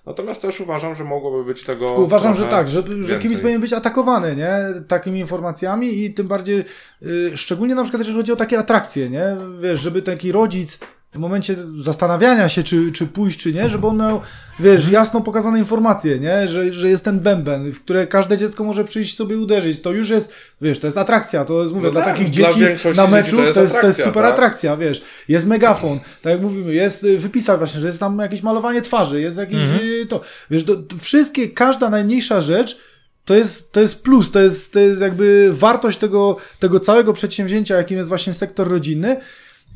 [0.06, 1.92] Natomiast też uważam, że mogłoby być tego.
[1.92, 3.18] Uważam, że tak, że, że więcej.
[3.18, 4.58] kibic powinien być atakowany, nie?
[4.88, 6.64] Takimi informacjami i tym bardziej,
[7.02, 9.36] y, szczególnie na przykład, jeżeli chodzi o takie atrakcje, nie?
[9.60, 10.78] Wiesz, żeby taki rodzic
[11.14, 14.20] w momencie zastanawiania się, czy, czy pójść, czy nie, żeby on miał,
[14.60, 16.48] wiesz, jasno pokazane informacje, nie?
[16.48, 19.80] Że, że jest ten bęben, w które każde dziecko może przyjść sobie uderzyć.
[19.80, 22.48] To już jest, wiesz, to jest atrakcja, to jest, mówię, No dla tak, takich dla
[22.48, 24.32] dzieci na dzieci meczu to jest to jest, to jest super tak?
[24.32, 25.02] atrakcja, wiesz.
[25.28, 29.20] Jest megafon, tak jak mówimy, jest y, wypisać właśnie, że jest tam jakieś malowanie twarzy,
[29.20, 32.78] jest jakieś y, to, wiesz, to, to wszystkie, każda najmniejsza rzecz
[33.24, 37.76] to jest, to jest plus, to jest, to jest jakby wartość tego, tego całego przedsięwzięcia,
[37.76, 39.16] jakim jest właśnie sektor rodzinny.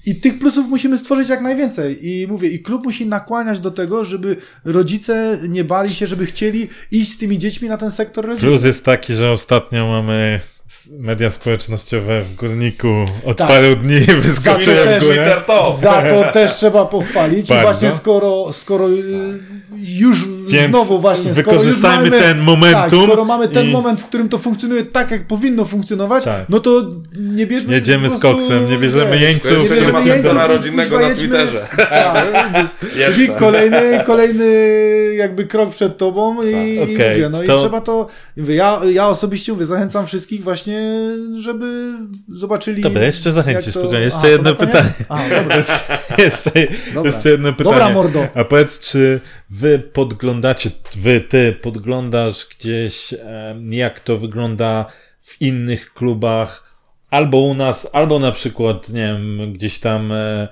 [0.06, 2.08] I tych plusów musimy stworzyć jak najwięcej.
[2.08, 6.68] I mówię, i klub musi nakłaniać do tego, żeby rodzice nie bali się, żeby chcieli
[6.90, 8.50] iść z tymi dziećmi na ten sektor rodzinny.
[8.50, 10.40] Plus jest taki, że ostatnio mamy
[10.98, 12.88] media społecznościowe w Górniku
[13.24, 13.48] od Tak.
[13.48, 15.14] paru dni wyskoczyły w górę.
[15.16, 15.76] Twitter to!
[15.80, 17.50] Za to też trzeba pochwalić.
[17.50, 19.38] I właśnie skoro, skoro y,
[19.78, 24.00] już Więc znowu właśnie, skoro już mamy, ten momentum Tak, skoro mamy ten i- moment,
[24.00, 26.44] w którym to funkcjonuje tak, jak powinno funkcjonować, Tak.
[26.48, 26.82] no to
[27.18, 31.66] nie bierzmy Jedziemy z koksem, nie bierzemy wiesz, jeńców, nie bierzemy jeńców rodzinnego na Twitterze.
[31.76, 32.26] Tak,
[32.80, 33.26] Czyli Jeszcze.
[33.38, 34.46] kolejny, kolejny
[35.16, 38.06] jakby krok przed tobą i, i Tak, okej, mówię, no to- i trzeba to,
[38.36, 40.57] mówię, ja, ja osobiście mówię, zachęcam wszystkich właśnie,
[41.38, 41.92] żeby
[42.28, 42.82] zobaczyli...
[42.82, 44.04] Dobra, jeszcze zachęcisz, to- spokojnie.
[44.04, 44.72] Jeszcze A, jedno koniec?
[44.72, 44.92] pytanie.
[45.08, 45.56] A, dobra.
[46.24, 46.50] jeszcze,
[46.94, 47.10] Dobra.
[47.10, 47.76] jeszcze jedno pytanie.
[47.76, 48.28] Dobra, mordo.
[48.34, 53.14] A powiedz, czy wy podglądacie, wy, ty podglądasz gdzieś,
[53.70, 54.86] jak to wygląda
[55.20, 56.76] w innych klubach,
[57.10, 60.48] albo u nas, albo na przykład, nie wiem, gdzieś tam e,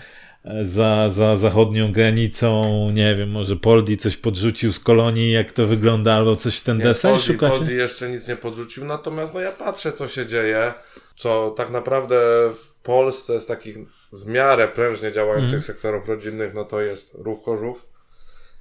[0.63, 6.15] za, za zachodnią granicą, nie wiem, może Poldi coś podrzucił z kolonii, jak to wygląda,
[6.15, 7.57] albo coś w ten Nie, desen Poldi, szukacie?
[7.59, 10.73] Poldi jeszcze nic nie podrzucił, natomiast no ja patrzę, co się dzieje,
[11.17, 12.17] co tak naprawdę
[12.55, 13.77] w Polsce z takich
[14.13, 15.63] w miarę prężnie działających Mhm.
[15.63, 17.89] sektorów rodzinnych, no to jest Ruch Chorzów,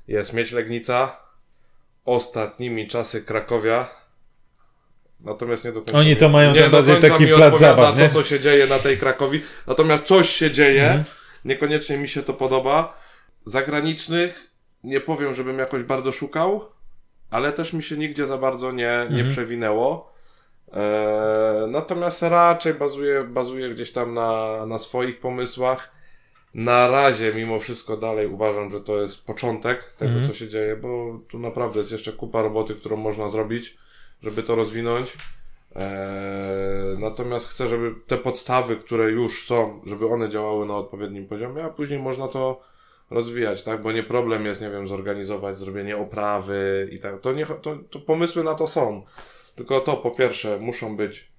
[0.07, 1.17] jest Mieć Legnica,
[2.05, 3.87] ostatnimi czasy Krakowia,
[5.25, 7.97] natomiast nie do końca Oni mi- to mają nie do końca taki mi plac zabaw,
[7.97, 8.07] nie?
[8.09, 11.03] to, co się dzieje na tej Krakowi, natomiast coś się dzieje, Mhm.
[11.45, 12.97] Niekoniecznie mi się to podoba.
[13.45, 14.51] Zagranicznych
[14.83, 16.65] nie powiem, żebym jakoś bardzo szukał,
[17.31, 19.29] ale też mi się nigdzie za bardzo nie, nie Mhm.
[19.29, 20.13] przewinęło.
[20.73, 25.91] Eee, natomiast raczej bazuję, bazuję gdzieś tam na, na swoich pomysłach.
[26.53, 30.27] na razie mimo wszystko dalej uważam, że to jest początek tego, mm.
[30.27, 33.77] co się dzieje, bo tu naprawdę jest jeszcze kupa roboty, którą można zrobić,
[34.23, 35.13] żeby to rozwinąć.
[35.75, 41.63] Eee, natomiast chcę, żeby te podstawy, które już są, żeby one działały na odpowiednim poziomie,
[41.63, 42.61] a później można to
[43.09, 43.81] rozwijać, tak?
[43.81, 47.21] Bo nie problem jest, nie wiem, zorganizować zrobienie oprawy i tak.
[47.21, 49.03] To, nie, to, to pomysły na to są.
[49.55, 51.31] Tylko to po pierwsze muszą być,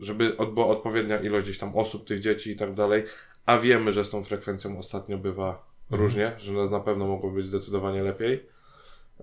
[0.00, 3.04] żeby była odpowiednia ilość gdzieś tam osób, tych dzieci i tak dalej,
[3.46, 6.02] a wiemy, że z tą frekwencją ostatnio bywa mhm.
[6.02, 8.55] różnie, że na pewno mogło być zdecydowanie lepiej.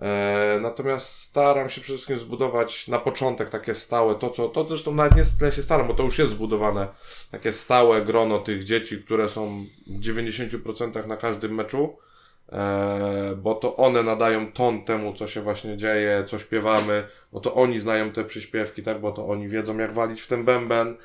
[0.01, 4.93] E, natomiast staram się przede wszystkim zbudować na początek takie stałe, to co, to zresztą
[4.93, 6.87] nawet nie tyle się staram, bo to już jest zbudowane,
[7.31, 11.97] takie stałe grono tych dzieci, które są w 90% na każdym meczu,
[12.51, 17.53] e, bo to one nadają ton temu, co się właśnie dzieje, co śpiewamy, bo to
[17.53, 20.97] oni znają te przyśpiewki, tak, bo to oni wiedzą, jak walić w ten bęben.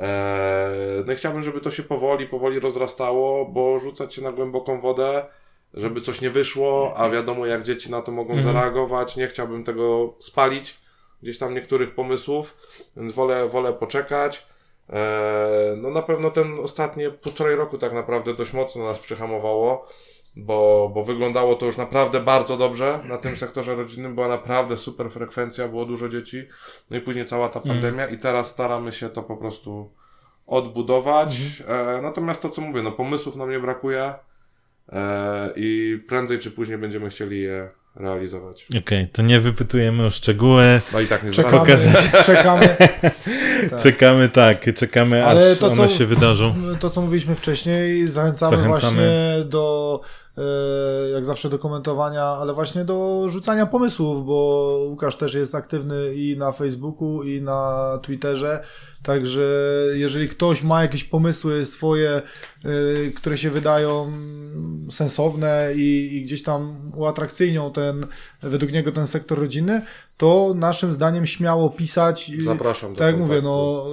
[0.00, 0.70] E,
[1.06, 5.26] no i chciałbym, żeby to się powoli, powoli rozrastało, bo rzucać się na głęboką wodę,
[5.74, 8.54] żeby coś nie wyszło, a wiadomo jak dzieci na to mogą mhm.
[8.54, 9.16] zareagować.
[9.16, 10.76] Nie chciałbym tego spalić,
[11.22, 12.56] gdzieś tam niektórych pomysłów,
[12.96, 14.46] więc wolę, wolę poczekać.
[14.90, 19.88] Eee, no na pewno ten ostatnie półtorej roku tak naprawdę dość mocno nas przyhamowało,
[20.36, 23.00] bo, bo wyglądało to już naprawdę bardzo dobrze.
[23.08, 26.44] Na tym sektorze rodzinnym była naprawdę super frekwencja, było dużo dzieci.
[26.90, 27.74] No i później cała ta mhm.
[27.74, 29.90] pandemia i teraz staramy się to po prostu
[30.46, 31.36] odbudować.
[31.60, 31.96] Mhm.
[31.96, 34.14] Eee, natomiast to co mówię, no pomysłów nam nie brakuje.
[34.92, 38.66] E, i prędzej czy później będziemy chcieli je realizować.
[38.70, 40.80] Okej, okay, to nie wypytujemy o szczegóły.
[40.92, 41.76] No i tak nie czekamy,
[42.24, 42.76] czekamy.
[42.78, 43.16] tak.
[43.82, 46.54] Czekamy, tak, czekamy Ale aż to, one co, się wydarzą.
[46.80, 48.80] To, co mówiliśmy wcześniej, zachęcamy, zachęcamy.
[48.80, 50.00] właśnie do
[50.38, 56.14] e, jak zawsze do komentowania, ale właśnie do rzucania pomysłów, bo Łukasz też jest aktywny
[56.14, 58.64] i na Facebooku, i na Twitterze.
[59.06, 59.46] Także
[59.94, 62.22] jeżeli ktoś ma jakieś pomysły swoje,
[62.64, 64.12] yy, które się wydają
[64.90, 68.06] sensowne i, i, gdzieś tam uatrakcyjnią ten,
[68.42, 69.82] według niego ten sektor rodzinny,
[70.16, 72.32] to naszym zdaniem śmiało pisać.
[72.44, 72.94] Zapraszam.
[72.94, 73.86] Tak jak mówię, no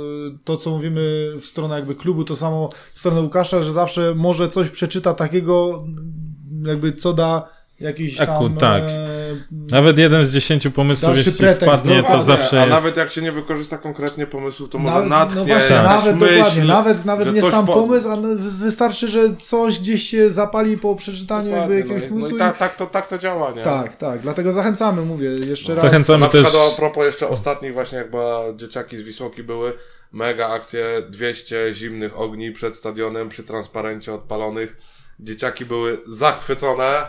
[0.46, 4.50] to co mówimy w stronę jakby klubu, to samo w stronę Łukasza, że zawsze może
[4.50, 5.84] coś przeczyta takiego
[6.66, 7.50] jakby co da
[7.80, 8.58] jakiś Aku, tam...
[8.58, 8.84] tak.
[8.84, 9.23] E,
[9.72, 12.70] nawet jeden z dziesięciu pomysłów, jeśli pretekst, wpadnie, no, to zawsze A jest...
[12.76, 16.64] nawet jak się nie wykorzysta konkretnie pomysłu, to może natchnie no właśnie, nawet myśl, dokładnie,
[16.64, 17.74] nawet, nawet nie sam po...
[17.74, 22.30] pomysł, a wystarczy, że coś gdzieś się zapali po przeczytaniu jakby jakiegoś no, pomysłu.
[22.30, 23.62] No i tak, tak, to, tak to działa, nie?
[23.62, 25.82] Tak, tak, dlatego zachęcamy, mówię, jeszcze raz.
[25.84, 26.44] Zachęcamy Na też...
[26.44, 29.74] przykład a propos jeszcze ostatnich właśnie, jak była dzieciaki z Wisłoki były,
[30.12, 34.78] mega akcje, 200 zimnych ogni przed stadionem, przy transparencie odpalonych.
[35.20, 37.08] Dzieciaki były zachwycone,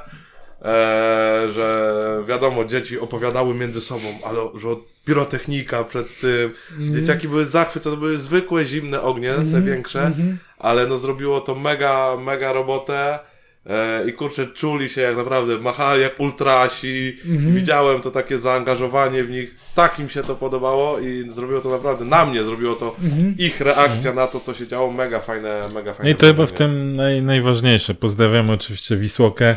[0.64, 1.94] e, że
[2.26, 4.68] wiadomo, dzieci opowiadały między sobą, ale że
[5.04, 6.52] pirotechnika przed tym.
[6.78, 6.92] Mm.
[6.94, 9.64] Dzieciaki były zachwycone, to były zwykłe zimne ognie, mm te mhm.
[9.64, 10.34] większe, mm -hmm.
[10.58, 13.18] ale no zrobiło to mega, mega robotę.
[13.66, 17.16] E, I kurczę, czuli się jak naprawdę, machali jak ultrasi.
[17.26, 17.52] Mm-hmm.
[17.52, 19.56] Widziałem to takie zaangażowanie w nich.
[19.74, 23.34] Tak im się to podobało i zrobiło to naprawdę, na mnie zrobiło to mm-hmm.
[23.38, 24.14] ich reakcja mm-hmm.
[24.14, 24.92] na to, co się działo.
[24.92, 26.10] Mega fajne, mega fajne.
[26.10, 27.94] I to chyba w tym naj, najważniejsze.
[27.94, 29.56] Pozdrawiam oczywiście Wisłokę.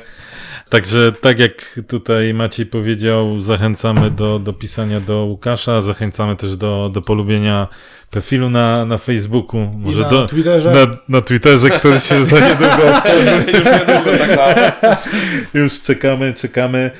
[0.69, 6.91] Także tak jak tutaj Maciej powiedział, zachęcamy do, do pisania do Łukasza, zachęcamy też do,
[6.93, 7.67] do polubienia
[8.09, 10.73] profilu na, na Facebooku, może na do, Twitterze.
[10.73, 13.45] Na, na Twitterze, który się za niedługo otworzy.
[13.47, 15.09] Już niedługo, tak, tak.
[15.53, 16.91] Już czekamy, czekamy.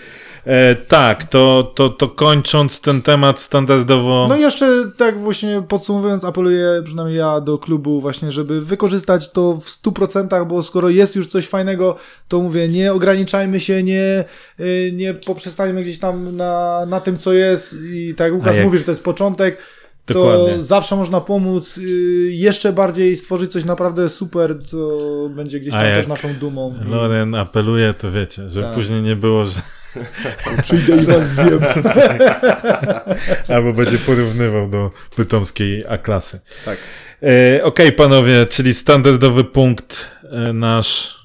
[0.48, 4.26] E, tak, to, to, to kończąc ten temat standardowo.
[4.30, 9.54] No i jeszcze tak właśnie podsumowując, apeluję przynajmniej ja do klubu właśnie, żeby wykorzystać to
[9.54, 11.96] w 100%, bo skoro jest już coś fajnego,
[12.28, 14.26] to mówię, nie ograniczajmy się, nie,
[14.60, 18.66] y, nie poprzestańmy gdzieś tam na, na tym, co jest i tak jak Łukasz jak...
[18.66, 19.58] mówi, że to jest początek,
[20.08, 20.56] Dokładnie.
[20.56, 21.82] to zawsze można pomóc y,
[22.32, 24.98] jeszcze bardziej stworzyć coś naprawdę super, co
[25.30, 26.76] będzie gdzieś tam też naszą dumą.
[26.86, 28.76] Loren apeluje, to wiecie, że tak.
[28.76, 29.62] później nie było, że
[30.64, 31.60] Przyjdę i was zjem.
[33.56, 36.40] Albo będzie porównywał do pytomskiej A-klasy.
[36.66, 36.78] Tak.
[37.24, 41.18] E, Okej, okay, panowie, czyli standardowy punkt e, nasz.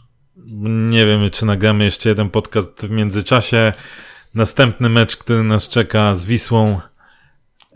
[0.64, 3.72] Nie wiem, czy nagramy jeszcze jeden podcast w międzyczasie.
[4.34, 6.80] Następny mecz, który nas czeka z Wisłą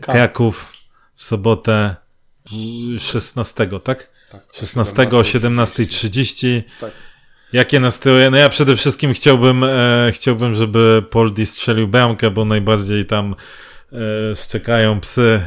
[0.01, 0.73] Kraków
[1.13, 1.95] w sobotę
[2.99, 4.07] 16, tak?
[4.31, 6.63] tak 16 o 17.30.
[6.79, 6.91] Tak.
[7.53, 8.31] Jakie nastroje?
[8.31, 13.35] No ja przede wszystkim chciałbym, e, chciałbym, żeby Poldi strzelił bramkę, bo najbardziej tam
[13.91, 15.41] e, szczekają psy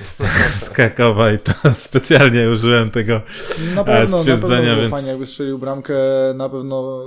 [0.64, 3.20] z Krakowa i to specjalnie użyłem tego
[3.74, 4.60] na pewno, stwierdzenia.
[4.60, 4.90] Na pewno więc...
[4.90, 5.94] fajnie, jakby strzelił bramkę,
[6.34, 7.02] na pewno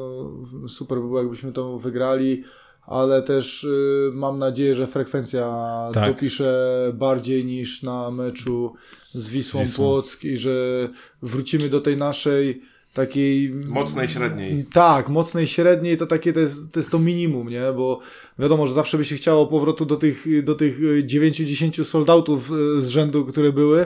[0.68, 2.44] super by było, jakbyśmy to wygrali
[2.90, 5.56] ale też y, mam nadzieję, że frekwencja
[5.94, 6.14] tak.
[6.14, 8.74] dopisze bardziej niż na meczu
[9.12, 10.88] z Wisłą, Wisłą Płock i że
[11.22, 12.62] wrócimy do tej naszej
[13.00, 13.54] takiej...
[13.68, 14.66] Mocnej średniej.
[14.74, 17.62] Tak, mocnej średniej to takie to jest, to jest to minimum, nie?
[17.76, 18.00] Bo
[18.40, 23.26] wiadomo, że zawsze by się chciało powrotu do tych, do tych 9-10 soldatów z rzędu,
[23.26, 23.86] które były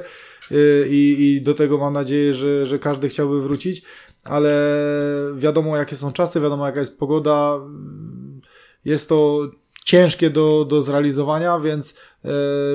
[0.90, 3.82] i, i do tego mam nadzieję, że, że każdy chciałby wrócić,
[4.24, 4.78] ale
[5.36, 7.60] wiadomo jakie są czasy, wiadomo jaka jest pogoda,
[8.86, 9.50] jest to
[9.86, 11.96] ciężkie do, do zrealizowania, więc
[12.26, 12.30] e,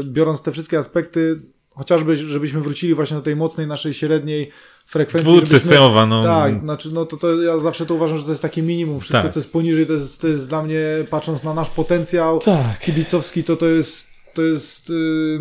[0.05, 1.40] biorąc te wszystkie aspekty,
[1.78, 4.50] chociażby żebyśmy wrócili właśnie do tej mocnej naszej średniej
[4.86, 5.36] frekwencji.
[5.36, 6.22] Dwucyfrowa, no.
[6.22, 9.00] Tak, znaczy, no to, to ja zawsze to uważam, że to jest takie minimum.
[9.00, 9.32] Wszystko, tak.
[9.32, 10.80] co jest poniżej, to jest, to jest dla mnie,
[11.10, 12.78] patrząc na nasz potencjał tak.
[12.80, 15.38] kibicowski, to to jest, to jest yy,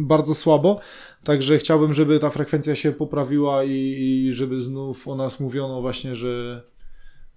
[0.00, 0.80] bardzo słabo.
[1.24, 6.14] Także chciałbym, żeby ta frekwencja się poprawiła i, i żeby znów o nas mówiono właśnie,
[6.14, 6.62] że,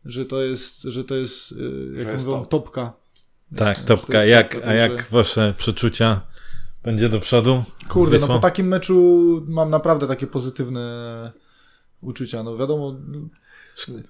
[0.06, 1.56] że to jest, że to jest, y,
[1.98, 2.50] jak jest mówią, top.
[2.50, 2.94] topka.
[3.56, 4.26] Tak, topka.
[4.26, 6.22] Jak, topka, a jak wasze przeczucia?
[6.84, 7.64] Będzie do przodu?
[7.90, 8.96] Kurde, no po takim meczu
[9.48, 11.32] mam naprawdę takie pozytywne
[12.02, 12.44] uczucia.
[12.44, 12.96] No wiadomo,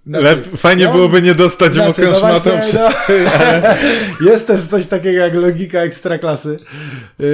[0.05, 2.89] znaczy, fajnie ja, byłoby nie dostać znaczy, no właśnie, no,
[4.31, 6.57] Jest też coś takiego jak logika ekstraklasy.
[7.19, 7.27] Yy,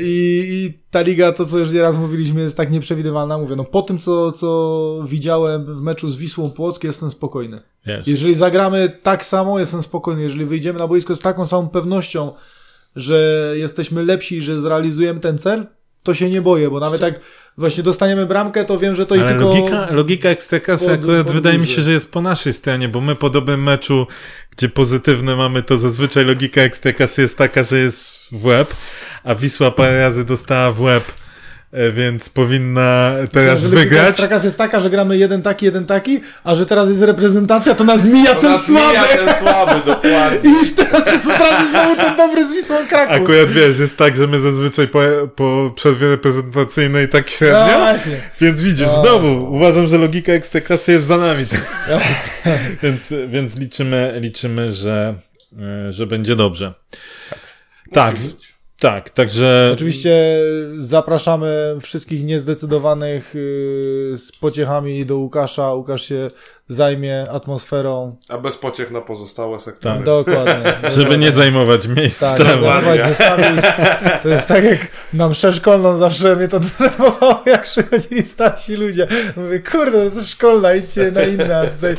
[0.00, 3.38] i, I ta liga, to co już nieraz mówiliśmy, jest tak nieprzewidywalna.
[3.38, 7.60] Mówię, no po tym, co, co widziałem w meczu z Wisłą Płock, jestem spokojny.
[7.86, 8.06] Yes.
[8.06, 10.22] Jeżeli zagramy tak samo, jestem spokojny.
[10.22, 12.32] Jeżeli wyjdziemy na boisko z taką samą pewnością,
[12.96, 15.66] że jesteśmy lepsi, że zrealizujemy ten cel,
[16.02, 17.20] to się nie boję, bo nawet jak
[17.58, 19.44] właśnie dostaniemy bramkę, to wiem, że to Ale i tylko...
[19.44, 23.00] logika, logika Ekstraklasy pod, akurat pod wydaje mi się, że jest po naszej stronie, bo
[23.00, 24.06] my po dobrym meczu,
[24.56, 28.74] gdzie pozytywne mamy, to zazwyczaj logika Ekstraklasy jest taka, że jest w łeb,
[29.24, 31.04] a Wisła parę razy dostała w łeb
[31.92, 34.08] więc powinna teraz Myślę, wygrać.
[34.08, 37.84] Ekstrakas jest taka, że gramy jeden taki, jeden taki, a że teraz jest reprezentacja, to
[37.84, 38.92] nas mija to ten nas słaby.
[38.92, 40.38] Mija ten słaby, dokładnie.
[40.50, 43.16] I już teraz jest, teraz jest znowu ten dobry z Wisłą Kraków.
[43.16, 45.00] Akurat wiesz, jest tak, że my zazwyczaj po,
[45.36, 47.72] po przerwie reprezentacyjnej tak średnio.
[47.72, 48.20] No właśnie.
[48.40, 49.40] Więc widzisz, no, znowu, no.
[49.40, 51.46] uważam, że logika Ekstraklasy jest za nami.
[52.82, 55.14] więc, więc liczymy, liczymy, że,
[55.88, 56.72] e, że będzie dobrze.
[57.92, 58.14] Tak.
[58.14, 58.14] Tak.
[58.84, 59.70] Tak, także.
[59.72, 60.38] Oczywiście
[60.78, 65.74] zapraszamy wszystkich niezdecydowanych yy, z pociechami do Łukasza.
[65.74, 66.28] Łukasz się
[66.68, 68.16] zajmie atmosferą.
[68.28, 69.94] A bez pociech na pozostałe sektory.
[69.94, 70.04] Tak.
[70.04, 70.72] Dokładnie.
[70.96, 72.20] Żeby nie zajmować miejsc.
[72.20, 73.64] Tak, zajmować zestawić.
[74.22, 79.08] To jest tak jak nam szkolną zawsze mnie to denerwowało, jak przychodzili starsi ludzie.
[79.36, 81.96] Mówię, kurde, to jest szkolna, idźcie na inne, a tutaj,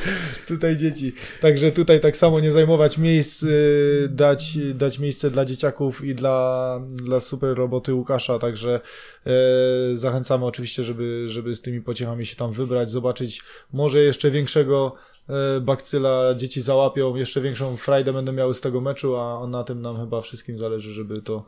[0.47, 1.13] tutaj dzieci.
[1.41, 6.79] Także tutaj tak samo nie zajmować miejsc, y, dać, dać miejsce dla dzieciaków i dla,
[6.87, 8.79] dla super roboty Łukasza, także
[9.25, 13.41] E, zachęcamy oczywiście, żeby, żeby z tymi pociechami się tam wybrać, zobaczyć
[13.73, 14.95] może jeszcze większego
[15.29, 19.81] e, bakcyla dzieci załapią, jeszcze większą frajdę będą miały z tego meczu, a na tym
[19.81, 21.45] nam chyba wszystkim zależy, żeby to,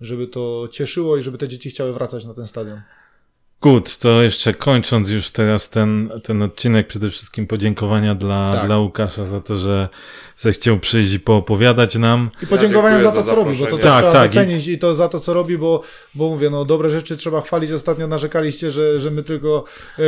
[0.00, 2.82] żeby to cieszyło i żeby te dzieci chciały wracać na ten stadion.
[3.62, 8.66] Good, to jeszcze kończąc już teraz ten, ten odcinek, przede wszystkim podziękowania dla, tak.
[8.66, 9.88] dla Łukasza za to, że
[10.36, 12.30] zechciał przyjść i poopowiadać nam.
[12.42, 14.30] I podziękowania ja za to, co robi, bo to też tak, trzeba tak.
[14.30, 14.72] docenić i...
[14.72, 15.82] i to za to, co robi, bo,
[16.14, 17.72] bo mówię, no dobre rzeczy trzeba chwalić.
[17.72, 19.64] Ostatnio narzekaliście, że, że my tylko,
[19.98, 20.04] yy,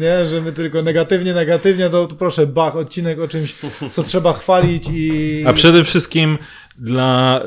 [0.00, 3.54] nie, że my tylko negatywnie, negatywnie, to, to proszę, bach, odcinek o czymś,
[3.90, 5.42] co trzeba chwalić i...
[5.46, 6.38] A przede wszystkim
[6.78, 7.40] dla,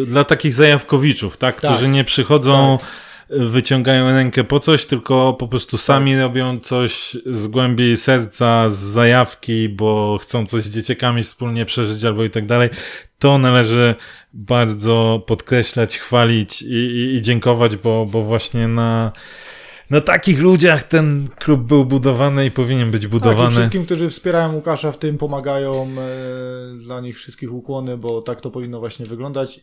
[0.00, 1.70] yy, dla takich zajawkowiczów, tak, tak.
[1.70, 2.88] którzy nie przychodzą tak
[3.30, 6.20] wyciągają rękę po coś, tylko po prostu sami tak.
[6.20, 12.24] robią coś z głębi serca, z zajawki, bo chcą coś z dzieciakami wspólnie przeżyć albo
[12.24, 12.70] i tak dalej.
[13.18, 13.94] To należy
[14.32, 19.12] bardzo podkreślać, chwalić i, i, i dziękować, bo, bo właśnie na,
[19.90, 23.44] na takich ludziach ten klub był budowany i powinien być budowany.
[23.44, 28.40] Tak, wszystkim, którzy wspierają Łukasza w tym, pomagają, e, dla nich wszystkich ukłony, bo tak
[28.40, 29.60] to powinno właśnie wyglądać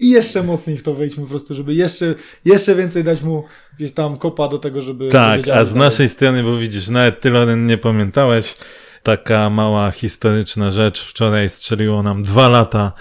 [0.00, 2.14] i jeszcze mocniej w to wejdźmy po prostu, żeby jeszcze,
[2.44, 3.44] jeszcze więcej dać mu
[3.76, 5.08] gdzieś tam kopa do tego, żeby...
[5.08, 5.74] Tak, a z dalej.
[5.74, 8.54] naszej strony, bo widzisz, nawet tyle nie pamiętałeś,
[9.02, 11.04] taka mała historyczna rzecz.
[11.04, 12.92] Wczoraj strzeliło nam dwa lata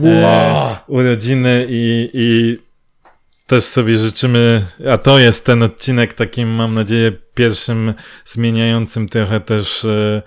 [0.00, 0.12] wow.
[0.12, 2.58] e, urodziny i, i
[3.46, 7.94] też sobie życzymy, a to jest ten odcinek takim, mam nadzieję, pierwszym
[8.24, 10.22] zmieniającym trochę też e,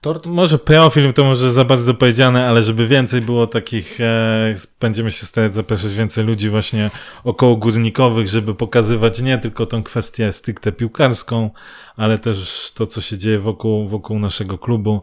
[0.00, 0.26] Tort?
[0.26, 5.26] Może profil to może za bardzo powiedziane, ale żeby więcej było takich, e, będziemy się
[5.26, 6.90] starać zapraszać więcej ludzi właśnie
[7.24, 11.50] około górnikowych, żeby pokazywać nie tylko tą kwestię stricte piłkarską,
[11.96, 15.02] ale też to, co się dzieje wokół, wokół naszego klubu.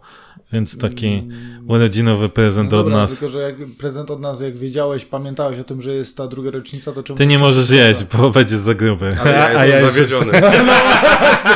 [0.53, 1.65] Więc taki mm.
[1.67, 3.11] urodzinowy prezent no dobra, od nas.
[3.11, 6.51] Tylko, że jak prezent od nas, jak wiedziałeś, pamiętałeś o tym, że jest ta druga
[6.51, 7.17] rocznica, to czemu...
[7.17, 9.17] Ty nie możesz jeść, bo będziesz za gruby.
[9.21, 10.31] Ale ja a ja zawiedziony.
[10.41, 10.73] no
[11.19, 11.51] właśnie.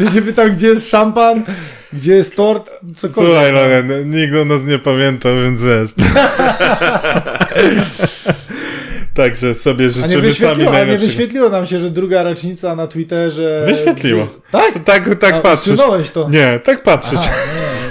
[0.00, 1.44] Ja się pytam, gdzie jest szampan,
[1.92, 3.32] gdzie jest tort, cokolwiek.
[3.32, 5.90] Słuchaj, Loren, nikt o nas nie pamięta, więc wiesz.
[9.14, 11.06] Także sobie życzymy sami wyświetliło, a nie najlepszego.
[11.06, 13.62] wyświetliło nam się, że druga rocznica na Twitterze...
[13.66, 14.28] Wyświetliło.
[14.50, 14.84] Tak?
[14.84, 15.80] Tak, tak A, patrzysz.
[16.12, 16.28] to.
[16.30, 17.20] Nie, tak patrzysz.
[17.24, 17.34] Aha,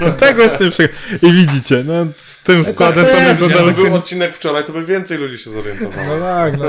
[0.01, 0.11] nie.
[0.25, 0.89] tak właśnie.
[1.21, 1.93] I widzicie, no
[2.45, 6.07] tym składem tak to jest, był odcinek wczoraj, to by więcej ludzi się zorientowało.
[6.07, 6.65] No tak, no.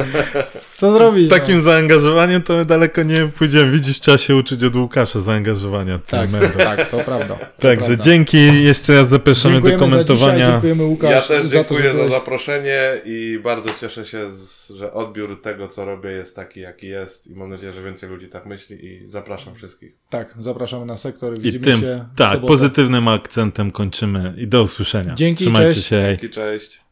[0.59, 1.27] Co zrobić?
[1.27, 3.71] Z takim zaangażowaniem to my daleko nie pójdziemy.
[3.71, 5.93] Widzisz, trzeba się uczyć od Łukasza zaangażowania.
[5.93, 6.01] No.
[6.07, 6.31] Tak,
[6.77, 7.39] tak, to prawda.
[7.59, 10.33] Także dzięki, jeszcze raz zapraszamy Dziękujemy do komentowania.
[10.33, 14.05] Za dzisiaj, dziękujemy Łukasz Ja też za to, dziękuję że za zaproszenie i bardzo cieszę
[14.05, 17.83] się, z, że odbiór tego, co robię jest taki, jaki jest i mam nadzieję, że
[17.83, 19.93] więcej ludzi tak myśli i zapraszam wszystkich.
[20.09, 21.39] Tak, zapraszamy na sektor.
[21.39, 25.15] I Widzimy tym, się tak, pozytywnym akcentem kończymy i do usłyszenia.
[25.15, 25.87] Dzięki, Trzymajcie cześć.
[25.87, 26.03] się.
[26.09, 26.81] Dzięki, cześć.